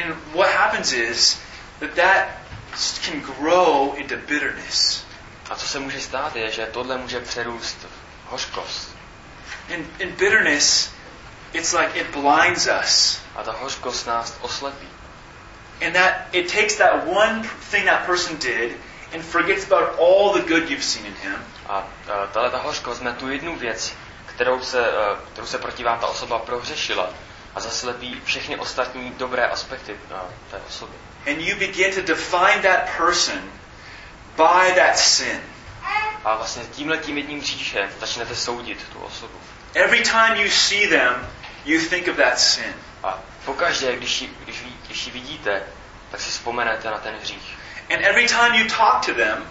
And 0.03 0.17
what 0.35 0.51
happens 0.55 0.93
is 0.93 1.39
that 1.81 1.95
that 1.95 2.29
can 3.05 3.21
grow 3.21 3.95
into 3.97 4.17
bitterness. 4.17 5.05
A 5.51 5.57
co 5.57 5.69
se 5.69 5.79
může 5.79 6.01
stát, 6.01 6.37
je, 6.37 6.51
že 6.51 6.67
tohle 6.67 6.99
může 6.99 7.21
přerůst 7.21 7.87
v 8.27 8.31
hořkost. 8.31 8.97
And 9.75 10.01
in 10.01 10.11
bitterness, 10.11 10.91
it's 11.53 11.73
like 11.73 12.01
it 12.01 12.07
blinds 12.07 12.69
us. 12.85 13.21
A 13.37 13.43
ta 13.43 13.53
hořkost 13.53 14.07
nás 14.07 14.37
oslepí. 14.41 14.89
And 15.87 15.93
that 15.93 16.15
it 16.33 16.53
takes 16.53 16.77
that 16.77 17.07
one 17.07 17.43
thing 17.71 17.85
that 17.87 18.07
person 18.07 18.37
did 18.37 18.77
and 19.13 19.23
forgets 19.23 19.65
about 19.65 19.99
all 19.99 20.33
the 20.33 20.49
good 20.49 20.71
you've 20.71 20.85
seen 20.85 21.07
in 21.07 21.15
him. 21.15 21.45
A 21.69 21.87
tahle 22.33 22.51
ta 22.51 22.59
hořkost 22.59 23.03
má 23.03 23.13
tu 23.13 23.31
jednu 23.31 23.57
věc, 23.57 23.95
kterou 24.41 24.63
se, 24.63 24.81
uh, 24.81 25.19
kterou 25.33 25.47
se 25.47 25.59
proti 25.59 25.85
vám 25.85 25.99
ta 25.99 26.07
osoba 26.07 26.39
prohřešila 26.39 27.11
a 27.55 27.61
zaslepí 27.61 28.21
všechny 28.25 28.57
ostatní 28.57 29.11
dobré 29.11 29.47
aspekty 29.47 29.93
uh, 29.93 30.19
té 30.51 30.57
osoby. 30.69 30.93
And 31.27 31.41
you 31.41 31.57
begin 31.57 31.95
to 31.95 32.01
define 32.01 32.63
that 32.63 32.97
person 32.97 33.41
by 34.37 34.73
that 34.75 34.99
sin. 34.99 35.41
A 36.25 36.37
vlastně 36.37 36.63
tímhle 36.73 36.99
tím 36.99 37.17
jedním 37.17 37.43
říšem 37.43 37.89
začnete 38.01 38.37
soudit 38.37 38.89
tu 38.93 38.99
osobu. 38.99 39.39
Every 39.75 40.03
time 40.03 40.37
you 40.37 40.51
see 40.51 40.89
them, 40.89 41.29
you 41.65 41.81
think 41.89 42.09
of 42.09 42.17
that 42.17 42.41
sin. 42.41 42.75
A 43.03 43.19
pokaždé, 43.45 43.97
když 43.97 44.23
ji, 44.23 44.37
když, 44.45 44.65
když 44.87 45.07
ji 45.07 45.13
vidíte, 45.13 45.63
tak 46.11 46.21
si 46.21 46.31
vzpomenete 46.31 46.91
na 46.91 46.99
ten 46.99 47.15
hřích. 47.15 47.59
And 47.95 48.05
every 48.05 48.29
time 48.29 48.55
you 48.55 48.69
talk 48.69 49.07
to 49.07 49.15
them, 49.15 49.47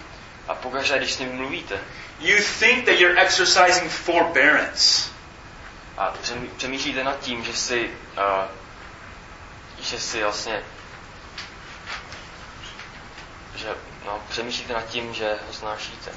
A 0.48 0.56
pokaždé, 0.56 0.98
když 0.98 1.14
s 1.14 1.20
ním 1.20 1.36
mluvíte 1.36 1.80
you 2.20 2.38
think 2.60 2.86
that 2.86 3.00
you're 3.00 3.20
exercising 3.20 3.90
forbearance. 3.90 5.10
a 6.00 6.14
přemý- 6.22 6.50
přemýšlíte 6.58 7.04
nad 7.04 7.20
tím, 7.20 7.44
že 7.44 7.54
si, 7.54 7.92
uh, 8.18 8.46
že 9.82 10.00
si 10.00 10.24
vlastně, 10.24 10.64
že 13.56 13.68
no, 14.06 14.24
přemýšlíte 14.30 14.74
nad 14.74 14.86
tím, 14.88 15.14
že 15.14 15.38
ho 15.48 15.54
snášíte. 15.54 16.12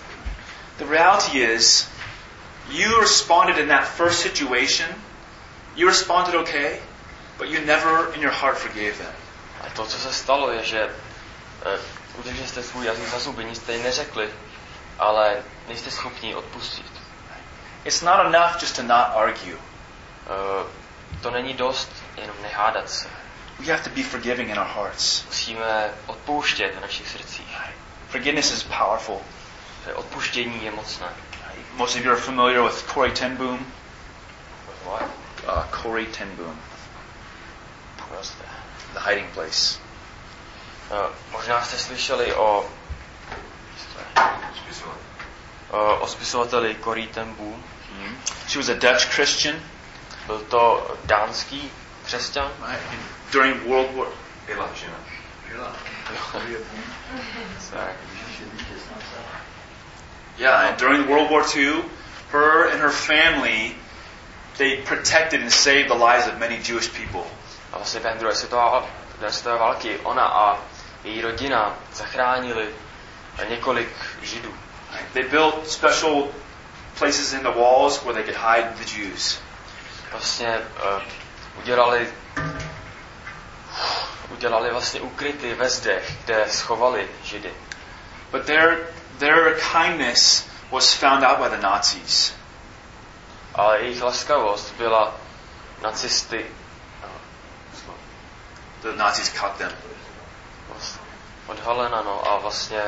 The 0.79 0.85
reality 0.85 1.39
is, 1.39 1.89
you 2.69 3.01
responded 3.01 3.59
in 3.59 3.69
that 3.69 3.89
first 3.89 4.23
situation, 4.23 4.89
you 5.77 5.89
responded 5.89 6.35
okay, 6.35 6.81
but 7.39 7.49
you 7.49 7.61
never 7.67 8.15
in 8.15 8.23
your 8.23 8.33
heart 8.33 8.59
forgave 8.59 8.99
them. 8.99 9.15
A 9.61 9.71
to, 9.71 9.87
co 9.87 9.99
se 9.99 10.13
stalo, 10.13 10.51
je, 10.51 10.65
že 10.65 10.85
uh, 10.87 12.21
udrželi 12.21 12.49
jste 12.49 12.63
svůj 12.63 12.87
jazyk 12.87 13.09
za 13.09 13.19
zuby, 13.19 13.45
nic 13.45 13.59
jste 13.59 13.79
neřekli, 13.79 14.31
ale 14.99 15.37
nejste 15.69 15.91
schopni 15.91 16.35
odpustit. 16.35 16.93
It's 17.85 18.03
not 18.03 18.27
enough 18.27 18.63
just 18.63 18.77
to 18.77 18.83
not 18.83 19.07
argue. 19.15 19.57
Uh, 19.57 20.67
to 21.23 21.31
není 21.31 21.55
dost 21.55 21.93
jenom 22.17 22.37
nehádat 22.43 22.91
se. 22.91 23.09
We 23.59 23.73
have 23.73 23.83
to 23.83 23.91
be 23.91 24.03
forgiving 24.03 24.51
in 24.51 24.59
our 24.59 24.67
hearts. 24.67 25.25
Musíme 25.25 25.91
odpouštět 26.07 26.75
v 26.77 26.81
našich 26.81 27.09
srdcích. 27.09 27.59
Forgiveness 28.09 28.53
is 28.53 28.63
powerful. 28.63 29.21
Odpuštění 29.95 30.65
je 30.65 30.71
mocné. 30.71 31.07
Most 31.75 31.97
of 31.97 32.05
you 32.05 32.13
are 32.13 32.21
familiar 32.21 32.63
with 32.63 32.83
Corey 32.95 33.13
Ten 33.13 33.37
Boom. 33.37 33.67
What? 34.85 35.03
Uh, 35.47 35.83
Corey 35.83 36.07
Ten 36.07 36.37
Boom, 36.37 36.61
Prostě. 38.09 38.45
the 38.93 39.01
hiding 39.01 39.31
place. 39.35 39.79
Uh, 40.91 41.13
možná 41.33 41.65
jste 41.65 41.79
slyšeli 41.79 42.35
o, 42.35 42.71
o, 44.81 44.89
uh, 45.77 46.03
o 46.03 46.07
spisovateli 46.07 46.77
Corrie 46.85 47.07
ten 47.07 47.35
Boom. 47.35 47.65
Hmm. 47.99 48.17
She 48.49 48.59
was 48.59 48.69
a 48.69 48.75
Dutch 48.75 49.15
Christian 49.15 49.61
Byl 50.27 50.39
to 50.39 50.97
dánský 51.05 51.71
křesťan. 52.05 52.51
right? 52.69 52.81
during 53.33 53.67
World 53.67 53.95
War. 53.95 54.09
Tak. 57.71 57.93
Yeah, 60.39 60.69
and 60.69 60.79
during 60.79 61.09
World 61.09 61.31
War 61.31 61.45
II, 61.57 61.85
her 62.31 62.69
and 62.71 62.81
her 62.81 62.91
family 62.91 63.77
they 64.59 64.77
protected 64.77 65.41
and 65.41 65.53
saved 65.53 65.89
the 65.89 65.95
lives 65.95 66.27
of 66.27 66.39
many 66.39 66.59
Jewish 66.59 66.89
people. 66.89 67.25
A 67.73 67.77
vlastně 67.77 68.01
během 68.01 68.19
druhé 68.19 68.35
světové 68.35 69.59
války 69.59 69.99
ona 70.03 70.25
a 70.25 70.59
její 71.05 71.21
rodina 71.21 71.75
zachránili 71.93 72.69
několik 73.49 73.89
židů. 74.23 74.55
They 75.13 75.23
built 75.23 75.71
special 75.71 76.29
places 76.99 77.33
in 77.33 77.41
the 77.41 77.51
walls 77.51 78.03
where 78.05 78.15
they 78.15 78.25
could 78.25 78.37
hide 78.37 78.73
the 78.77 79.01
Jews. 79.01 79.39
Vlastně 80.13 80.59
uh, 80.59 81.03
udělali 81.59 82.09
udělali 84.29 84.71
vlastně 84.71 85.01
ukryty 85.01 85.55
ve 85.55 85.71
zdech, 85.71 86.13
kde 86.25 86.47
schovali 86.49 87.09
židy. 87.25 87.55
But 88.31 88.45
their 88.45 88.79
their 89.19 89.61
kindness 89.73 90.47
was 90.71 90.95
found 90.95 91.25
out 91.25 91.39
by 91.39 91.57
the 91.57 91.63
Nazis. 91.63 92.35
Ale 93.55 93.81
jejich 93.81 94.03
laskavost 94.03 94.75
byla 94.79 95.15
nacisty 95.83 96.47
The 98.83 98.97
Nazis 98.97 99.29
caught 99.29 99.59
them. 99.59 99.73
odhalena, 101.47 102.03
no, 102.03 102.29
a 102.29 102.39
vlastně 102.39 102.83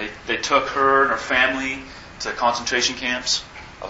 They, 0.00 0.08
they 0.26 0.38
took 0.40 0.68
her 0.68 1.02
and 1.02 1.10
her 1.10 1.18
family 1.18 1.82
to 2.20 2.32
concentration 2.32 2.96
camps. 2.96 3.44
Her 3.82 3.88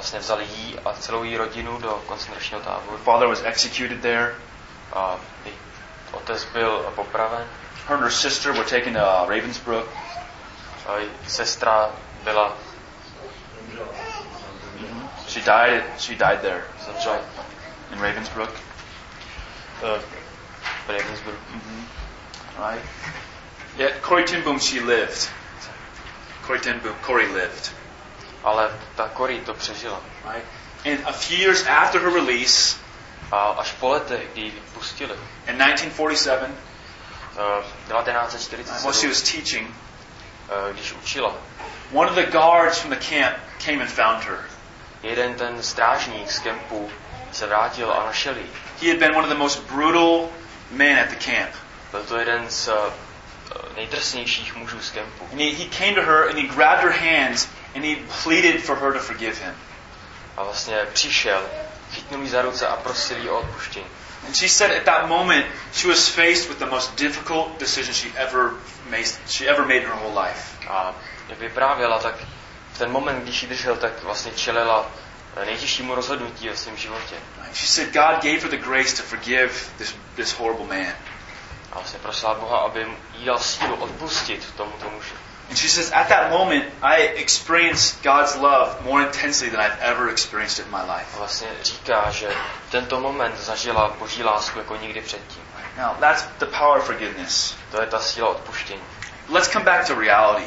father 3.04 3.28
was 3.28 3.42
executed 3.42 4.02
there. 4.02 4.34
Uh, 4.92 5.18
her 6.12 7.94
and 7.94 8.02
her 8.02 8.10
sister 8.10 8.52
were 8.52 8.64
taken 8.64 8.94
to 8.94 9.00
uh, 9.00 9.28
Ravensbrook. 9.28 9.86
She 15.28 15.40
died. 15.42 15.84
She 16.00 16.16
died 16.16 16.42
there. 16.42 16.64
In 17.92 17.98
Ravensbrook. 17.98 18.50
Uh, 19.80 20.00
Ravensbrook. 20.88 21.38
Mm-hmm. 21.52 22.60
Right. 22.60 22.82
At 23.78 24.02
Corey 24.02 24.24
Timboom, 24.24 24.60
she 24.60 24.80
lived. 24.80 25.30
Corey 26.50 26.60
Ten 26.60 26.80
Boom, 26.80 26.94
Corey 27.02 27.28
lived. 27.28 27.70
Ale 28.44 28.70
ta 28.96 29.08
Cory 29.16 29.40
to 29.40 29.54
přežila. 29.54 30.00
Right. 30.24 30.44
And 30.84 31.06
a 31.06 31.12
few 31.12 31.36
years 31.38 31.66
after 31.66 32.00
her 32.00 32.10
release, 32.10 32.76
A 33.32 33.54
až 33.62 33.72
po 33.72 33.88
letech, 33.88 34.28
kdy 34.32 34.40
ji 34.40 34.52
pustili, 34.74 35.14
In 35.46 35.58
1947, 35.58 36.50
eh, 37.36 37.64
while 38.82 38.92
she 38.92 39.08
was 39.08 39.22
teaching, 39.22 39.74
eh, 40.48 40.72
když 40.72 40.92
učila, 40.92 41.34
one 41.92 42.10
of 42.10 42.14
the 42.14 42.26
guards 42.26 42.78
from 42.78 42.90
the 42.90 43.04
camp 43.10 43.36
came 43.64 43.82
and 43.82 43.90
found 43.90 44.24
her. 44.24 44.44
jeden 45.02 45.34
ten 45.34 45.62
strážník 45.62 46.30
z 46.30 46.38
kempu 46.38 46.90
se 47.32 47.46
vrátil 47.46 47.92
a 47.92 48.06
našel 48.06 48.36
ji. 48.36 48.50
He 48.82 48.88
had 48.88 48.98
been 48.98 49.16
one 49.16 49.24
of 49.24 49.28
the 49.28 49.38
most 49.38 49.60
brutal 49.60 50.28
men 50.70 50.98
at 50.98 51.08
the 51.08 51.16
camp. 51.32 51.50
Byl 51.90 52.04
to 52.04 52.18
jeden 52.18 52.50
z 52.50 52.68
eh, 52.68 52.92
nejdrsnějších 53.76 54.54
mužů 54.54 54.80
z 54.80 54.90
kempu. 54.90 55.28
And 55.32 55.40
he, 55.40 55.50
he 55.50 55.64
came 55.78 55.94
to 55.94 56.02
her 56.02 56.28
and 56.28 56.38
he 56.38 56.46
grabbed 56.46 56.82
her 56.82 56.92
hands 56.92 57.48
and 57.74 57.84
he 57.84 57.96
pleaded 58.22 58.64
for 58.64 58.76
her 58.76 58.92
to 58.92 58.98
forgive 58.98 59.38
him. 59.38 59.54
A 60.36 60.42
vlastně 60.42 60.76
přišel, 60.92 61.42
chytnul 61.92 62.22
ji 62.22 62.28
za 62.28 62.42
ruce 62.42 62.66
a 62.66 62.76
prosil 62.76 63.18
ji 63.18 63.28
o 63.28 63.38
odpuštění. 63.38 63.86
And 64.26 64.36
she 64.36 64.48
said 64.48 64.70
at 64.70 64.84
that 64.84 65.08
moment 65.08 65.46
she 65.72 65.88
was 65.88 66.08
faced 66.08 66.48
with 66.48 66.58
the 66.58 66.66
most 66.66 66.96
difficult 66.96 67.58
decision 67.58 67.94
she 67.94 68.08
ever 68.16 68.50
made, 68.90 69.06
she 69.26 69.48
ever 69.48 69.64
made 69.64 69.82
in 69.82 69.86
her 69.86 69.96
whole 69.96 70.26
life. 70.26 70.68
A 70.68 70.94
jak 71.28 71.38
vyprávěla, 71.38 71.98
tak 71.98 72.14
v 72.72 72.78
ten 72.78 72.90
moment, 72.90 73.22
když 73.22 73.42
ji 73.42 73.48
držel, 73.48 73.76
tak 73.76 74.02
vlastně 74.02 74.32
čelila 74.32 74.90
nejtěžšímu 75.44 75.94
rozhodnutí 75.94 76.48
ve 76.48 76.56
svém 76.56 76.76
životě. 76.76 77.16
She 77.52 77.66
said 77.66 77.92
God 77.92 78.22
gave 78.22 78.40
her 78.40 78.50
the 78.50 78.56
grace 78.56 78.96
to 78.96 79.02
forgive 79.02 79.52
this, 79.78 79.94
this 80.16 80.32
horrible 80.32 80.66
man. 80.66 80.94
A 81.72 81.78
vlastně 81.78 81.98
prosila 81.98 82.34
Boha, 82.34 82.58
aby 82.58 82.86
jí 83.18 83.24
dal 83.24 83.38
sílu 83.38 83.74
odpustit 83.74 84.54
tomuto 84.56 84.90
muži. 84.90 85.14
And 85.50 85.58
she 85.58 85.68
says, 85.68 85.90
at 85.92 86.08
that 86.08 86.30
moment, 86.30 86.64
I 86.82 86.96
experienced 87.18 88.02
God's 88.02 88.36
love 88.36 88.82
more 88.84 89.02
intensely 89.02 89.50
than 89.50 89.60
I've 89.60 89.78
ever 89.80 90.08
experienced 90.08 90.58
it 90.60 90.66
in 90.66 90.70
my 90.70 90.82
life. 90.82 91.16
vlastně 91.18 91.48
říká, 91.62 92.10
že 92.10 92.28
v 92.68 92.70
tento 92.70 93.00
moment 93.00 93.38
zažila 93.38 93.96
boží 93.98 94.22
lásku 94.22 94.58
jako 94.58 94.76
nikdy 94.76 95.00
předtím. 95.00 95.42
Now, 95.76 95.96
that's 96.00 96.22
the 96.38 96.46
power 96.46 96.78
of 96.78 96.86
forgiveness. 96.86 97.54
To 97.70 97.80
je 97.80 97.86
ta 97.86 97.98
síla 97.98 98.28
odpuštění. 98.28 98.82
Let's 99.28 99.48
come 99.48 99.64
back 99.64 99.86
to 99.86 99.94
reality. 99.94 100.46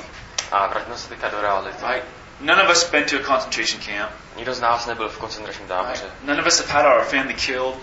A 0.52 0.68
vraťme 0.68 0.98
se 0.98 1.10
teďka 1.10 1.30
do 1.30 1.42
reality. 1.42 1.86
Right? 1.88 2.06
None 2.40 2.64
of 2.64 2.70
us 2.70 2.84
been 2.90 3.06
to 3.06 3.16
a 3.16 3.24
concentration 3.24 3.82
camp. 3.82 4.12
Nikdo 4.36 4.54
z 4.54 4.60
nás 4.60 4.86
nebyl 4.86 5.10
v 5.10 5.18
koncentračním 5.18 5.68
Right? 5.68 5.86
táboře. 5.86 6.06
None 6.24 6.42
of 6.42 6.48
us 6.48 6.60
have 6.60 6.70
had 6.70 6.86
our 6.86 7.06
family 7.06 7.34
killed. 7.34 7.76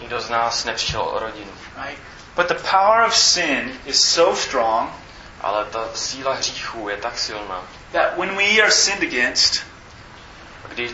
Nikdo 0.00 0.20
z 0.20 0.30
nás 0.30 0.64
nepřišel 0.64 1.02
o 1.02 1.18
rodinu. 1.18 1.50
Right? 1.84 2.02
But 2.38 2.48
the 2.48 2.60
power 2.70 3.02
of 3.06 3.14
sin 3.14 3.72
is 3.86 3.98
so 4.14 4.36
strong 4.36 4.94
Ale 5.40 5.64
ta 5.64 5.88
síla 5.94 6.34
hříchů 6.34 6.88
je 6.88 6.96
tak 6.96 7.18
silná, 7.18 7.62
that 7.92 8.16
when 8.16 8.36
we 8.36 8.62
are 8.62 8.70
sinned 8.70 9.02
against, 9.02 9.62
kdy, 10.68 10.88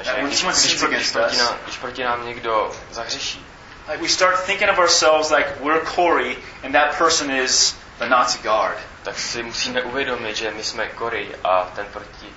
že 0.00 0.12
když, 0.22 0.44
když, 0.44 0.74
proti, 0.78 0.94
když, 0.94 1.10
proti 1.10 1.36
nám, 1.36 1.58
když 1.64 1.76
proti 1.76 2.04
nám 2.04 2.26
někdo 2.26 2.72
zahřeší, 2.90 3.46
like 3.88 4.02
we 4.02 4.08
start 4.08 4.44
thinking 4.44 4.70
of 4.70 4.78
ourselves 4.78 5.30
like 5.30 5.48
we're 5.60 5.84
Corey 5.94 6.36
and 6.62 6.72
that 6.72 6.98
person 6.98 7.30
is 7.30 7.76
the 7.98 8.06
Nazi 8.08 8.38
guard. 8.38 8.78
tak 9.02 9.18
si 9.18 9.42
musíme 9.42 9.82
uvědomit, 9.82 10.36
že 10.36 10.50
my 10.50 10.64
jsme 10.64 10.86
Kory 10.88 11.28
a 11.44 11.64
ten 11.74 11.86
proti, 11.86 12.28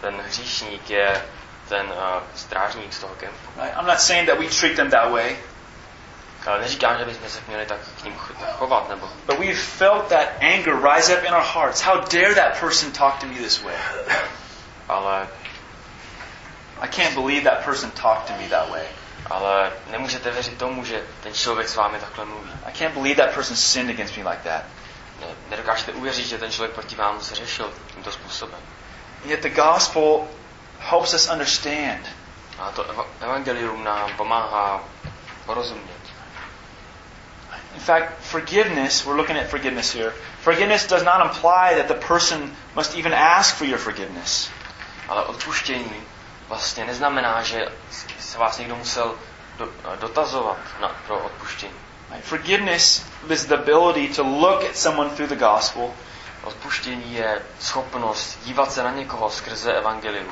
ten 0.00 0.14
hříšník 0.26 0.90
je 0.90 1.24
ten 1.68 1.86
uh, 1.86 2.22
strážník 2.34 2.92
z 2.92 2.98
toho 2.98 3.14
kempu. 3.14 3.48
Right? 3.62 3.76
I'm 3.78 3.86
not 3.86 4.00
saying 4.00 4.28
that 4.28 4.38
we 4.38 4.46
treat 4.46 4.76
them 4.76 4.90
that 4.90 5.10
way, 5.10 5.36
Ale 6.48 6.60
neříkám, 6.60 6.98
že 6.98 7.04
bychom 7.04 7.28
se 7.28 7.40
měli 7.48 7.66
tak 7.66 7.78
k 8.00 8.04
ním 8.04 8.14
chovat, 8.58 8.88
nebo 8.88 9.08
but 9.26 9.38
we've 9.38 9.60
felt 9.60 10.08
that 10.08 10.28
anger 10.40 10.74
rise 10.94 11.18
up 11.18 11.24
in 11.24 11.34
our 11.34 11.44
hearts. 11.54 11.80
How 11.80 12.00
dare 12.00 12.34
that 12.34 12.60
person 12.60 12.92
talk 12.92 13.20
to 13.20 13.26
me 13.26 13.34
this 13.34 13.62
way? 13.62 13.74
ale, 14.88 15.28
I 16.80 16.88
can't 16.88 17.14
believe 17.14 17.50
that 17.50 17.64
person 17.64 17.90
talked 17.90 18.26
to 18.26 18.32
me 18.42 18.48
that 18.48 18.70
way. 18.70 18.86
ale 19.30 19.72
nemůžete 19.90 20.30
věřit 20.30 20.58
tomu, 20.58 20.84
že 20.84 21.02
ten 21.22 21.34
člověk 21.34 21.68
s 21.68 21.76
vámi 21.76 21.98
takhle 21.98 22.24
mluví. 22.24 22.50
I 22.66 22.72
can't 22.72 22.94
believe 22.94 23.26
that 23.26 23.34
person 23.34 23.56
sinned 23.56 23.94
against 23.94 24.16
me 24.16 24.30
like 24.30 24.42
that. 24.42 24.62
Ne, 25.20 25.26
nedokážete 25.50 25.92
uvěřit, 25.92 26.26
že 26.26 26.38
ten 26.38 26.52
člověk 26.52 26.72
proti 26.74 26.96
vám 26.96 27.20
se 27.20 27.34
řešil 27.34 27.72
tímto 27.94 28.12
způsobem. 28.12 28.60
Yet 29.24 29.40
the 29.40 29.50
gospel 29.50 30.28
helps 30.78 31.14
us 31.14 31.30
understand 31.30 32.06
A 32.58 32.70
to 32.70 32.84
eva- 32.84 33.06
evangelium 33.20 33.84
nám 33.84 34.10
pomáhá 34.16 34.80
porozumět. 35.46 35.97
In 37.78 37.84
fact, 37.84 38.22
forgiveness, 38.22 39.06
we're 39.06 39.16
looking 39.16 39.36
at 39.36 39.50
forgiveness 39.50 39.92
here. 39.92 40.10
Forgiveness 40.42 40.88
does 40.88 41.04
not 41.04 41.20
imply 41.24 41.76
that 41.76 41.86
the 41.86 41.94
person 41.94 42.50
must 42.74 42.98
even 42.98 43.12
ask 43.12 43.54
for 43.54 43.66
your 43.66 43.78
forgiveness. 43.78 44.50
Ale 45.08 45.22
odpuštění 45.24 46.02
vlastně 46.48 46.84
neznamená, 46.84 47.42
že 47.42 47.68
se 48.18 48.38
vás 48.38 48.58
někdo 48.58 48.76
musel 48.76 49.14
do, 49.58 49.68
eh, 49.84 49.96
dotazovat 49.96 50.58
na, 50.80 50.88
pro 51.06 51.18
odpuštění. 51.18 51.72
Right? 52.10 52.24
Forgiveness 52.24 53.06
is 53.30 53.44
the 53.44 53.54
ability 53.54 54.08
to 54.08 54.22
look 54.22 54.64
at 54.64 54.76
someone 54.76 55.10
through 55.10 55.28
the 55.28 55.36
gospel 55.36 55.94
Odpuštění 56.44 57.14
je 57.14 57.42
schopnost 57.60 58.38
dívat 58.44 58.72
se 58.72 58.82
na 58.82 58.90
někoho 58.90 59.30
skrze 59.30 59.72
evangelium. 59.72 60.28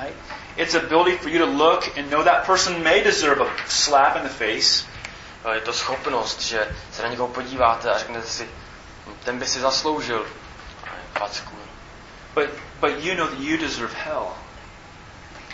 Right? 0.00 0.16
It's 0.56 0.74
ability 0.74 1.18
for 1.18 1.28
you 1.28 1.46
to 1.46 1.64
look 1.64 1.98
and 1.98 2.10
know 2.10 2.24
that 2.24 2.46
person 2.46 2.82
may 2.82 3.04
deserve 3.04 3.44
a 3.44 3.50
slap 3.68 4.16
in 4.16 4.22
the 4.22 4.28
face, 4.28 4.86
Je 5.54 5.60
to 5.60 5.72
schopnost, 5.72 6.42
že 6.42 6.76
se 6.92 7.02
na 7.02 7.08
někoho 7.08 7.28
podíváte 7.28 7.90
a 7.90 7.98
řeknete 7.98 8.26
si, 8.26 8.48
"Hm, 9.06 9.14
ten 9.24 9.38
by 9.38 9.46
si 9.46 9.60
zasloužil 9.60 10.26
facku. 11.18 11.56
but, 12.34 12.50
but 12.80 13.02
you 13.04 13.14
know 13.14 13.26
that 13.26 13.38
you 13.40 13.56
deserve 13.56 13.94
hell. 13.94 14.32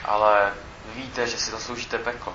Ale 0.05 0.53
víte, 0.95 1.26
že 1.26 1.38
si 1.38 1.51
zasloužíte 1.51 1.99
peklo. 1.99 2.34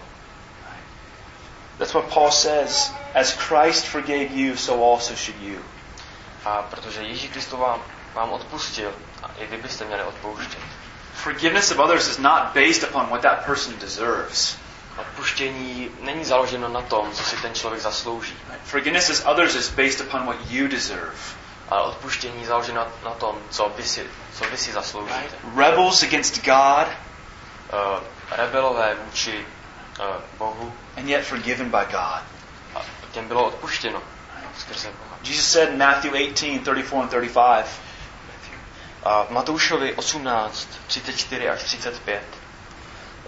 That's 1.78 1.94
what 1.94 2.06
Paul 2.14 2.32
says. 2.32 2.94
As 3.14 3.34
Christ 3.34 3.86
forgave 3.86 4.34
you, 4.34 4.58
so 4.58 4.94
also 4.94 5.16
should 5.16 5.42
you. 5.42 5.60
A 6.46 6.62
protože 6.62 7.02
Ježíš 7.02 7.32
Kristus 7.32 7.60
vám, 7.60 7.82
vám 8.14 8.30
odpustil, 8.30 8.94
a 9.24 9.28
i 9.38 9.48
vy 9.48 9.58
byste 9.58 9.86
měli 9.86 10.04
odpouštět. 10.04 10.60
Forgiveness 11.14 11.72
of 11.72 11.80
others 11.80 12.08
is 12.08 12.18
not 12.18 12.44
based 12.54 12.84
upon 12.84 13.08
what 13.10 13.22
that 13.22 13.46
person 13.46 13.80
deserves. 13.80 14.58
Odpuštění 14.98 15.90
není 16.02 16.26
založeno 16.26 16.68
na 16.68 16.82
tom, 16.82 17.12
co 17.12 17.24
si 17.24 17.36
ten 17.38 17.54
člověk 17.54 17.82
zaslouží. 17.82 18.34
Forgiveness 18.64 19.10
of 19.10 19.26
others 19.26 19.56
is 19.56 19.70
based 19.70 20.02
upon 20.02 20.26
what 20.26 20.38
you 20.50 20.68
deserve. 20.68 21.14
Ale 21.70 21.84
odpuštění 21.84 22.42
je 22.42 22.48
založeno 22.48 22.82
na, 22.82 23.10
na 23.10 23.16
tom, 23.16 23.38
co 23.50 23.72
vy 23.78 23.84
si, 23.84 24.06
co 24.34 24.46
vy 24.52 24.58
si 24.58 24.72
zasloužíte. 24.72 25.20
Right? 25.20 25.58
Rebels 25.58 26.04
against 26.04 26.46
God 26.46 26.88
Uh, 27.74 28.04
rebelové 28.32 28.96
vůči 29.06 29.46
uh, 30.00 30.06
Bohu 30.38 30.74
and 30.98 31.10
yet 31.10 31.26
forgiven 31.26 31.70
by 31.70 31.86
God. 31.92 32.24
a 32.76 32.82
těm 33.12 33.28
bylo 33.28 33.48
odpuštěno 33.48 34.02
skrze 34.60 34.90
Boha. 34.92 35.18
Jesus 35.24 35.52
said 35.52 35.70
in 35.70 35.78
Matthew 35.78 36.14
18, 36.14 36.38
34 36.38 36.70
and 37.00 37.18
35, 37.18 37.66
A 39.04 39.24
v 39.24 39.30
Matoušovi 39.30 39.94
18, 39.94 40.68
34 40.88 41.50
až 41.50 41.64
35. 41.64 42.24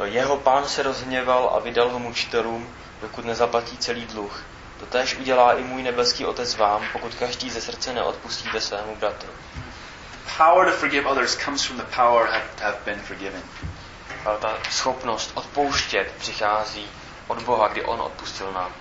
Jeho 0.03 0.37
pán 0.37 0.67
se 0.67 0.83
rozhněval 0.83 1.51
a 1.55 1.59
vydal 1.59 1.89
ho 1.89 1.99
mučitelům, 1.99 2.75
dokud 3.01 3.25
nezaplatí 3.25 3.77
celý 3.77 4.05
dluh. 4.05 4.43
Totéž 4.79 5.15
udělá 5.15 5.53
i 5.53 5.63
můj 5.63 5.83
nebeský 5.83 6.25
otec 6.25 6.57
vám, 6.57 6.83
pokud 6.93 7.15
každý 7.15 7.49
ze 7.49 7.61
srdce 7.61 7.93
neodpustíte 7.93 8.61
svému 8.61 8.95
bratru. 8.95 9.29
power 10.37 10.71
to 10.71 10.77
forgive 10.77 11.09
others 11.09 11.35
comes 11.35 11.65
from 11.65 11.77
the 11.77 11.95
power 11.95 12.25
to 12.27 12.31
have, 12.31 12.45
to 12.55 12.63
have 12.63 12.77
been 12.85 12.99
forgiven. 12.99 13.41
A 14.25 14.35
ta 14.35 14.57
schopnost 14.69 15.31
odpouštět 15.33 16.13
přichází 16.17 16.87
od 17.27 17.43
Boha, 17.43 17.67
kdy 17.67 17.83
On 17.85 18.01
odpustil 18.01 18.51
nám. 18.51 18.71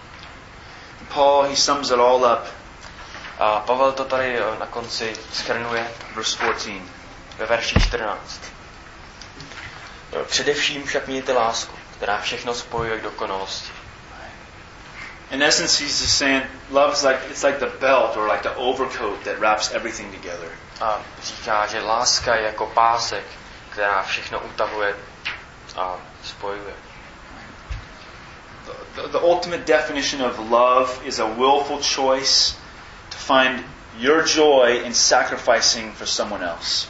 Paul, 1.14 1.42
he 1.42 1.56
sums 1.56 1.90
it 1.90 1.98
all 1.98 2.24
up, 2.24 2.46
A 3.38 3.60
Pavel 3.60 3.92
to 3.92 4.04
tady 4.04 4.38
eh, 4.38 4.58
na 4.60 4.66
konci 4.66 5.16
schrnuje 5.32 5.90
verse 6.14 6.36
14. 6.36 6.68
ve 7.38 7.46
verši 7.46 7.80
14. 7.80 8.40
Eh, 10.12 10.24
Především 10.24 10.84
však 10.84 11.06
mějte 11.06 11.32
lásku, 11.32 11.74
která 11.96 12.20
všechno 12.20 12.54
spojuje 12.54 12.98
k 12.98 13.02
dokonalosti. 13.02 13.72
In 15.30 15.42
essence, 15.42 15.84
he's 15.84 16.00
just 16.00 16.16
saying 16.16 16.44
love's 16.70 17.02
like 17.02 17.20
it's 17.30 17.42
like 17.42 17.58
the 17.58 17.70
belt 17.80 18.16
or 18.16 18.26
like 18.26 18.42
the 18.42 18.54
overcoat 18.56 19.24
that 19.24 19.38
wraps 19.38 19.70
everything 19.72 20.10
together. 20.10 20.48
A 20.80 21.00
říká, 21.22 21.66
že 21.66 21.80
láska 21.80 22.34
je 22.34 22.42
jako 22.42 22.66
pásek, 22.66 23.24
která 23.70 24.02
všechno 24.02 24.40
utahuje 24.40 24.94
a 25.76 25.96
spojuje. 26.24 26.74
The, 28.66 29.02
the, 29.02 29.08
the 29.08 29.18
ultimate 29.18 29.64
definition 29.64 30.22
of 30.22 30.38
love 30.38 31.04
is 31.04 31.18
a 31.18 31.24
willful 31.24 31.80
choice 31.94 32.56
to 33.10 33.16
find 33.16 33.64
your 33.98 34.22
joy 34.22 34.80
in 34.84 34.94
sacrificing 34.94 35.94
for 35.94 36.06
someone 36.06 36.44
else. 36.44 36.88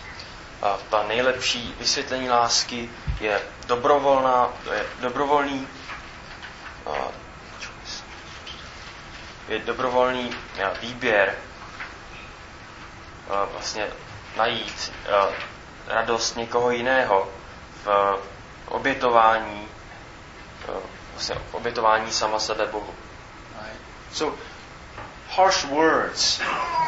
A 0.62 0.78
ta 0.90 1.02
nejlepší 1.02 1.74
vysvětlení 1.78 2.30
lásky 2.30 2.90
je 3.20 3.40
dobrovolná, 3.66 4.48
je 4.74 4.84
dobrovolný 5.00 5.68
je 9.48 9.58
dobrovolný 9.58 10.30
výběr 10.80 11.34
vlastně 13.52 13.86
najít 14.36 14.92
radost 15.86 16.36
někoho 16.36 16.70
jiného 16.70 17.28
v 17.84 18.18
obětování 18.68 19.68
vlastně 21.12 21.34
obětování 21.52 22.12
sama 22.12 22.38
sebe 22.38 22.66
Bohu. 22.66 22.94
Right? 23.62 23.80
So, 24.12 24.38
harsh 25.36 25.64
words, 25.64 26.40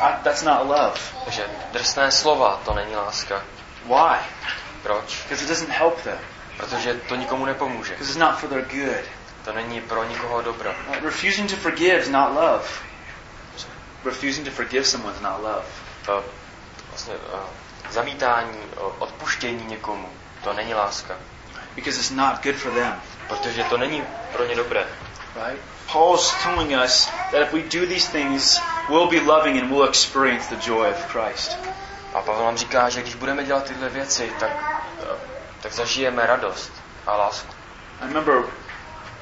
I, 0.03 0.15
that's 0.25 0.43
not 0.43 0.67
love. 0.67 1.01
Takže 1.25 1.47
drsné 1.73 2.11
slova, 2.13 2.61
to 2.65 2.75
není 2.75 2.97
láska. 2.97 3.43
Why? 3.85 4.19
Proč? 4.83 5.23
Because 5.23 5.45
it 5.45 5.49
doesn't 5.49 5.71
help 5.71 6.03
them. 6.03 6.19
Protože 6.57 6.95
to 6.95 7.17
nikomu 7.17 7.45
nepomůže. 7.45 7.93
Because 7.93 8.11
it's 8.11 8.21
not 8.21 8.39
for 8.39 8.49
their 8.49 8.65
good. 8.65 9.05
To 9.45 9.53
není 9.53 9.81
pro 9.81 10.05
nikoho 10.05 10.43
dobro. 10.43 10.75
Right? 10.89 11.05
Refusing 11.05 11.51
to 11.51 11.57
forgive 11.57 11.99
is 11.99 12.09
not 12.09 12.35
love. 12.35 12.65
Refusing 14.05 14.45
to 14.45 14.51
forgive 14.51 14.85
someone 14.85 15.15
is 15.15 15.21
not 15.21 15.43
love. 15.43 15.65
To, 16.07 16.25
vlastně, 16.89 17.15
uh, 17.15 17.41
zamítání, 17.91 18.59
uh, 18.77 18.93
odpuštění 18.99 19.65
někomu, 19.67 20.09
to 20.45 20.53
není 20.53 20.75
láska. 20.75 21.17
Because 21.75 22.01
it's 22.01 22.11
not 22.11 22.43
good 22.43 22.57
for 22.57 22.73
them. 22.73 23.03
Protože 23.29 23.65
to 23.65 23.77
není 23.79 24.05
pro 24.33 24.47
ně 24.47 24.55
dobré. 24.55 24.87
Right? 25.47 25.61
Paul's 25.93 26.35
telling 26.43 26.73
us 26.85 27.11
that 27.33 27.43
if 27.43 27.53
we 27.53 27.63
do 27.63 27.87
these 27.87 28.09
things, 28.13 28.61
we'll 28.89 29.11
be 29.11 29.21
loving 29.21 29.59
and 29.59 29.71
we'll 29.71 29.89
experience 29.89 30.49
the 30.49 30.57
joy 30.57 30.91
of 30.91 31.07
Christ. 31.13 31.59
A 32.15 32.23
Pavel 32.23 32.45
nám 32.45 32.57
říká, 32.57 32.89
že 32.89 33.03
když 33.03 33.15
budeme 33.15 33.45
dělat 33.45 33.65
tyhle 33.65 33.89
věci, 33.89 34.33
tak, 34.41 34.51
uh, 35.03 35.19
tak 35.61 35.73
zažijeme 35.73 36.27
radost 36.27 36.73
a 37.07 37.17
lásku. 37.17 37.55
And 38.01 38.09
remember, 38.09 38.45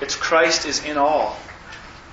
it's 0.01 0.15
Christ 0.15 0.65
is 0.65 0.85
in 0.85 0.99
all. 0.99 1.37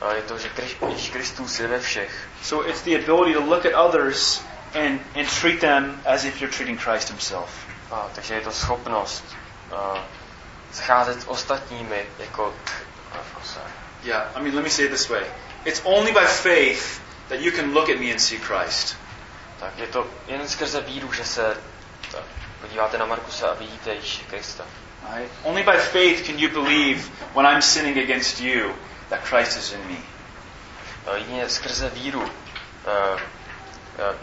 A 0.01 0.13
je 0.13 0.21
to, 0.21 0.37
že 0.37 0.49
Ježíš 0.89 1.09
Kristus 1.09 1.59
je 1.59 1.67
ve 1.67 1.79
všech. 1.79 2.27
So 2.43 2.69
it's 2.69 2.81
the 2.81 2.95
ability 2.95 3.33
to 3.33 3.41
look 3.41 3.65
at 3.65 3.73
others 3.73 4.41
and, 4.73 4.99
and 5.15 5.39
treat 5.41 5.59
them 5.59 6.01
as 6.05 6.25
if 6.25 6.41
you're 6.41 6.55
treating 6.55 6.81
Christ 6.81 7.09
himself. 7.09 7.49
A, 7.91 8.09
takže 8.15 8.33
je 8.33 8.41
to 8.41 8.51
schopnost 8.51 9.23
uh, 9.71 9.97
zacházet 10.73 11.21
s 11.21 11.27
ostatními 11.27 12.05
jako... 12.19 12.53
Sorry. 13.43 13.71
Yeah, 14.03 14.27
I 14.35 14.41
mean, 14.41 14.55
let 14.55 14.63
me 14.63 14.69
say 14.69 14.85
it 14.85 14.91
this 14.91 15.09
way. 15.09 15.23
It's 15.65 15.81
only 15.83 16.11
by 16.11 16.25
faith 16.25 17.01
that 17.29 17.39
you 17.39 17.51
can 17.51 17.73
look 17.73 17.89
at 17.89 17.99
me 17.99 18.11
and 18.11 18.19
see 18.19 18.39
Christ. 18.39 18.97
Tak 19.65 19.77
je 19.77 19.87
to 19.87 20.07
jen 20.27 20.49
skrze 20.49 20.81
víru, 20.81 21.13
že 21.13 21.25
se 21.25 21.57
tak, 22.11 22.23
podíváte 22.61 22.97
na 22.97 23.05
Markusa 23.05 23.47
a 23.47 23.53
vidíte 23.53 23.93
Ježíše 23.93 24.23
Krista. 24.23 24.63
Right? 25.15 25.31
Only 25.43 25.63
by 25.63 25.77
faith 25.77 26.25
can 26.25 26.39
you 26.39 26.49
believe 26.49 27.09
when 27.35 27.45
I'm 27.45 27.61
sinning 27.61 27.97
against 27.97 28.39
you 28.39 28.75
that 29.09 29.19
Christ 29.23 29.57
is 29.57 29.71
in 29.71 29.87
me. 29.87 29.97
Jedině 31.15 31.49
skrze 31.49 31.89
víru 31.89 32.21
uh, 32.21 32.27
uh, 32.27 33.19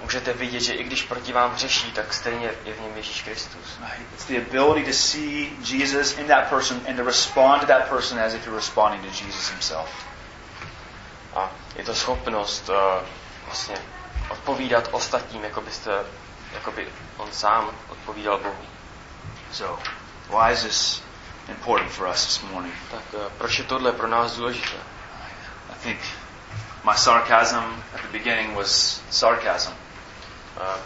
můžete 0.02 0.32
vidět, 0.32 0.60
že 0.60 0.72
i 0.72 0.84
když 0.84 1.02
proti 1.02 1.32
vám 1.32 1.56
řeší, 1.56 1.92
tak 1.92 2.14
stejně 2.14 2.50
je 2.64 2.74
v 2.74 2.80
něm 2.80 2.96
Ježíš 2.96 3.22
Kristus. 3.22 3.78
Right? 3.80 4.12
It's 4.14 4.24
the 4.24 4.38
ability 4.38 4.86
to 4.86 4.92
see 4.92 5.50
Jesus 5.64 6.18
in 6.18 6.26
that 6.26 6.48
person 6.48 6.80
and 6.88 6.96
to 6.96 7.04
respond 7.04 7.60
to 7.60 7.66
that 7.66 7.88
person 7.88 8.18
as 8.18 8.34
if 8.34 8.46
you're 8.46 8.56
responding 8.56 9.02
to 9.02 9.24
Jesus 9.24 9.48
himself. 9.50 9.88
A 11.34 11.50
je 11.76 11.84
to 11.84 11.94
schopnost 11.94 12.68
uh, 12.68 12.74
vlastně 13.46 13.76
odpovídat 14.32 14.88
ostatním, 14.90 15.44
jako 15.44 15.60
byste, 15.60 16.04
jako 16.54 16.72
by 16.72 16.88
on 17.16 17.32
sám 17.32 17.70
odpovídal 17.88 18.38
Bohu. 18.38 18.64
So, 19.52 19.82
why 20.28 20.52
is 20.52 20.62
this 20.62 21.02
important 21.48 21.92
for 21.92 22.08
us 22.08 22.26
this 22.26 22.42
morning? 22.42 22.74
Tak 22.90 23.02
uh, 23.14 23.20
proč 23.38 23.58
je 23.58 23.64
tohle 23.64 23.92
pro 23.92 24.08
nás 24.08 24.36
důležité? 24.36 24.76
I 25.70 25.74
think 25.82 26.00
my 26.84 26.98
sarcasm 26.98 27.82
at 27.94 28.02
the 28.02 28.08
beginning 28.12 28.56
was 28.56 29.00
sarcasm. 29.10 29.72
Uh, 30.56 30.80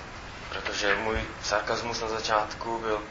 protože 0.49 0.95
můj 0.95 1.21
sarkazmus 1.43 2.01
na 2.01 2.09
začátku 2.09 2.79
byl 2.79 3.03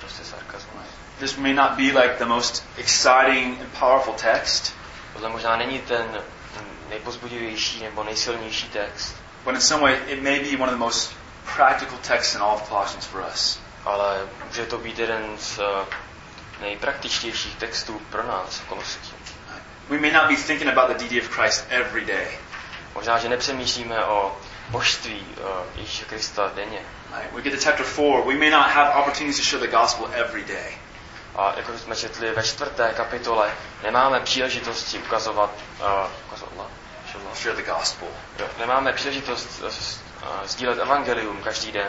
prostě 0.00 0.24
sarkazmus. 0.24 0.86
This 1.18 1.36
may 1.36 1.54
not 1.54 1.70
be 1.70 1.82
like 1.82 2.14
the 2.18 2.24
most 2.24 2.64
exciting 2.76 3.60
and 3.60 3.78
powerful 3.78 4.14
text, 4.14 4.74
Tohle 5.12 5.28
možná 5.28 5.56
není 5.56 5.78
ten 5.78 6.22
nejpozbudivější 6.88 7.82
nebo 7.82 8.04
nejsilnější 8.04 8.68
text, 8.68 9.16
but 9.44 9.54
in 9.54 9.60
some 9.60 9.82
way 9.82 9.98
it 10.08 10.22
may 10.22 10.38
be 10.38 10.56
one 10.56 10.68
of 10.68 10.74
the 10.74 10.84
most 10.84 11.12
practical 11.44 11.98
texts 11.98 12.34
in 12.34 12.40
all 12.40 12.54
of 12.54 12.68
Colossians 12.68 13.06
for 13.06 13.20
us. 13.32 13.58
ale 13.84 14.28
může 14.46 14.66
to 14.66 14.78
být 14.78 14.98
jeden 14.98 15.38
z 15.38 15.58
uh, 15.58 15.64
nejpraktičtějších 16.60 17.56
textů 17.56 18.02
pro 18.10 18.22
nás 18.22 18.62
Koloským. 18.68 19.14
We 19.88 19.98
may 19.98 20.12
not 20.12 20.28
be 20.28 20.36
thinking 20.36 20.70
about 20.70 20.88
the 20.88 21.04
deity 21.04 21.20
of 21.22 21.28
Christ 21.28 21.66
every 21.68 22.04
day. 22.04 22.38
Možná, 22.94 23.18
že 23.18 23.28
nepřemýšlíme 23.28 24.04
o 24.04 24.36
božství 24.68 25.20
uh, 25.20 25.46
Ježíše 25.74 26.04
Krista 26.04 26.50
denně. 26.54 26.80
Right? 27.16 27.32
We 27.32 27.42
get 27.42 27.54
to 27.54 27.64
chapter 27.64 27.86
4, 27.86 28.22
we 28.26 28.34
may 28.34 28.50
not 28.50 28.66
have 28.66 28.94
opportunities 28.94 29.36
to 29.36 29.42
share 29.42 29.66
the 29.66 29.76
gospel 29.76 30.08
every 30.12 30.44
day. 30.44 30.78
A 31.36 31.54
jako 31.56 31.78
jsme 31.78 31.96
četli 31.96 32.30
ve 32.30 32.42
čtvrté 32.42 32.92
kapitole, 32.96 33.50
nemáme 33.82 34.20
příležitosti 34.20 34.98
ukazovat, 34.98 35.50
uh, 35.80 35.86
ukazovat 36.26 36.81
Share 37.34 37.56
the 37.56 37.62
gospel. 37.62 38.08
Příležitost 38.92 39.62
uh, 39.62 39.66
uh, 39.66 40.46
sdílet 40.46 40.78
evangelium 40.78 41.36
každý 41.42 41.72
den, 41.72 41.88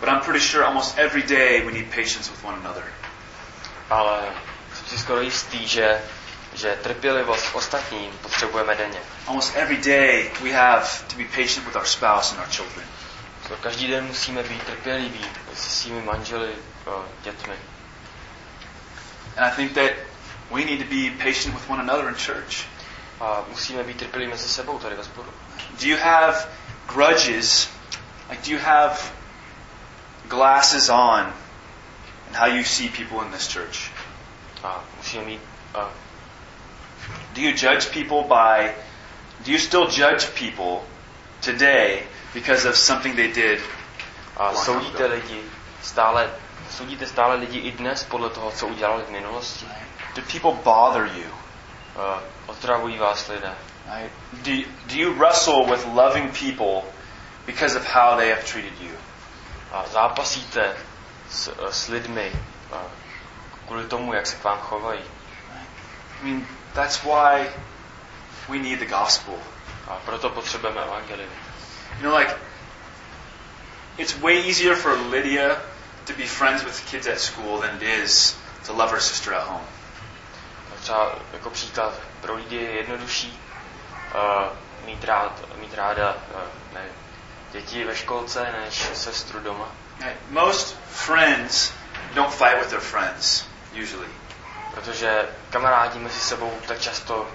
But 0.00 0.08
I'm 0.08 0.20
pretty 0.20 0.40
sure 0.40 0.64
almost 0.64 0.98
every 0.98 1.22
day 1.22 1.60
we 1.60 1.72
need 1.72 1.90
patience 1.90 2.30
with 2.30 2.44
one 2.44 2.58
another. 2.58 2.84
ale 3.90 4.20
jsem 4.74 4.86
si 4.86 4.98
skoro 4.98 5.20
jistý, 5.20 5.68
že, 5.68 6.02
že 6.54 6.78
trpělivost 6.82 7.48
k 7.50 7.54
ostatním 7.54 8.10
potřebujeme 8.22 8.74
denně. 8.74 8.98
Almost 9.26 9.56
every 9.56 9.76
day 9.76 10.30
we 10.42 10.50
have 10.52 10.86
to 11.06 11.16
be 11.16 11.24
patient 11.24 11.66
with 11.66 11.76
our 11.76 11.86
spouse 11.86 12.34
and 12.36 12.40
our 12.40 12.52
children. 12.52 12.86
So, 13.48 13.62
každý 13.62 13.86
den 13.86 14.04
musíme 14.04 14.42
být 14.42 14.62
trpěliví 14.62 15.24
se 15.54 15.70
svými 15.70 16.02
manželi, 16.02 16.50
uh, 16.86 17.04
dětmi. 17.22 17.54
And 19.36 19.52
I 19.52 19.56
think 19.56 19.72
that 19.72 19.90
we 20.50 20.64
need 20.64 20.78
to 20.80 20.94
be 20.94 21.24
patient 21.24 21.54
with 21.54 21.70
one 21.70 21.82
another 21.82 22.08
in 22.08 22.14
church. 22.14 22.66
Musíme 23.48 23.82
být 23.82 23.96
trpěliví 23.96 24.30
mezi 24.30 24.48
sebou 24.48 24.78
tady 24.78 24.96
ve 24.96 25.02
sboru. 25.02 25.28
Do 25.80 25.86
you 25.86 25.96
have 26.04 26.48
grudges? 26.86 27.70
Like, 28.30 28.50
do 28.50 28.56
you 28.56 28.64
have 28.64 28.96
glasses 30.28 30.88
on 30.88 31.32
in 32.28 32.34
how 32.36 32.46
you 32.46 32.64
see 32.64 32.88
people 32.88 33.26
in 33.26 33.32
this 33.32 33.48
church? 33.52 33.90
A 34.62 34.84
musíme 34.96 35.24
mít 35.24 35.40
uh, 35.74 35.84
Do 37.32 37.40
you 37.40 37.50
judge 37.50 37.86
people 37.86 38.22
by, 38.22 38.70
do 39.40 39.52
you 39.52 39.58
still 39.58 39.86
judge 39.86 40.26
people 40.26 40.86
today 41.40 42.02
because 42.34 42.68
of 42.68 42.76
something 42.76 43.16
they 43.16 43.28
did? 43.28 43.60
a 44.40 44.54
soudíte 44.54 45.06
lidi 45.06 45.42
stále, 45.82 46.30
soudíte 46.70 47.06
stále 47.06 47.34
lidi 47.36 47.58
i 47.58 47.72
dnes 47.72 48.04
podle 48.04 48.30
toho, 48.30 48.50
co 48.50 48.66
udělali 48.66 49.04
v 49.04 49.10
minulosti. 49.10 49.66
Do 50.14 50.22
people 50.22 50.62
bother 50.64 51.02
you? 51.02 51.30
Uh, 51.96 52.22
vás 52.98 53.28
lidé. 53.28 53.54
Right? 53.86 54.10
Do, 54.42 54.52
do 54.86 54.96
you 54.96 55.12
wrestle 55.12 55.66
with 55.66 55.86
loving 55.86 56.30
people 56.32 56.84
because 57.46 57.76
of 57.76 57.84
how 57.84 58.16
they 58.16 58.28
have 58.30 58.44
treated 58.44 58.72
you? 58.80 58.92
A 59.72 59.84
zápasíte 59.92 60.76
s, 61.30 61.50
s 61.70 61.88
lidmi 61.88 62.32
kvůli 63.66 63.84
tomu, 63.84 64.14
jak 64.14 64.26
se 64.26 64.36
k 64.36 64.44
vám 64.44 64.58
chovají. 64.58 65.00
I 66.22 66.24
mean, 66.24 66.46
that's 66.74 67.02
why 67.04 67.46
we 68.48 68.58
need 68.58 68.78
the 68.78 68.86
gospel. 68.86 69.34
A 69.88 69.96
proto 70.04 70.30
potřebujeme 70.30 70.80
evangelium. 70.82 71.30
You 71.96 72.02
know, 72.02 72.18
like, 72.18 72.36
it's 73.98 74.14
way 74.14 74.48
easier 74.48 74.76
for 74.76 74.92
Lydia 74.92 75.56
to 76.06 76.12
be 76.12 76.26
friends 76.26 76.64
with 76.64 76.90
kids 76.90 77.06
at 77.06 77.20
school 77.20 77.60
than 77.60 77.76
it 77.76 77.82
is 77.82 78.36
to 78.66 78.72
love 78.72 78.90
her 78.90 79.00
sister 79.00 79.34
at 79.34 79.46
home. 79.46 79.66
Třeba 80.90 81.12
jako 81.32 81.50
příklad 81.50 81.92
pro 82.20 82.34
lidi 82.34 82.56
je 82.56 82.70
jednodušší 82.70 83.40
uh, 84.14 84.86
mít, 84.86 85.04
rád, 85.04 85.32
mít 85.56 85.74
ráda 85.74 86.14
uh, 86.14 86.40
ne, 86.74 86.84
děti 87.52 87.84
ve 87.84 87.96
školce 87.96 88.54
než 88.64 88.74
sestru 88.92 89.40
doma. 89.40 89.68
Most 90.28 90.76
friends 90.90 91.72
don't 92.14 92.34
fight 92.34 92.58
with 92.58 92.68
their 92.68 92.80
friends, 92.80 93.46
usually. 93.82 94.08
Protože 94.74 95.28
kamarádi 95.50 95.98
mezi 95.98 96.20
sebou 96.20 96.58
tak 96.68 96.80
často 96.80 97.28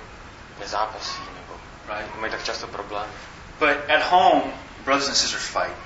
nezápasí 0.59 1.21
nebo 1.35 1.53
Right? 1.97 2.15
mají 2.15 2.31
tak 2.31 2.43
často 2.43 2.67
problémy. 2.67 3.11
But 3.59 3.89
at 3.89 4.09
home, 4.09 4.43
brothers 4.83 5.07
and 5.07 5.15
sisters 5.17 5.47
fight. 5.47 5.77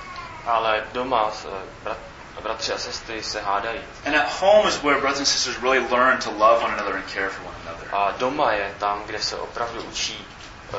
Ale 0.46 0.84
doma 0.92 1.32
s, 1.32 1.46
eh, 1.46 1.66
brat, 1.84 1.98
bratři 2.42 2.74
a 2.74 2.78
sestry 2.78 3.24
se 3.24 3.42
hádají. 3.42 3.80
And 4.06 4.16
at 4.16 4.40
home 4.40 4.70
is 4.70 4.84
where 4.84 5.00
brothers 5.00 5.20
and 5.20 5.28
sisters 5.28 5.58
really 5.62 5.80
learn 5.80 6.18
to 6.18 6.32
love 6.32 6.64
one 6.64 6.74
another 6.74 6.96
and 6.96 7.14
care 7.14 7.30
for 7.30 7.46
one 7.46 7.58
another. 7.66 7.88
A 7.96 8.12
doma 8.18 8.52
je 8.52 8.76
tam, 8.80 9.04
kde 9.06 9.20
se 9.20 9.36
opravdu 9.36 9.82
učí 9.82 10.26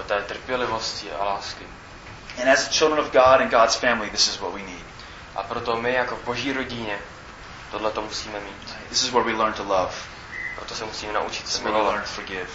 té 0.06 0.22
trpělivosti 0.22 1.12
a 1.12 1.24
lásky. 1.24 1.66
And 2.40 2.48
as 2.48 2.68
the 2.68 2.74
children 2.74 3.00
of 3.00 3.12
God 3.12 3.40
and 3.40 3.50
God's 3.50 3.76
family, 3.76 4.10
this 4.10 4.28
is 4.28 4.40
what 4.40 4.52
we 4.52 4.62
need. 4.62 4.84
A 5.36 5.42
proto 5.42 5.76
my 5.76 5.94
jako 5.94 6.16
v 6.16 6.24
boží 6.24 6.52
rodině 6.52 6.98
tohle 7.70 7.90
to 7.90 8.02
musíme 8.02 8.40
mít. 8.40 8.76
This 8.88 9.02
is 9.02 9.10
where 9.10 9.24
we 9.24 9.32
learn 9.32 9.52
to 9.52 9.62
love. 9.62 9.94
Proto 10.56 10.74
se 10.74 10.84
musíme 10.84 11.12
naučit 11.12 11.42
This 11.42 11.54
is 11.54 11.60
where 11.60 11.76
we 11.76 11.82
learn 11.82 12.00
to 12.00 12.06
forgive. 12.06 12.46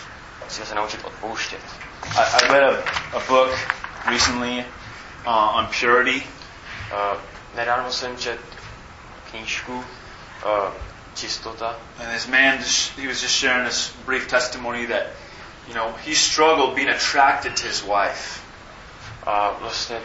Musíme 0.44 0.66
se 0.66 0.76
naučit 0.76 1.06
odpouštět. 1.06 1.62
I, 2.04 2.46
I 2.46 2.48
read 2.48 2.64
a, 2.64 3.18
a 3.18 3.20
book 3.28 3.50
recently 4.06 4.66
uh, 5.28 5.58
on 5.58 5.68
purity. 5.80 6.28
Uh, 6.92 7.20
nedávno 7.56 7.92
jsem 7.92 8.18
čet 8.18 8.55
knížku 9.36 9.76
uh, 10.46 10.74
čistota. 11.14 11.76
And 12.00 12.12
this 12.14 12.28
man, 12.28 12.60
he 12.96 13.08
was 13.08 13.22
just 13.22 13.36
sharing 13.36 13.66
this 13.66 13.92
brief 14.06 14.28
testimony 14.28 14.86
that, 14.88 15.08
you 15.68 15.74
know, 15.74 15.92
he 16.06 16.16
struggled 16.16 16.76
being 16.76 16.90
attracted 16.90 17.56
to 17.56 17.68
his 17.68 17.84
wife. 17.84 18.42
A 19.26 19.52
vlastně 19.60 20.00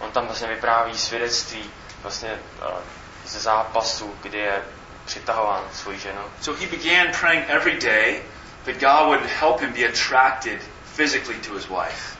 on 0.00 0.12
tam 0.12 0.26
vlastně 0.26 0.48
vypráví 0.48 0.98
svědectví 0.98 1.70
vlastně 2.02 2.30
uh, 2.62 2.78
ze 3.26 3.40
zápasu, 3.40 4.14
kdy 4.22 4.38
je 4.38 4.62
přitahován 5.04 5.64
svojí 5.72 5.98
ženou. 5.98 6.24
So 6.40 6.60
he 6.60 6.76
began 6.76 7.12
praying 7.20 7.44
every 7.48 7.78
day 7.78 8.22
that 8.64 8.76
God 8.80 9.08
would 9.08 9.30
help 9.40 9.60
him 9.60 9.72
be 9.72 9.84
attracted 9.84 10.60
physically 10.84 11.38
to 11.38 11.54
his 11.54 11.68
wife. 11.68 12.16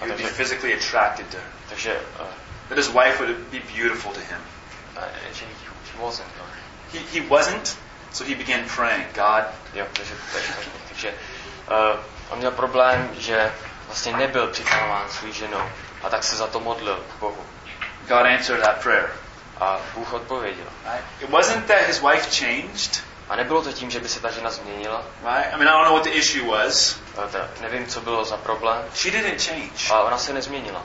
He 0.00 0.08
would 0.08 0.18
be 0.18 0.24
physically 0.24 0.72
attracted 0.72 1.30
to 1.30 1.36
her. 1.36 1.46
Takže 1.68 1.96
uh, 2.20 2.26
That 2.68 2.78
his 2.78 2.88
wife 2.88 3.20
would 3.20 3.50
be 3.50 3.58
beautiful 3.58 4.12
to 4.12 4.20
him. 4.20 4.40
Uh, 5.06 5.34
že 5.34 5.44
he 5.44 6.02
wasn't, 6.02 6.28
no. 6.38 6.44
He, 6.92 7.20
he 7.20 7.28
wasn't, 7.28 7.76
so 8.12 8.24
he 8.24 8.34
began 8.34 8.64
praying, 8.68 9.06
God, 9.14 9.44
Jo, 9.74 9.86
takže, 9.92 10.14
takže, 10.32 10.52
takže 10.88 11.14
uh, 11.70 12.00
on 12.30 12.38
měl 12.38 12.50
problém, 12.50 13.10
že 13.18 13.52
vlastně 13.86 14.16
nebyl 14.16 14.46
přitahován 14.46 15.10
svou 15.10 15.32
ženou 15.32 15.70
a 16.02 16.10
tak 16.10 16.24
se 16.24 16.36
za 16.36 16.46
to 16.46 16.60
modlil 16.60 16.96
k 16.96 17.20
Bohu. 17.20 17.46
God 18.08 18.26
answered 18.26 18.64
that 18.64 18.82
prayer. 18.82 19.12
A 19.60 19.78
Bůh 19.94 20.12
odpověděl. 20.12 20.66
Right? 20.84 21.04
It 21.20 21.30
wasn't 21.30 21.66
that 21.66 21.86
his 21.86 22.02
wife 22.02 22.30
changed, 22.30 23.04
A 23.32 23.36
nebylo 23.36 23.62
to 23.62 23.72
tím, 23.72 23.90
že 23.90 24.00
by 24.00 24.08
se 24.08 24.20
ta 24.20 24.30
žena 24.30 24.50
změnila. 24.50 25.02
right? 25.24 25.54
I 25.54 25.56
mean, 25.56 25.68
I 25.68 25.72
don't 25.72 25.84
know 25.84 25.94
what 25.94 26.04
the 26.04 26.10
issue 26.18 26.44
was. 26.50 26.96
Uh, 27.18 27.24
ta, 27.30 27.48
nevím, 27.60 27.86
co 27.86 28.00
bylo 28.00 28.24
za 28.24 28.36
problém, 28.36 28.84
She 28.94 29.10
didn't 29.10 29.42
change. 29.46 29.92
ale 29.92 30.04
ona 30.04 30.18
se 30.18 30.32
nezměnila. 30.32 30.82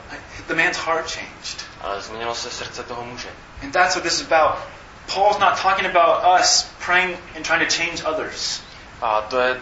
The 0.48 0.54
man's 0.56 0.78
heart 0.78 1.12
changed. 1.12 1.66
Ale 1.82 2.02
změnilo 2.02 2.36
se 2.36 2.50
srdce 2.50 2.84
toho 2.84 3.06
muže. 3.06 3.30
And 3.64 3.72
that's 3.74 3.95
what 3.95 4.04
this 4.04 4.22
is 4.22 4.32
about. 4.32 4.60
Paul's 5.14 5.38
not 5.39 5.62
talking 5.62 5.95
about 5.95 6.39
us 6.41 6.68
praying 6.86 7.18
and 7.36 7.45
trying 7.48 7.70
to 7.70 7.76
change 7.78 8.04
others. 8.04 8.62
A 9.02 9.22
to 9.22 9.39
je, 9.39 9.62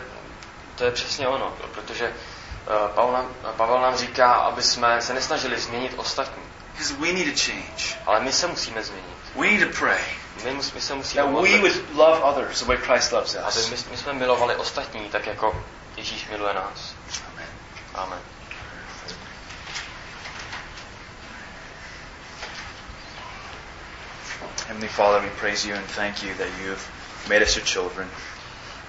to 0.76 0.84
je 0.84 0.92
přesně 0.92 1.28
ono, 1.28 1.54
protože 1.74 2.08
uh, 2.10 2.88
Pavel 2.96 3.12
nám, 3.14 3.34
Pavel 3.58 3.82
nám 3.82 3.98
říká, 3.98 4.34
aby 4.34 4.64
jsme 4.64 5.02
se 5.02 5.14
nesnažili 5.14 5.60
změnit 5.60 5.94
ostatní, 5.98 6.44
Because 6.78 6.94
we 6.94 7.14
need 7.14 7.34
to 7.34 7.42
change. 7.52 7.96
ale 8.06 8.20
my 8.20 8.32
se 8.32 8.48
musíme 8.48 8.84
změnit. 8.84 9.15
We 9.36 9.52
need 9.52 9.68
to 9.68 9.80
pray 9.80 10.02
My, 10.44 10.54
mus, 10.54 10.74
my 10.74 10.82
se 10.82 10.96
musíme 10.96 11.24
that 11.24 11.42
we 11.42 11.60
would 11.60 11.96
love 11.96 12.22
others 12.24 12.60
the 12.60 12.66
way 12.66 12.78
Christ 12.78 13.12
loves 13.12 13.36
aby 13.36 13.48
us. 13.48 13.70
my, 13.70 13.92
my 13.92 13.98
jsme 13.98 14.14
milovali 14.14 14.56
ostatní, 14.56 15.10
tak 15.10 15.28
jako 15.28 15.64
Ježíš 15.98 16.28
miluje 16.30 16.54
nás. 16.54 16.96
Amen. 17.34 17.48
Amen. 17.94 18.20
Heavenly 24.68 24.88
Father, 24.88 25.22
we 25.22 25.30
praise 25.30 25.68
you 25.68 25.76
and 25.76 25.86
thank 25.86 26.24
you 26.24 26.34
that 26.36 26.48
you 26.62 26.70
have 26.70 26.82
made 27.30 27.44
us 27.44 27.56
your 27.56 27.66
children. 27.66 28.10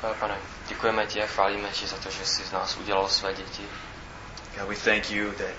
Eh, 0.03 0.15
Pane, 0.21 0.37
děkujeme 0.69 1.07
ti 1.07 1.23
a 1.23 1.27
chválíme 1.27 1.69
ti 1.69 1.87
za 1.87 1.97
to, 1.97 2.11
že 2.11 2.27
jsi 2.27 2.45
z 2.45 2.53
nás 2.53 2.77
udělal 2.77 3.09
své 3.09 3.35
děti. 3.35 3.63
God, 4.59 4.69
we 4.69 4.77
thank 4.77 5.11
you 5.11 5.33
that 5.33 5.55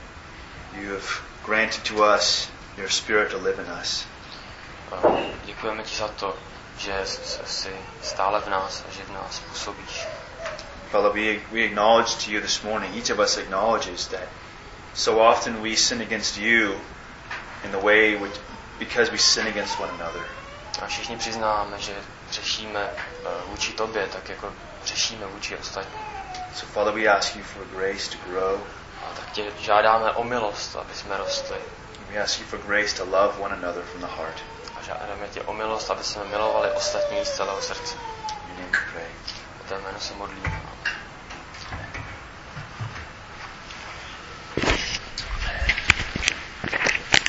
you 0.73 0.91
have 0.93 1.07
granted 1.45 1.83
to 1.83 1.93
us 2.15 2.49
your 2.77 2.89
Spirit 2.89 3.31
to 3.31 3.37
live 3.37 3.61
in 3.61 3.71
us. 3.81 4.05
Děkujeme 5.45 5.83
ti 5.83 5.95
za 5.95 6.07
to, 6.07 6.37
že 6.77 7.01
jsi 7.45 7.75
stále 8.01 8.41
v 8.41 8.47
nás 8.49 8.83
a 8.89 8.91
že 8.91 9.03
v 9.03 9.11
nás 9.11 9.39
působíš. 9.39 10.07
Father, 10.91 11.11
we, 11.11 11.39
we 11.51 11.65
acknowledge 11.65 12.15
to 12.25 12.31
you 12.31 12.41
this 12.41 12.61
morning, 12.63 12.95
each 12.95 13.09
of 13.09 13.19
us 13.19 13.37
acknowledges 13.37 14.07
that 14.07 14.29
so 14.93 15.29
often 15.29 15.61
we 15.61 15.75
sin 15.75 16.01
against 16.01 16.37
you 16.37 16.79
in 17.63 17.71
the 17.71 17.77
way 17.77 18.15
which, 18.15 18.39
because 18.79 19.11
we 19.11 19.17
sin 19.17 19.47
against 19.47 19.79
one 19.79 19.89
another. 19.89 20.23
A 20.81 20.87
všichni 20.87 21.17
přiznáme, 21.17 21.79
že 21.79 21.93
řešíme 22.31 22.89
eh, 22.89 23.29
vůči 23.47 23.73
tobě, 23.73 24.07
tak 24.07 24.29
jako 24.29 24.53
řešíme 24.85 25.25
vůči 25.25 25.55
ostatním. 25.55 26.01
So, 26.53 26.73
Father, 26.73 26.93
we 26.93 27.07
ask 27.07 27.35
you 27.35 27.43
for 27.43 27.65
grace 27.65 28.09
to 28.11 28.17
grow. 28.29 28.59
A 29.03 29.13
tak 29.15 29.31
tě 29.31 29.51
žádáme 29.59 30.11
o 30.11 30.23
milost, 30.23 30.75
aby 30.75 30.93
jsme 30.93 31.17
rostli. 31.17 31.57
We 32.09 32.23
ask 32.23 32.39
you 32.39 32.45
for 32.45 32.59
grace 32.59 32.95
to 32.95 33.05
love 33.05 33.39
one 33.39 33.55
another 33.55 33.83
from 33.83 34.01
the 34.01 34.07
heart. 34.07 34.43
A 34.87 34.89
žádáme 34.89 35.27
tě 35.27 35.41
o 35.41 35.53
milost, 35.53 35.91
aby 35.91 36.03
jsme 36.03 36.23
milovali 36.25 36.71
ostatní 36.71 37.25
z 37.25 37.31
celého 37.31 37.61
srdce. 37.61 37.95
In 37.95 38.53
your 38.53 38.59
name 38.59 38.71
we 38.71 38.91
pray. 38.91 39.11
O 39.61 39.69
té 39.69 39.79
jméno 39.79 39.99
se 39.99 40.13
modlíme. 40.13 40.49